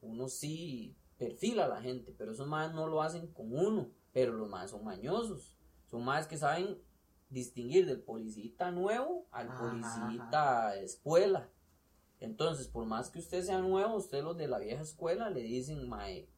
uno 0.00 0.28
sí 0.28 0.94
perfila 1.18 1.64
a 1.64 1.68
la 1.68 1.80
gente, 1.82 2.14
pero 2.16 2.32
esos 2.32 2.46
maes 2.46 2.72
no 2.72 2.86
lo 2.86 3.02
hacen 3.02 3.26
con 3.28 3.52
uno, 3.56 3.90
pero 4.12 4.32
los 4.32 4.48
maes 4.48 4.70
son 4.70 4.84
mañosos, 4.84 5.56
son 5.86 6.04
maes 6.04 6.26
que 6.26 6.36
saben 6.36 6.78
distinguir 7.28 7.86
del 7.86 8.00
policita 8.02 8.70
nuevo 8.70 9.26
al 9.30 9.48
policita 9.58 10.76
escuela. 10.76 11.48
Entonces, 12.22 12.68
por 12.68 12.86
más 12.86 13.10
que 13.10 13.18
usted 13.18 13.42
sea 13.42 13.58
nuevo, 13.58 13.96
usted 13.96 14.22
los 14.22 14.36
de 14.36 14.46
la 14.46 14.60
vieja 14.60 14.80
escuela 14.80 15.28
le 15.28 15.42
dicen, 15.42 15.88
mae, 15.88 16.28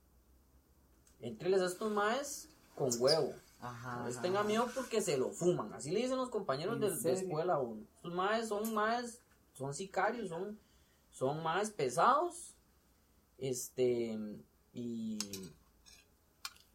entreles 1.21 1.61
a 1.61 1.67
estos 1.67 1.93
maes 1.93 2.49
con 2.75 2.91
huevo. 2.99 3.35
Ajá. 3.61 3.99
No 3.99 4.07
les 4.07 4.21
tenga 4.21 4.43
miedo 4.45 4.67
porque 4.75 5.03
se 5.03 5.19
lo 5.19 5.29
fuman. 5.29 5.75
Así 5.75 5.91
le 5.91 6.01
dicen 6.01 6.17
los 6.17 6.31
compañeros 6.31 6.77
¿En 6.77 6.81
de, 6.81 6.91
de 6.91 7.13
escuela 7.13 7.55
a 7.55 7.59
uno. 7.59 7.83
Estos 7.97 8.15
maes 8.15 8.49
son 8.49 8.73
maes, 8.73 9.21
son 9.53 9.75
sicarios, 9.75 10.31
son, 10.31 10.59
son 11.11 11.43
maes 11.43 11.71
pesados. 11.71 12.55
Este, 13.37 14.19
y, 14.73 15.19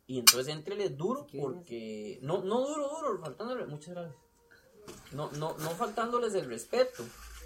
y 0.05 0.19
entonces 0.19 0.53
entreles 0.53 0.95
duro 0.95 1.25
porque, 1.41 2.19
no, 2.21 2.43
no 2.43 2.59
duro, 2.59 2.89
duro, 2.89 3.19
faltándole, 3.21 3.65
muchas 3.65 3.95
gracias. 3.95 4.15
No, 5.13 5.31
no, 5.31 5.57
no 5.57 5.69
faltándoles 5.71 6.35
el 6.35 6.45
respeto. 6.45 7.03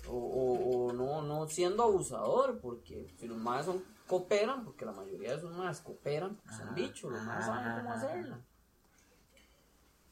O, 0.08 0.16
o, 0.16 0.88
o 0.88 0.93
no, 0.93 1.22
no 1.22 1.47
siendo 1.47 1.84
abusador, 1.84 2.60
porque 2.60 3.08
si 3.18 3.28
los 3.28 3.38
maes 3.38 3.66
son, 3.66 3.84
cooperan, 4.08 4.64
porque 4.66 4.86
la 4.86 4.91
mayoría 4.91 5.32
de 5.32 5.38
esos 5.38 5.56
maes 5.56 5.80
cooperan, 5.80 6.36
pues 6.36 6.58
son 6.58 6.76
bichos, 6.76 7.12
los 7.12 7.24
maes 7.24 7.45
ajá, 7.45 7.64
saben 7.64 7.78
cómo 7.78 7.93
hacerla. 7.93 8.41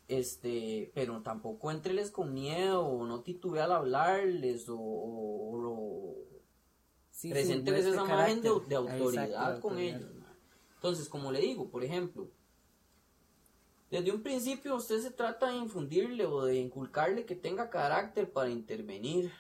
Este, 0.08 0.92
pero 0.94 1.22
tampoco 1.22 1.72
entreles 1.72 2.12
con 2.12 2.34
miedo, 2.34 2.86
o 2.86 3.06
no 3.06 3.22
titube 3.22 3.62
al 3.62 3.72
hablarles, 3.72 4.68
o, 4.70 4.78
o- 4.78 5.22
Sí, 7.12 7.28
muestre 7.28 7.80
esa 7.80 8.04
imagen 8.04 8.42
de, 8.42 8.76
autoridad 8.76 9.28
Exacto, 9.30 9.62
con 9.62 9.74
autoridad. 9.74 10.00
ellos. 10.02 10.12
Entonces, 10.76 11.08
como 11.08 11.32
le 11.32 11.40
digo, 11.40 11.70
por 11.70 11.84
ejemplo, 11.84 12.28
desde 13.92 14.12
un 14.12 14.24
principio 14.24 14.76
usted 14.76 15.00
se 15.02 15.12
trata 15.12 15.52
de 15.52 15.58
infundirle 15.58 16.26
o 16.26 16.46
de 16.46 16.56
inculcarle 16.56 17.26
que 17.26 17.36
tenga 17.36 17.70
carácter 17.70 18.32
para 18.32 18.50
intervenir. 18.50 19.32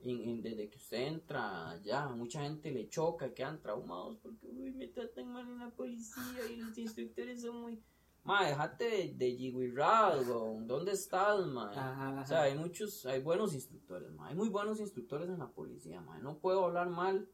En- 0.00 0.20
en- 0.28 0.42
desde 0.42 0.68
que 0.68 0.76
usted 0.76 0.98
entra 1.08 1.70
allá, 1.70 2.08
mucha 2.08 2.42
gente 2.42 2.70
le 2.70 2.88
choca, 2.88 3.32
quedan 3.34 3.60
traumados 3.60 4.16
porque 4.18 4.46
uy, 4.46 4.70
me 4.72 4.86
tratan 4.88 5.32
mal 5.32 5.46
en 5.48 5.58
la 5.58 5.70
policía 5.70 6.22
y 6.50 6.56
los 6.56 6.76
instructores 6.78 7.42
son 7.42 7.62
muy... 7.62 7.82
Ma, 8.24 8.44
déjate 8.46 8.84
de, 8.84 9.14
de 9.14 9.50
weón. 9.52 10.66
¿Dónde 10.66 10.92
estás, 10.92 11.46
ma? 11.46 11.70
Ajá, 11.70 12.20
O 12.22 12.26
sea, 12.26 12.42
hay 12.42 12.56
muchos, 12.58 13.06
hay 13.06 13.22
buenos 13.22 13.54
instructores, 13.54 14.10
ma. 14.12 14.28
Hay 14.28 14.34
muy 14.34 14.48
buenos 14.48 14.80
instructores 14.80 15.28
en 15.28 15.38
la 15.38 15.48
policía, 15.48 16.00
ma. 16.00 16.18
No 16.18 16.38
puedo 16.38 16.64
hablar 16.64 16.90
mal 16.90 17.28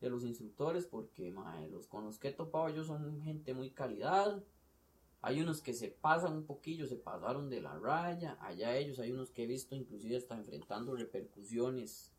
de 0.00 0.08
los 0.10 0.24
instructores 0.24 0.86
porque, 0.86 1.30
ma, 1.30 1.60
los 1.66 1.86
con 1.86 2.04
los 2.06 2.18
que 2.18 2.28
he 2.28 2.32
topado 2.32 2.70
yo 2.70 2.84
son 2.84 3.20
gente 3.22 3.52
muy 3.54 3.70
calidad. 3.70 4.42
Hay 5.22 5.40
unos 5.40 5.60
que 5.60 5.74
se 5.74 5.88
pasan 5.88 6.32
un 6.34 6.44
poquillo, 6.46 6.86
se 6.86 6.96
pasaron 6.96 7.50
de 7.50 7.60
la 7.60 7.78
raya. 7.78 8.38
Allá 8.40 8.76
ellos 8.76 8.98
hay 8.98 9.12
unos 9.12 9.30
que 9.30 9.44
he 9.44 9.46
visto 9.46 9.74
inclusive 9.74 10.16
hasta 10.16 10.34
enfrentando 10.36 10.96
repercusiones 10.96 12.12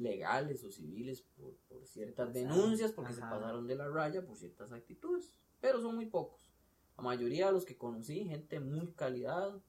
legales 0.00 0.64
o 0.64 0.70
civiles 0.70 1.22
por, 1.22 1.54
por 1.68 1.86
ciertas 1.86 2.32
denuncias 2.32 2.92
porque 2.92 3.12
se 3.12 3.20
pasaron 3.20 3.66
de 3.66 3.76
la 3.76 3.88
raya 3.88 4.24
por 4.24 4.36
ciertas 4.36 4.72
actitudes. 4.72 5.32
Pero 5.60 5.80
son 5.80 5.94
muy 5.96 6.06
pocos. 6.06 6.50
La 6.96 7.02
mayoría 7.02 7.46
de 7.46 7.52
los 7.52 7.64
que 7.64 7.76
conocí, 7.76 8.24
gente 8.24 8.60
muy 8.60 8.92
calidad, 8.92 9.60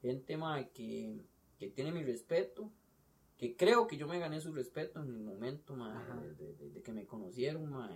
gente 0.00 0.36
ma, 0.38 0.64
que, 0.64 1.20
que 1.58 1.68
tiene 1.68 1.92
mi 1.92 2.02
respeto, 2.02 2.70
que 3.36 3.56
creo 3.56 3.86
que 3.86 3.96
yo 3.98 4.06
me 4.06 4.18
gané 4.18 4.40
su 4.40 4.52
respeto 4.52 5.02
en 5.02 5.08
el 5.08 5.20
momento 5.20 5.74
ma, 5.76 5.98
Ajá. 6.00 6.16
de, 6.20 6.34
de- 6.34 6.54
de- 6.54 6.70
de 6.70 6.82
que 6.82 6.92
me 6.92 7.06
conocieron, 7.06 7.68
ma, 7.70 7.90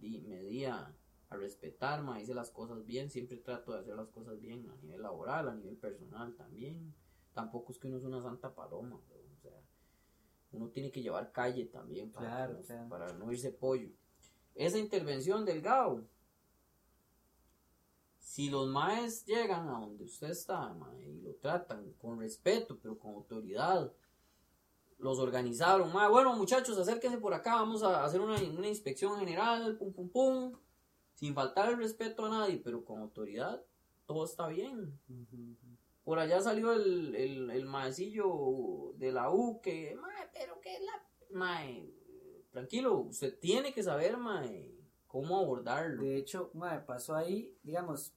di- 0.00 0.20
me 0.20 0.42
di 0.42 0.64
a, 0.64 0.94
a 1.30 1.36
respetar, 1.36 2.02
ma, 2.02 2.20
hice 2.20 2.34
las 2.34 2.50
cosas 2.50 2.84
bien, 2.84 3.08
siempre 3.08 3.36
trato 3.38 3.72
de 3.72 3.78
hacer 3.78 3.94
las 3.96 4.08
cosas 4.10 4.38
bien 4.40 4.68
a 4.68 4.76
nivel 4.76 5.00
laboral, 5.02 5.48
a 5.48 5.54
nivel 5.54 5.76
personal 5.76 6.34
también. 6.36 6.92
Tampoco 7.32 7.72
es 7.72 7.78
que 7.78 7.86
uno 7.88 7.98
es 7.98 8.04
una 8.04 8.20
santa 8.20 8.52
paloma, 8.54 9.00
pero, 9.08 9.20
o 9.32 9.36
sea, 9.40 9.52
uno 10.52 10.68
tiene 10.70 10.90
que 10.90 11.00
llevar 11.02 11.30
calle 11.32 11.66
también 11.66 12.10
para, 12.10 12.26
Claro, 12.28 12.52
no- 12.54 12.62
claro. 12.62 12.88
para 12.88 13.12
no 13.14 13.30
irse 13.32 13.52
pollo. 13.52 13.88
Esa 14.56 14.78
intervención 14.78 15.44
del 15.44 15.62
GAO, 15.62 16.04
si 18.18 18.50
los 18.50 18.68
maes 18.68 19.24
llegan 19.24 19.68
a 19.68 19.78
donde 19.80 20.04
usted 20.04 20.30
está 20.30 20.72
mae, 20.74 21.02
y 21.08 21.20
lo 21.20 21.34
tratan 21.36 21.92
con 22.00 22.18
respeto, 22.18 22.78
pero 22.82 22.98
con 22.98 23.14
autoridad, 23.14 23.92
los 24.98 25.18
organizaron, 25.18 25.92
mae, 25.92 26.08
bueno 26.10 26.36
muchachos, 26.36 26.76
acérquense 26.76 27.18
por 27.18 27.34
acá, 27.34 27.54
vamos 27.54 27.82
a 27.84 28.04
hacer 28.04 28.20
una, 28.20 28.34
una 28.42 28.68
inspección 28.68 29.18
general, 29.18 29.76
pum 29.78 29.92
pum 29.92 30.08
pum, 30.10 30.52
sin 31.20 31.34
faltar 31.34 31.68
el 31.68 31.76
respeto 31.76 32.24
a 32.24 32.30
nadie, 32.30 32.56
pero 32.64 32.82
con 32.82 33.02
autoridad, 33.02 33.62
todo 34.06 34.24
está 34.24 34.48
bien. 34.48 34.98
Por 36.02 36.18
allá 36.18 36.40
salió 36.40 36.72
el, 36.72 37.14
el, 37.14 37.50
el 37.50 37.66
maecillo 37.66 38.94
de 38.96 39.12
la 39.12 39.30
U 39.30 39.60
que, 39.60 39.94
mae, 40.00 40.30
pero 40.32 40.58
que 40.62 40.78
la... 40.80 41.38
Mae, 41.38 41.94
tranquilo, 42.50 43.00
usted 43.00 43.38
tiene 43.38 43.74
que 43.74 43.82
saber, 43.82 44.16
mae, 44.16 44.74
cómo 45.06 45.38
abordarlo. 45.38 46.02
De 46.02 46.16
hecho, 46.16 46.50
madre, 46.54 46.80
pasó 46.86 47.14
ahí, 47.14 47.54
digamos, 47.62 48.14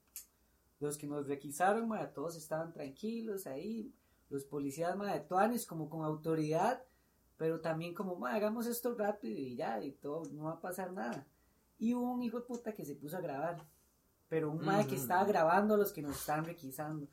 los 0.79 0.97
que 0.97 1.05
nos 1.05 1.27
requisaron, 1.27 1.89
madre, 1.89 2.07
todos 2.15 2.37
estaban 2.37 2.71
tranquilos 2.71 3.45
ahí, 3.47 3.93
los 4.29 4.45
policías, 4.45 4.95
madre, 4.95 5.19
tuanes 5.27 5.65
como 5.65 5.89
con 5.89 6.05
autoridad, 6.05 6.81
pero 7.35 7.59
también 7.59 7.93
como, 7.93 8.15
madre, 8.15 8.37
hagamos 8.37 8.65
esto 8.65 8.95
rápido 8.95 9.37
y 9.37 9.57
ya, 9.57 9.83
y 9.83 9.91
todo, 9.91 10.23
no 10.31 10.45
va 10.45 10.53
a 10.53 10.61
pasar 10.61 10.93
nada. 10.93 11.27
Y 11.83 11.93
hubo 11.93 12.11
un 12.13 12.21
hijo 12.23 12.39
de 12.39 12.45
puta 12.45 12.71
que 12.73 12.85
se 12.85 12.95
puso 12.95 13.17
a 13.17 13.21
grabar, 13.21 13.57
pero 14.29 14.49
un 14.49 14.63
madre 14.63 14.87
que 14.87 14.93
Ujú. 14.93 15.01
estaba 15.01 15.25
grabando 15.25 15.73
a 15.73 15.77
los 15.77 15.91
que 15.91 16.01
nos 16.01 16.15
estaban 16.17 16.45
requisando. 16.45 17.07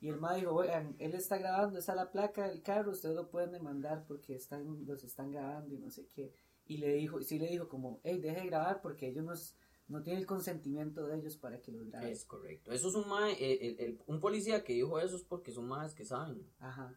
Y 0.00 0.08
el 0.08 0.16
madre 0.18 0.40
dijo, 0.40 0.54
oigan, 0.54 0.96
él 0.98 1.14
está 1.14 1.38
grabando, 1.38 1.78
está 1.78 1.94
la 1.94 2.10
placa 2.10 2.48
del 2.48 2.60
carro, 2.62 2.90
ustedes 2.90 3.14
lo 3.14 3.30
pueden 3.30 3.52
demandar 3.52 4.04
porque 4.08 4.34
están, 4.34 4.84
los 4.86 5.04
están 5.04 5.30
grabando 5.30 5.72
y 5.74 5.78
no 5.78 5.88
sé 5.90 6.08
qué. 6.12 6.32
Y 6.66 6.78
le 6.78 6.94
dijo, 6.94 7.20
sí 7.22 7.38
le 7.38 7.46
dijo 7.48 7.68
como, 7.68 8.00
hey, 8.02 8.18
deje 8.20 8.40
de 8.40 8.46
grabar 8.46 8.80
porque 8.80 9.06
ellos 9.08 9.24
nos, 9.24 9.56
no 9.86 10.02
tienen 10.02 10.20
el 10.22 10.26
consentimiento 10.26 11.06
de 11.06 11.18
ellos 11.18 11.36
para 11.36 11.60
que 11.62 11.70
los 11.70 11.86
graben. 11.88 12.08
Es 12.10 12.24
correcto. 12.24 12.72
Eso 12.72 12.88
es 12.88 12.94
un 12.96 13.08
mae, 13.08 13.32
el- 13.34 13.62
el- 13.62 13.80
el- 13.80 14.02
un 14.06 14.18
policía 14.18 14.64
que 14.64 14.72
dijo 14.72 14.98
eso 14.98 15.14
es 15.16 15.22
porque 15.22 15.52
son 15.52 15.66
maes 15.68 15.94
que 15.94 16.04
saben, 16.04 16.44
Ajá, 16.58 16.92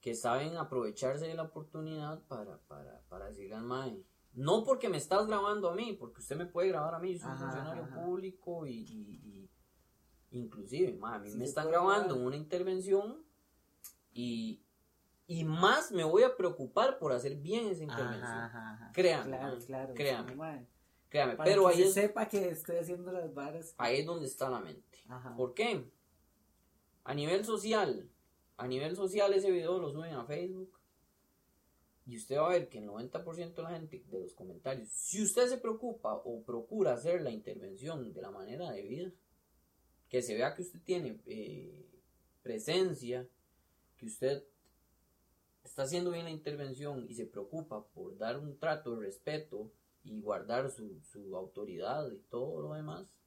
que 0.00 0.14
saben 0.16 0.56
aprovecharse 0.56 1.26
de 1.26 1.34
la 1.34 1.44
oportunidad 1.44 2.20
para, 2.26 2.58
para, 2.66 3.00
para 3.08 3.26
decirle 3.28 3.54
al 3.54 3.64
mae, 3.64 4.02
no 4.38 4.62
porque 4.64 4.88
me 4.88 4.96
estás 4.98 5.26
grabando 5.26 5.68
a 5.68 5.74
mí, 5.74 5.94
porque 5.94 6.20
usted 6.20 6.36
me 6.36 6.46
puede 6.46 6.68
grabar 6.68 6.94
a 6.94 6.98
mí, 6.98 7.12
yo 7.14 7.20
soy 7.20 7.32
un 7.32 7.38
funcionario 7.38 7.84
ajá. 7.84 8.04
público 8.04 8.66
y, 8.66 8.72
y- 8.82 9.20
y- 9.24 9.50
inclusive, 10.38 10.92
mae, 10.98 11.16
a 11.16 11.18
mí 11.18 11.30
Sí 11.30 11.38
me 11.38 11.44
están 11.44 11.68
grabando 11.68 12.04
grabar. 12.14 12.20
en 12.20 12.26
una 12.26 12.36
intervención 12.36 13.22
y, 14.12 14.62
y 15.26 15.44
más 15.44 15.90
me 15.92 16.04
voy 16.04 16.22
a 16.22 16.36
preocupar 16.36 16.98
por 16.98 17.12
hacer 17.12 17.36
bien 17.36 17.66
esa 17.68 17.82
intervención. 17.84 18.24
ajá, 18.24 18.46
ajá, 18.46 18.72
ajá. 18.74 18.92
Créame, 18.92 19.30
Claro, 19.36 19.58
claro. 19.66 19.94
créame. 19.94 20.32
sí. 20.32 20.66
Créame, 21.10 21.36
Para 21.36 21.48
pero 21.50 21.62
que 21.64 21.68
ahí 21.70 21.76
se 21.82 21.88
es, 21.88 21.94
sepa 21.94 22.28
que 22.28 22.48
estoy 22.50 22.76
haciendo 22.76 23.10
las 23.10 23.32
varas. 23.32 23.74
ahí 23.78 24.00
es 24.00 24.06
donde 24.06 24.26
está 24.26 24.50
la 24.50 24.60
mente. 24.60 24.98
¿Por 25.36 25.54
qué? 25.54 25.90
A 27.04 27.14
nivel 27.14 27.44
social, 27.46 28.08
a 28.58 28.66
nivel 28.68 28.94
social 28.94 29.32
ese 29.32 29.50
video 29.50 29.78
lo 29.78 29.90
suben 29.90 30.12
a 30.14 30.26
Facebook. 30.26 30.77
Y 32.08 32.16
usted 32.16 32.38
va 32.38 32.46
a 32.46 32.52
ver 32.52 32.70
que 32.70 32.78
el 32.78 32.88
90% 32.88 33.54
de 33.54 33.62
la 33.62 33.70
gente 33.72 34.02
de 34.08 34.18
los 34.18 34.32
comentarios, 34.32 34.88
si 34.88 35.22
usted 35.22 35.46
se 35.46 35.58
preocupa 35.58 36.14
o 36.14 36.42
procura 36.42 36.94
hacer 36.94 37.20
la 37.20 37.30
intervención 37.30 38.14
de 38.14 38.22
la 38.22 38.30
manera 38.30 38.72
debida, 38.72 39.12
que 40.08 40.22
se 40.22 40.34
vea 40.34 40.54
que 40.54 40.62
usted 40.62 40.80
tiene 40.82 41.20
eh, 41.26 41.86
presencia, 42.42 43.28
que 43.98 44.06
usted 44.06 44.42
está 45.62 45.82
haciendo 45.82 46.10
bien 46.10 46.24
la 46.24 46.30
intervención 46.30 47.04
y 47.06 47.14
se 47.14 47.26
preocupa 47.26 47.84
por 47.88 48.16
dar 48.16 48.38
un 48.38 48.58
trato 48.58 48.96
de 48.96 49.04
respeto 49.04 49.70
y 50.02 50.18
guardar 50.22 50.70
su, 50.70 51.02
su 51.02 51.36
autoridad 51.36 52.10
y 52.10 52.20
todo 52.30 52.62
lo 52.62 52.72
demás, 52.72 53.17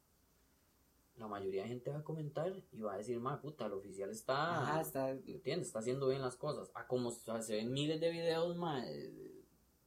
la 1.21 1.27
mayoría 1.27 1.63
de 1.63 1.69
gente 1.69 1.89
va 1.91 1.99
a 1.99 2.03
comentar 2.03 2.51
y 2.71 2.81
va 2.81 2.93
a 2.95 2.97
decir, 2.97 3.19
ma 3.19 3.39
puta, 3.39 3.67
el 3.67 3.73
oficial 3.73 4.09
está, 4.09 4.61
Ajá, 4.61 4.81
está- 4.81 5.11
¿entiendes? 5.11 5.67
Está 5.67 5.79
haciendo 5.79 6.07
bien 6.09 6.21
las 6.21 6.35
cosas. 6.35 6.71
A 6.73 6.87
como 6.87 7.11
se 7.11 7.41
se 7.43 7.55
ven 7.55 7.71
miles 7.71 8.01
de 8.01 8.09
videos, 8.09 8.57
ma, 8.57 8.83
eh, 8.87 9.43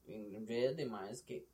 en 0.06 0.46
redes 0.46 0.76
de 0.76 0.86
más 0.86 1.22
que 1.22 1.46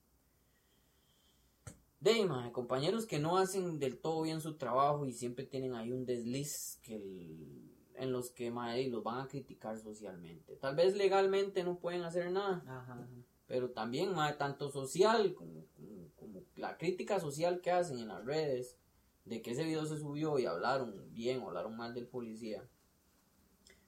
de 2.00 2.24
ma, 2.24 2.50
compañeros 2.52 3.04
que 3.06 3.18
no 3.18 3.36
hacen 3.36 3.78
del 3.78 3.98
todo 3.98 4.22
bien 4.22 4.40
su 4.40 4.56
trabajo 4.56 5.04
y 5.06 5.12
siempre 5.12 5.44
tienen 5.44 5.74
ahí 5.74 5.92
un 5.92 6.06
desliz 6.06 6.78
que 6.82 6.96
el- 6.96 7.66
en 7.94 8.12
los 8.12 8.30
que 8.30 8.50
ma, 8.50 8.74
los 8.76 9.02
van 9.02 9.20
a 9.20 9.28
criticar 9.28 9.78
socialmente. 9.78 10.56
Tal 10.56 10.74
vez 10.74 10.96
legalmente 10.96 11.62
no 11.64 11.78
pueden 11.78 12.02
hacer 12.02 12.30
nada, 12.30 12.62
ajá. 12.66 13.06
pero 13.46 13.70
también 13.70 14.14
ma, 14.14 14.38
tanto 14.38 14.70
social 14.70 15.34
como, 15.34 15.64
como- 15.76 16.08
como 16.16 16.42
la 16.56 16.78
crítica 16.78 17.20
social 17.20 17.60
que 17.60 17.70
hacen 17.70 17.98
en 17.98 18.08
las 18.08 18.24
redes 18.24 18.78
de 19.24 19.42
que 19.42 19.52
ese 19.52 19.64
video 19.64 19.84
se 19.86 19.98
subió 19.98 20.38
y 20.38 20.46
hablaron 20.46 21.12
bien 21.12 21.40
o 21.40 21.48
hablaron 21.48 21.76
mal 21.76 21.94
del 21.94 22.06
policía 22.06 22.68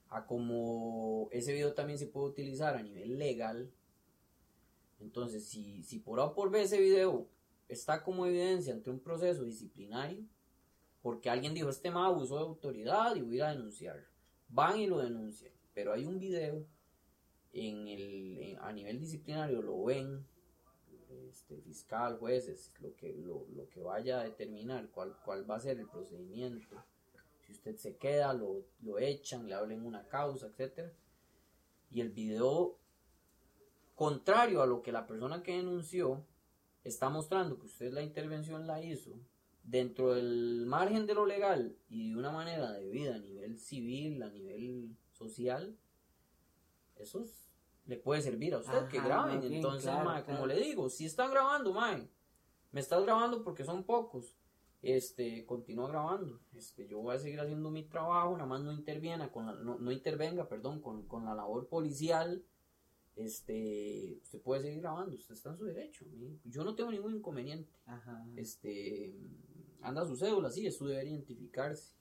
a 0.09 0.25
como 0.25 1.27
ese 1.31 1.53
video 1.53 1.73
también 1.73 1.97
se 1.97 2.07
puede 2.07 2.27
utilizar 2.27 2.75
a 2.75 2.83
nivel 2.83 3.17
legal 3.17 3.71
entonces 4.99 5.45
si, 5.45 5.83
si 5.83 5.99
por 5.99 6.19
A 6.19 6.33
por 6.33 6.51
B 6.51 6.61
ese 6.61 6.79
video 6.79 7.27
está 7.67 8.03
como 8.03 8.25
evidencia 8.25 8.73
ante 8.73 8.89
un 8.89 8.99
proceso 8.99 9.43
disciplinario 9.43 10.23
porque 11.01 11.29
alguien 11.29 11.53
dijo 11.53 11.69
este 11.69 11.91
ma 11.91 12.05
abusó 12.05 12.35
de 12.35 12.43
autoridad 12.43 13.15
y 13.15 13.21
voy 13.21 13.33
a 13.33 13.35
ir 13.35 13.43
a 13.43 13.53
denunciar 13.53 14.05
van 14.49 14.79
y 14.79 14.87
lo 14.87 14.99
denuncian 14.99 15.51
pero 15.73 15.93
hay 15.93 16.05
un 16.05 16.19
video 16.19 16.65
en 17.51 17.87
el, 17.87 18.57
a 18.61 18.71
nivel 18.71 18.99
disciplinario 18.99 19.61
lo 19.61 19.83
ven 19.83 20.25
este, 21.43 21.61
fiscal, 21.61 22.17
jueces, 22.17 22.71
lo 22.79 22.95
que, 22.95 23.13
lo, 23.13 23.45
lo 23.53 23.69
que 23.69 23.81
vaya 23.81 24.21
a 24.21 24.23
determinar 24.23 24.89
cuál, 24.91 25.15
cuál 25.25 25.49
va 25.49 25.57
a 25.57 25.59
ser 25.59 25.77
el 25.77 25.87
procedimiento. 25.89 26.81
Si 27.45 27.51
usted 27.51 27.75
se 27.75 27.97
queda, 27.97 28.33
lo, 28.33 28.63
lo 28.81 28.97
echan, 28.97 29.47
le 29.47 29.55
hablen 29.55 29.85
una 29.85 30.07
causa, 30.07 30.47
etcétera. 30.47 30.91
Y 31.91 31.99
el 31.99 32.09
video, 32.09 32.77
contrario 33.95 34.61
a 34.61 34.65
lo 34.65 34.81
que 34.81 34.93
la 34.93 35.05
persona 35.05 35.43
que 35.43 35.57
denunció, 35.57 36.25
está 36.85 37.09
mostrando 37.09 37.59
que 37.59 37.65
usted 37.65 37.91
la 37.91 38.01
intervención 38.01 38.65
la 38.65 38.81
hizo 38.81 39.11
dentro 39.63 40.13
del 40.13 40.65
margen 40.65 41.05
de 41.05 41.13
lo 41.13 41.25
legal 41.25 41.77
y 41.89 42.09
de 42.09 42.17
una 42.17 42.31
manera 42.31 42.71
debida 42.71 43.15
a 43.15 43.19
nivel 43.19 43.57
civil, 43.59 44.23
a 44.23 44.29
nivel 44.29 44.95
social, 45.11 45.77
eso 46.95 47.21
es- 47.21 47.42
le 47.85 47.97
puede 47.97 48.21
servir 48.21 48.53
a 48.53 48.59
usted 48.59 48.87
que 48.87 48.99
graben. 49.01 49.41
bien, 49.41 49.53
Entonces, 49.53 49.83
claro, 49.83 50.05
mae, 50.05 50.23
como 50.23 50.45
le 50.47 50.59
digo, 50.59 50.89
si 50.89 51.05
están 51.05 51.31
grabando, 51.31 51.73
mae, 51.73 52.07
me 52.71 52.79
estás 52.81 53.03
grabando 53.03 53.43
porque 53.43 53.63
son 53.65 53.83
pocos. 53.83 54.37
Este, 54.81 55.45
continúa 55.45 55.87
grabando. 55.87 56.41
Este, 56.53 56.87
yo 56.87 56.99
voy 56.99 57.15
a 57.15 57.19
seguir 57.19 57.39
haciendo 57.39 57.71
mi 57.71 57.83
trabajo, 57.83 58.33
nada 58.33 58.45
más 58.45 58.61
no 58.61 58.73
interviene 58.73 59.29
con 59.31 59.45
la- 59.45 59.53
no, 59.53 59.77
no 59.79 59.91
intervenga, 59.91 60.49
perdón, 60.49 60.81
con, 60.81 61.07
con 61.07 61.23
la 61.25 61.33
labor 61.35 61.67
policial. 61.67 62.43
Este, 63.15 64.17
usted 64.23 64.41
puede 64.41 64.63
seguir 64.63 64.81
grabando, 64.81 65.15
usted 65.15 65.35
está 65.35 65.51
en 65.51 65.57
su 65.57 65.65
derecho. 65.65 66.05
¿sí? 66.09 66.39
Yo 66.45 66.63
no 66.63 66.75
tengo 66.75 66.91
ningún 66.91 67.15
inconveniente 67.15 67.71
Ajá. 67.85 68.25
este 68.35 69.15
anda 69.81 70.05
su 70.05 70.15
cédula, 70.15 70.49
sí, 70.49 70.65
es 70.65 70.77
su 70.77 70.87
deber 70.87 71.07
identificarse. 71.07 71.93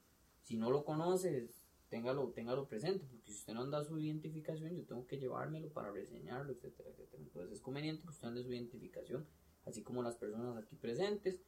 Si 0.42 0.56
no 0.56 0.70
lo 0.70 0.84
conoce, 0.84 1.48
téngalo, 1.92 2.26
téngalo 2.30 2.66
presente, 2.66 3.04
porque 3.04 3.30
si 3.30 3.40
usted 3.40 3.52
no 3.52 3.60
anda 3.60 3.84
su 3.84 3.98
identificación, 3.98 4.74
yo 4.74 4.82
tengo 4.86 5.06
que 5.06 5.18
llevármelo 5.18 5.68
para 5.68 5.90
reseñarlo, 5.90 6.50
etcétera, 6.50 6.88
etcétera. 6.88 7.22
Entonces 7.22 7.52
es 7.52 7.60
conveniente 7.60 8.02
que 8.04 8.08
usted 8.08 8.28
ande 8.28 8.42
su 8.42 8.50
identificación, 8.50 9.26
así 9.66 9.82
como 9.82 10.02
las 10.02 10.16
personas 10.16 10.56
aquí 10.56 10.74
presentes. 10.74 11.42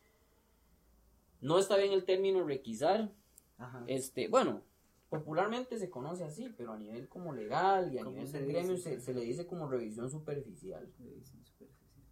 No 1.40 1.58
está 1.58 1.78
bien 1.78 1.94
el 1.94 2.04
término 2.04 2.44
requisar, 2.46 3.10
Ajá. 3.56 3.84
este, 3.86 4.28
bueno, 4.28 4.60
popularmente 5.08 5.78
se 5.78 5.88
conoce 5.88 6.24
así, 6.24 6.50
pero 6.58 6.74
a 6.74 6.78
nivel 6.78 7.08
como 7.08 7.32
legal 7.32 7.94
y 7.94 7.96
a 7.96 8.04
¿Cómo 8.04 8.16
nivel 8.16 8.30
del 8.30 8.46
gremio 8.46 8.76
se, 8.76 9.00
se 9.00 9.14
le 9.14 9.22
dice 9.22 9.46
como 9.46 9.66
revisión 9.66 10.10
superficial. 10.10 10.92
Revisión 10.98 11.42
superficial. 11.42 12.04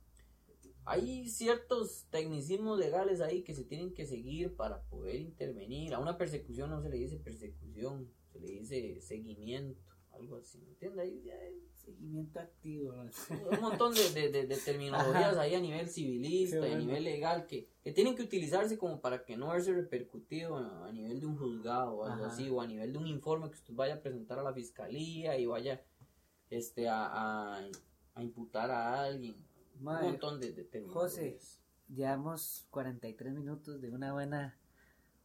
Hay 0.86 1.28
ciertos 1.28 2.06
tecnicismos 2.10 2.78
legales 2.78 3.20
ahí 3.20 3.42
que 3.42 3.54
se 3.54 3.64
tienen 3.64 3.92
que 3.92 4.06
seguir 4.06 4.56
para 4.56 4.80
poder 4.84 5.16
intervenir. 5.16 5.92
A 5.92 5.98
una 5.98 6.16
persecución 6.16 6.70
no 6.70 6.80
se 6.80 6.88
le 6.88 6.96
dice 6.96 7.18
persecución, 7.18 8.08
se 8.32 8.38
le 8.40 8.46
dice 8.48 9.00
seguimiento, 9.00 9.80
algo 10.12 10.36
así, 10.36 10.58
¿me 10.58 10.68
entiendes? 10.70 11.00
Ahí 11.00 11.22
Seguimiento 11.74 12.38
activo. 12.38 12.94
un 13.50 13.60
montón 13.60 13.92
de, 13.92 14.10
de- 14.10 14.30
de- 14.30 14.46
de 14.46 14.56
terminologías 14.56 15.36
ahí 15.36 15.56
a 15.56 15.60
nivel 15.60 15.88
civilista 15.88 16.56
y 16.56 16.58
a 16.58 16.60
bueno. 16.60 16.78
nivel 16.78 17.02
legal 17.02 17.46
que, 17.46 17.66
que 17.82 17.90
tienen 17.92 18.14
que 18.14 18.22
utilizarse 18.22 18.78
como 18.78 19.00
para 19.00 19.24
que 19.24 19.36
no 19.36 19.48
verse 19.48 19.72
repercutido 19.72 20.56
a, 20.56 20.86
a 20.86 20.92
nivel 20.92 21.18
de 21.18 21.26
un 21.26 21.36
juzgado 21.36 21.94
o 21.96 22.04
algo 22.04 22.24
Ajá. 22.24 22.32
así, 22.32 22.48
o 22.48 22.60
a 22.60 22.68
nivel 22.68 22.92
de 22.92 22.98
un 22.98 23.08
informe 23.08 23.48
que 23.50 23.56
usted 23.56 23.74
vaya 23.74 23.94
a 23.94 24.00
presentar 24.00 24.38
a 24.38 24.44
la 24.44 24.52
fiscalía 24.52 25.36
y 25.38 25.46
vaya 25.46 25.82
este 26.50 26.88
a, 26.88 27.06
a, 27.56 27.68
a 28.14 28.22
imputar 28.22 28.70
a 28.70 29.02
alguien. 29.02 29.34
Un 29.78 29.84
montón 29.84 30.38
de, 30.38 30.52
terminologías. 30.52 31.60
Llevamos 31.88 32.64
43 32.70 33.34
minutos 33.34 33.80
de 33.80 33.90
una 33.90 34.12
buena, 34.12 34.56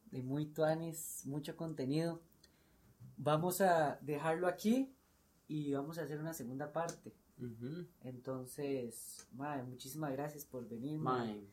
de 0.10 0.24
muy 0.24 0.48
tuanis, 0.48 1.22
mucho 1.26 1.56
contenido. 1.56 2.20
Vamos 3.18 3.62
a 3.62 3.98
dejarlo 4.02 4.48
aquí 4.48 4.94
y 5.48 5.74
vamos 5.74 5.98
a 5.98 6.04
hacer 6.04 6.20
una 6.20 6.34
segunda 6.34 6.72
parte. 6.72 7.14
Ujú. 7.40 7.86
Entonces, 8.04 9.28
mae, 9.34 9.64
muchísimas 9.64 10.12
gracias 10.12 10.46
por 10.46 10.68
venir. 10.68 10.98
mae. 11.00 11.28
Mae, 11.28 11.48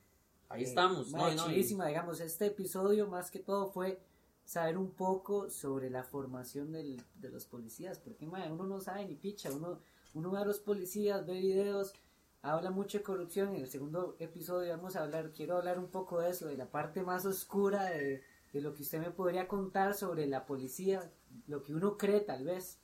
ahí 0.48 0.62
Eh, 0.62 0.66
estamos. 0.66 1.10
mae, 1.10 1.34
no, 1.34 1.46
no, 1.48 1.86
digamos, 1.86 2.20
este 2.20 2.46
episodio 2.46 3.06
más 3.08 3.30
que 3.30 3.38
todo 3.38 3.66
fue 3.68 4.00
saber 4.44 4.76
un 4.76 4.90
poco 4.90 5.48
sobre 5.48 5.88
la 5.88 6.02
formación 6.02 6.70
del- 6.72 7.02
de 7.14 7.30
los 7.30 7.46
policías, 7.46 7.98
porque 7.98 8.26
mae, 8.26 8.52
uno 8.52 8.64
no 8.64 8.80
sabe 8.80 9.06
ni 9.06 9.14
picha, 9.14 9.50
uno, 9.50 9.80
uno 10.12 10.30
ve 10.30 10.38
a 10.38 10.44
los 10.44 10.58
policías, 10.60 11.24
ve 11.24 11.40
videos, 11.40 11.94
habla 12.42 12.70
mucho 12.70 12.98
de 12.98 13.04
corrupción, 13.04 13.54
en 13.54 13.62
el 13.62 13.68
segundo 13.68 14.16
episodio 14.18 14.70
vamos 14.76 14.96
a 14.96 15.02
hablar, 15.02 15.32
quiero 15.32 15.56
hablar 15.56 15.78
un 15.78 15.88
poco 15.88 16.20
de 16.20 16.28
eso, 16.30 16.46
de 16.46 16.58
la 16.58 16.70
parte 16.70 17.02
más 17.02 17.24
oscura 17.24 17.84
de, 17.84 18.22
de 18.54 18.60
lo 18.60 18.72
que 18.72 18.82
usted 18.82 19.00
me 19.00 19.10
podría 19.10 19.48
contar 19.48 19.94
sobre 19.94 20.28
la 20.28 20.46
policía, 20.46 21.12
lo 21.48 21.64
que 21.64 21.74
uno 21.74 21.98
cree 21.98 22.20
tal 22.20 22.44
vez, 22.44 22.78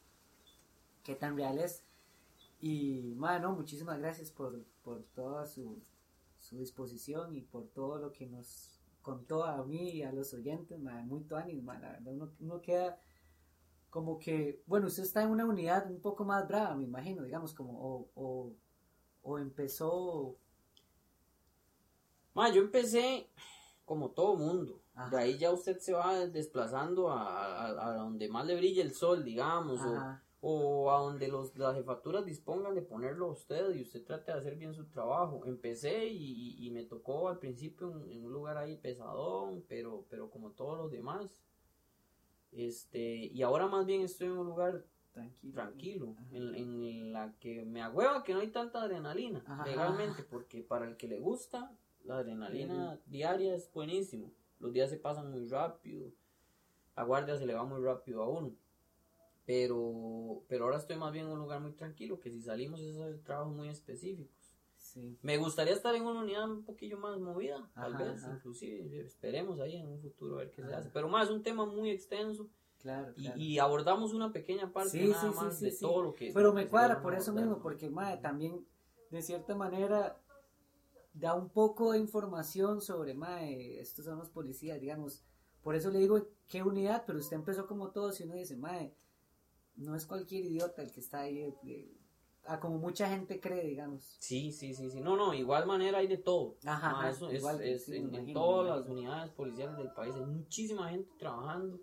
qué 1.04 1.14
tan 1.14 1.36
real 1.36 1.58
es. 1.60 1.84
Y, 2.60 3.14
mano, 3.16 3.52
muchísimas 3.52 4.00
gracias 4.00 4.32
por, 4.32 4.64
por 4.82 5.04
toda 5.14 5.46
su, 5.46 5.80
su 6.40 6.58
disposición 6.58 7.36
y 7.36 7.42
por 7.42 7.68
todo 7.68 7.98
lo 7.98 8.12
que 8.12 8.26
nos 8.26 8.80
contó 9.00 9.44
a 9.44 9.64
mí 9.64 9.90
y 9.90 10.02
a 10.02 10.10
los 10.10 10.34
oyentes, 10.34 10.76
ma, 10.80 11.02
muy 11.02 11.22
tuanis, 11.22 11.62
ma, 11.62 11.78
la 11.78 11.92
verdad, 11.92 12.32
uno, 12.40 12.60
queda 12.60 13.00
como 13.90 14.18
que, 14.18 14.64
bueno, 14.66 14.88
usted 14.88 15.04
está 15.04 15.22
en 15.22 15.30
una 15.30 15.46
unidad 15.46 15.88
un 15.88 16.00
poco 16.00 16.24
más 16.24 16.48
brava, 16.48 16.74
me 16.74 16.82
imagino, 16.82 17.22
digamos, 17.22 17.54
como, 17.54 17.78
o, 17.80 18.56
o, 19.22 19.38
empezó, 19.38 20.36
yo 22.34 22.60
empecé 22.60 23.30
como 23.84 24.10
todo 24.10 24.36
mundo. 24.36 24.80
Ajá. 25.02 25.10
De 25.10 25.18
ahí 25.22 25.38
ya 25.38 25.50
usted 25.52 25.78
se 25.78 25.92
va 25.92 26.26
desplazando 26.26 27.10
a, 27.10 27.66
a- 27.66 27.88
a 27.90 27.94
donde 27.96 28.28
más 28.28 28.46
le 28.46 28.56
brille 28.56 28.82
el 28.82 28.92
sol, 28.92 29.24
digamos, 29.24 29.80
o, 29.80 29.94
ajá, 29.96 30.22
o 30.42 30.90
a 30.90 31.00
donde 31.00 31.28
los, 31.28 31.56
las 31.58 31.74
jefaturas 31.76 32.24
dispongan 32.24 32.74
de 32.74 32.82
ponerlo 32.82 33.26
a 33.26 33.32
usted 33.32 33.74
y 33.74 33.82
usted 33.82 34.04
trate 34.04 34.32
de 34.32 34.38
hacer 34.38 34.56
bien 34.56 34.74
su 34.74 34.86
trabajo. 34.86 35.42
Empecé 35.46 36.06
y, 36.08 36.16
y- 36.56 36.66
y 36.66 36.70
me 36.70 36.84
tocó 36.84 37.28
al 37.28 37.38
principio 37.38 37.90
en, 37.92 38.10
en 38.10 38.24
un 38.24 38.32
lugar 38.32 38.56
ahí 38.56 38.76
pesadón, 38.76 39.64
pero, 39.68 40.04
pero 40.08 40.30
como 40.30 40.50
todos 40.50 40.78
los 40.78 40.90
demás. 40.90 41.34
Este, 42.52 43.26
y 43.26 43.42
ahora 43.42 43.68
más 43.68 43.86
bien 43.86 44.02
estoy 44.02 44.26
en 44.26 44.38
un 44.38 44.46
lugar 44.46 44.84
tranquilo. 45.12 45.52
tranquilo, 45.54 46.14
Ajá. 46.18 46.26
en, 46.32 46.54
en 46.56 47.12
la 47.12 47.32
que 47.38 47.64
me 47.64 47.82
agüeva 47.82 48.24
que 48.24 48.34
no 48.34 48.40
hay 48.40 48.48
tanta 48.48 48.82
adrenalina 48.82 49.42
Ajá. 49.46 49.64
legalmente, 49.66 50.22
porque 50.24 50.62
para 50.62 50.86
el 50.86 50.96
que 50.96 51.06
le 51.06 51.20
gusta, 51.20 51.70
la 52.04 52.18
adrenalina 52.18 52.98
diaria 53.06 53.54
es 53.54 53.70
buenísimo. 53.72 54.32
Los 54.60 54.72
días 54.72 54.90
se 54.90 54.96
pasan 54.98 55.30
muy 55.30 55.48
rápido, 55.48 56.10
la 56.96 57.04
guardia 57.04 57.36
se 57.36 57.46
le 57.46 57.54
va 57.54 57.64
muy 57.64 57.82
rápido 57.82 58.22
a 58.22 58.28
uno. 58.28 58.52
Pero, 59.46 60.42
pero 60.48 60.64
ahora 60.66 60.76
estoy 60.76 60.96
más 60.96 61.12
bien 61.12 61.26
en 61.26 61.32
un 61.32 61.38
lugar 61.40 61.60
muy 61.60 61.72
tranquilo, 61.72 62.20
que 62.20 62.30
si 62.30 62.40
salimos 62.40 62.80
es 62.80 62.96
hacer 62.96 63.18
trabajos 63.22 63.52
muy 63.54 63.68
específicos. 63.68 64.36
Sí, 64.76 65.18
Me 65.22 65.36
gustaría 65.36 65.72
estar 65.72 65.94
en 65.94 66.04
una 66.04 66.20
unidad 66.20 66.50
un 66.50 66.64
poquillo 66.64 66.98
más 66.98 67.18
movida, 67.18 67.68
tal 67.74 67.94
Ajá, 67.94 68.04
vez, 68.04 68.22
ajá. 68.22 68.34
inclusive, 68.36 69.00
esperemos 69.00 69.60
ahí 69.60 69.76
en 69.76 69.88
un 69.88 70.00
futuro 70.00 70.36
a 70.36 70.38
ver 70.38 70.50
qué 70.50 70.62
se 70.62 70.68
Ajá. 70.68 70.78
hace. 70.78 70.90
Pero 70.90 71.08
más, 71.08 71.28
es 71.28 71.34
un 71.34 71.42
tema 71.42 71.66
muy 71.66 71.90
extenso 71.90 72.48
Claro, 72.80 73.12
Y, 73.16 73.22
claro. 73.24 73.38
y 73.38 73.58
abordamos 73.58 74.14
una 74.14 74.32
pequeña 74.32 74.72
parte 74.72 74.90
Sí, 74.92 75.08
nada 75.08 75.30
sí, 75.30 75.36
más 75.36 75.60
de 75.60 75.72
todo 75.72 76.02
lo 76.02 76.14
que... 76.14 76.32
Pero 76.32 76.52
me 76.52 76.62
se 76.64 76.70
cuadra 76.70 77.02
por 77.02 77.14
eso 77.14 77.32
mismo, 77.32 77.60
porque 77.60 77.90
mae, 77.90 78.16
también 78.18 78.64
de 79.10 79.20
cierta 79.22 79.54
manera 79.54 80.19
da 81.12 81.34
un 81.34 81.48
poco 81.48 81.92
de 81.92 81.98
información 81.98 82.80
sobre 82.80 83.14
mae, 83.14 83.80
estos 83.80 84.04
son 84.04 84.18
los 84.18 84.30
policías, 84.30 84.80
digamos. 84.80 85.22
Por 85.62 85.74
eso 85.74 85.90
le 85.90 85.98
digo 85.98 86.28
qué 86.46 86.62
unidad, 86.62 87.04
pero 87.06 87.18
usted 87.18 87.36
empezó 87.36 87.66
como 87.66 87.90
todos 87.90 88.20
y 88.20 88.24
uno 88.24 88.34
dice, 88.34 88.56
mae, 88.56 88.94
no 89.76 89.94
es 89.94 90.06
cualquier 90.06 90.44
idiota 90.44 90.82
el 90.82 90.92
que 90.92 91.00
está 91.00 91.20
ahí, 91.20 91.38
eh, 91.38 91.54
eh, 91.64 91.98
ah, 92.46 92.60
como 92.60 92.78
mucha 92.78 93.08
gente 93.08 93.40
cree, 93.40 93.66
digamos. 93.66 94.16
Sí, 94.20 94.52
sí, 94.52 94.74
sí, 94.74 94.90
sí. 94.90 95.00
No, 95.00 95.16
no, 95.16 95.34
igual 95.34 95.66
manera 95.66 95.98
hay 95.98 96.06
de 96.06 96.18
todo. 96.18 96.56
Ajá, 96.64 97.10
eso 97.10 97.28
es, 97.28 97.40
igual, 97.40 97.62
es 97.62 97.84
sí, 97.84 97.96
en, 97.96 98.04
en 98.04 98.14
imagino, 98.14 98.40
todas 98.40 98.74
me 98.74 98.80
las 98.80 98.88
unidades 98.88 99.30
policiales 99.32 99.76
del 99.76 99.92
país 99.92 100.14
hay 100.14 100.24
muchísima 100.24 100.88
gente 100.90 101.10
trabajando 101.18 101.80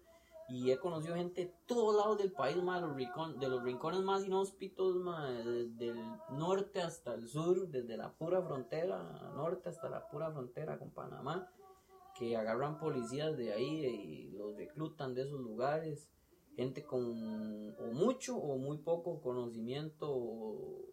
y 0.49 0.71
he 0.71 0.77
conocido 0.79 1.15
gente 1.15 1.45
de 1.45 1.53
todos 1.65 1.95
lados 1.95 2.17
del 2.17 2.31
país, 2.31 2.55
ma, 2.63 2.79
de 2.79 2.87
los, 2.87 2.95
rincon- 2.95 3.37
de 3.37 3.49
los 3.49 3.63
rincones 3.63 4.01
más 4.01 4.25
inhóspitos, 4.25 4.95
desde 5.43 5.89
el 5.89 5.99
norte 6.31 6.81
hasta 6.81 7.13
el 7.15 7.27
sur, 7.27 7.67
desde 7.67 7.97
la 7.97 8.13
pura 8.13 8.41
frontera 8.41 9.03
norte 9.35 9.69
hasta 9.69 9.89
la 9.89 10.07
pura 10.09 10.31
frontera 10.31 10.77
con 10.79 10.91
Panamá, 10.91 11.49
que 12.17 12.35
agarran 12.37 12.79
policías 12.79 13.35
de 13.37 13.53
ahí 13.53 13.85
y 13.85 14.31
los 14.31 14.55
reclutan 14.55 15.13
de 15.13 15.23
esos 15.23 15.39
lugares, 15.39 16.09
gente 16.55 16.83
con 16.85 17.03
o 17.77 17.87
mucho 17.93 18.35
o 18.37 18.57
muy 18.57 18.77
poco 18.79 19.21
conocimiento 19.21 20.85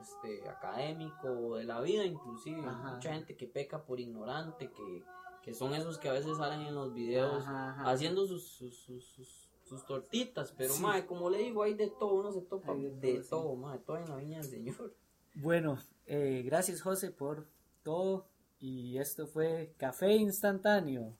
este, 0.00 0.48
académico 0.48 1.56
de 1.56 1.64
la 1.64 1.80
vida 1.80 2.04
inclusive 2.04 2.60
Ajá. 2.66 2.94
mucha 2.94 3.12
gente 3.14 3.36
que 3.36 3.46
peca 3.46 3.84
por 3.84 4.00
ignorante 4.00 4.70
que, 4.70 5.02
que 5.48 5.54
son 5.54 5.72
esos 5.74 5.96
que 5.98 6.08
a 6.08 6.12
veces 6.12 6.36
salen 6.36 6.60
en 6.60 6.74
los 6.74 6.92
videos 6.92 7.42
Ajá, 7.42 7.70
ajá. 7.70 7.90
haciendo 7.90 8.26
sus, 8.26 8.44
sus, 8.46 8.76
sus, 8.76 9.04
sus- 9.04 9.48
sus 9.64 9.84
tortitas 9.86 10.52
pero 10.56 10.74
Sí. 10.74 10.82
mae, 10.82 11.06
como 11.06 11.30
le 11.30 11.38
digo 11.38 11.62
hay 11.62 11.72
de 11.74 11.88
todo 11.88 12.14
uno 12.14 12.32
se 12.32 12.42
topa 12.42 12.72
Hay 12.72 12.82
de, 12.82 12.90
de 12.90 13.20
todo, 13.24 13.42
todo, 13.42 13.52
sí. 13.54 13.60
mae, 13.60 13.78
todo 13.78 13.96
en 13.98 14.08
la 14.08 14.16
viña 14.16 14.40
del 14.40 14.50
señor 14.50 14.94
Bueno, 15.34 15.78
eh, 16.06 16.42
gracias 16.44 16.82
José 16.82 17.10
por 17.10 17.46
todo 17.82 18.26
y 18.60 18.98
esto 18.98 19.26
fue 19.26 19.72
Café 19.78 20.12
Instantáneo. 20.16 21.14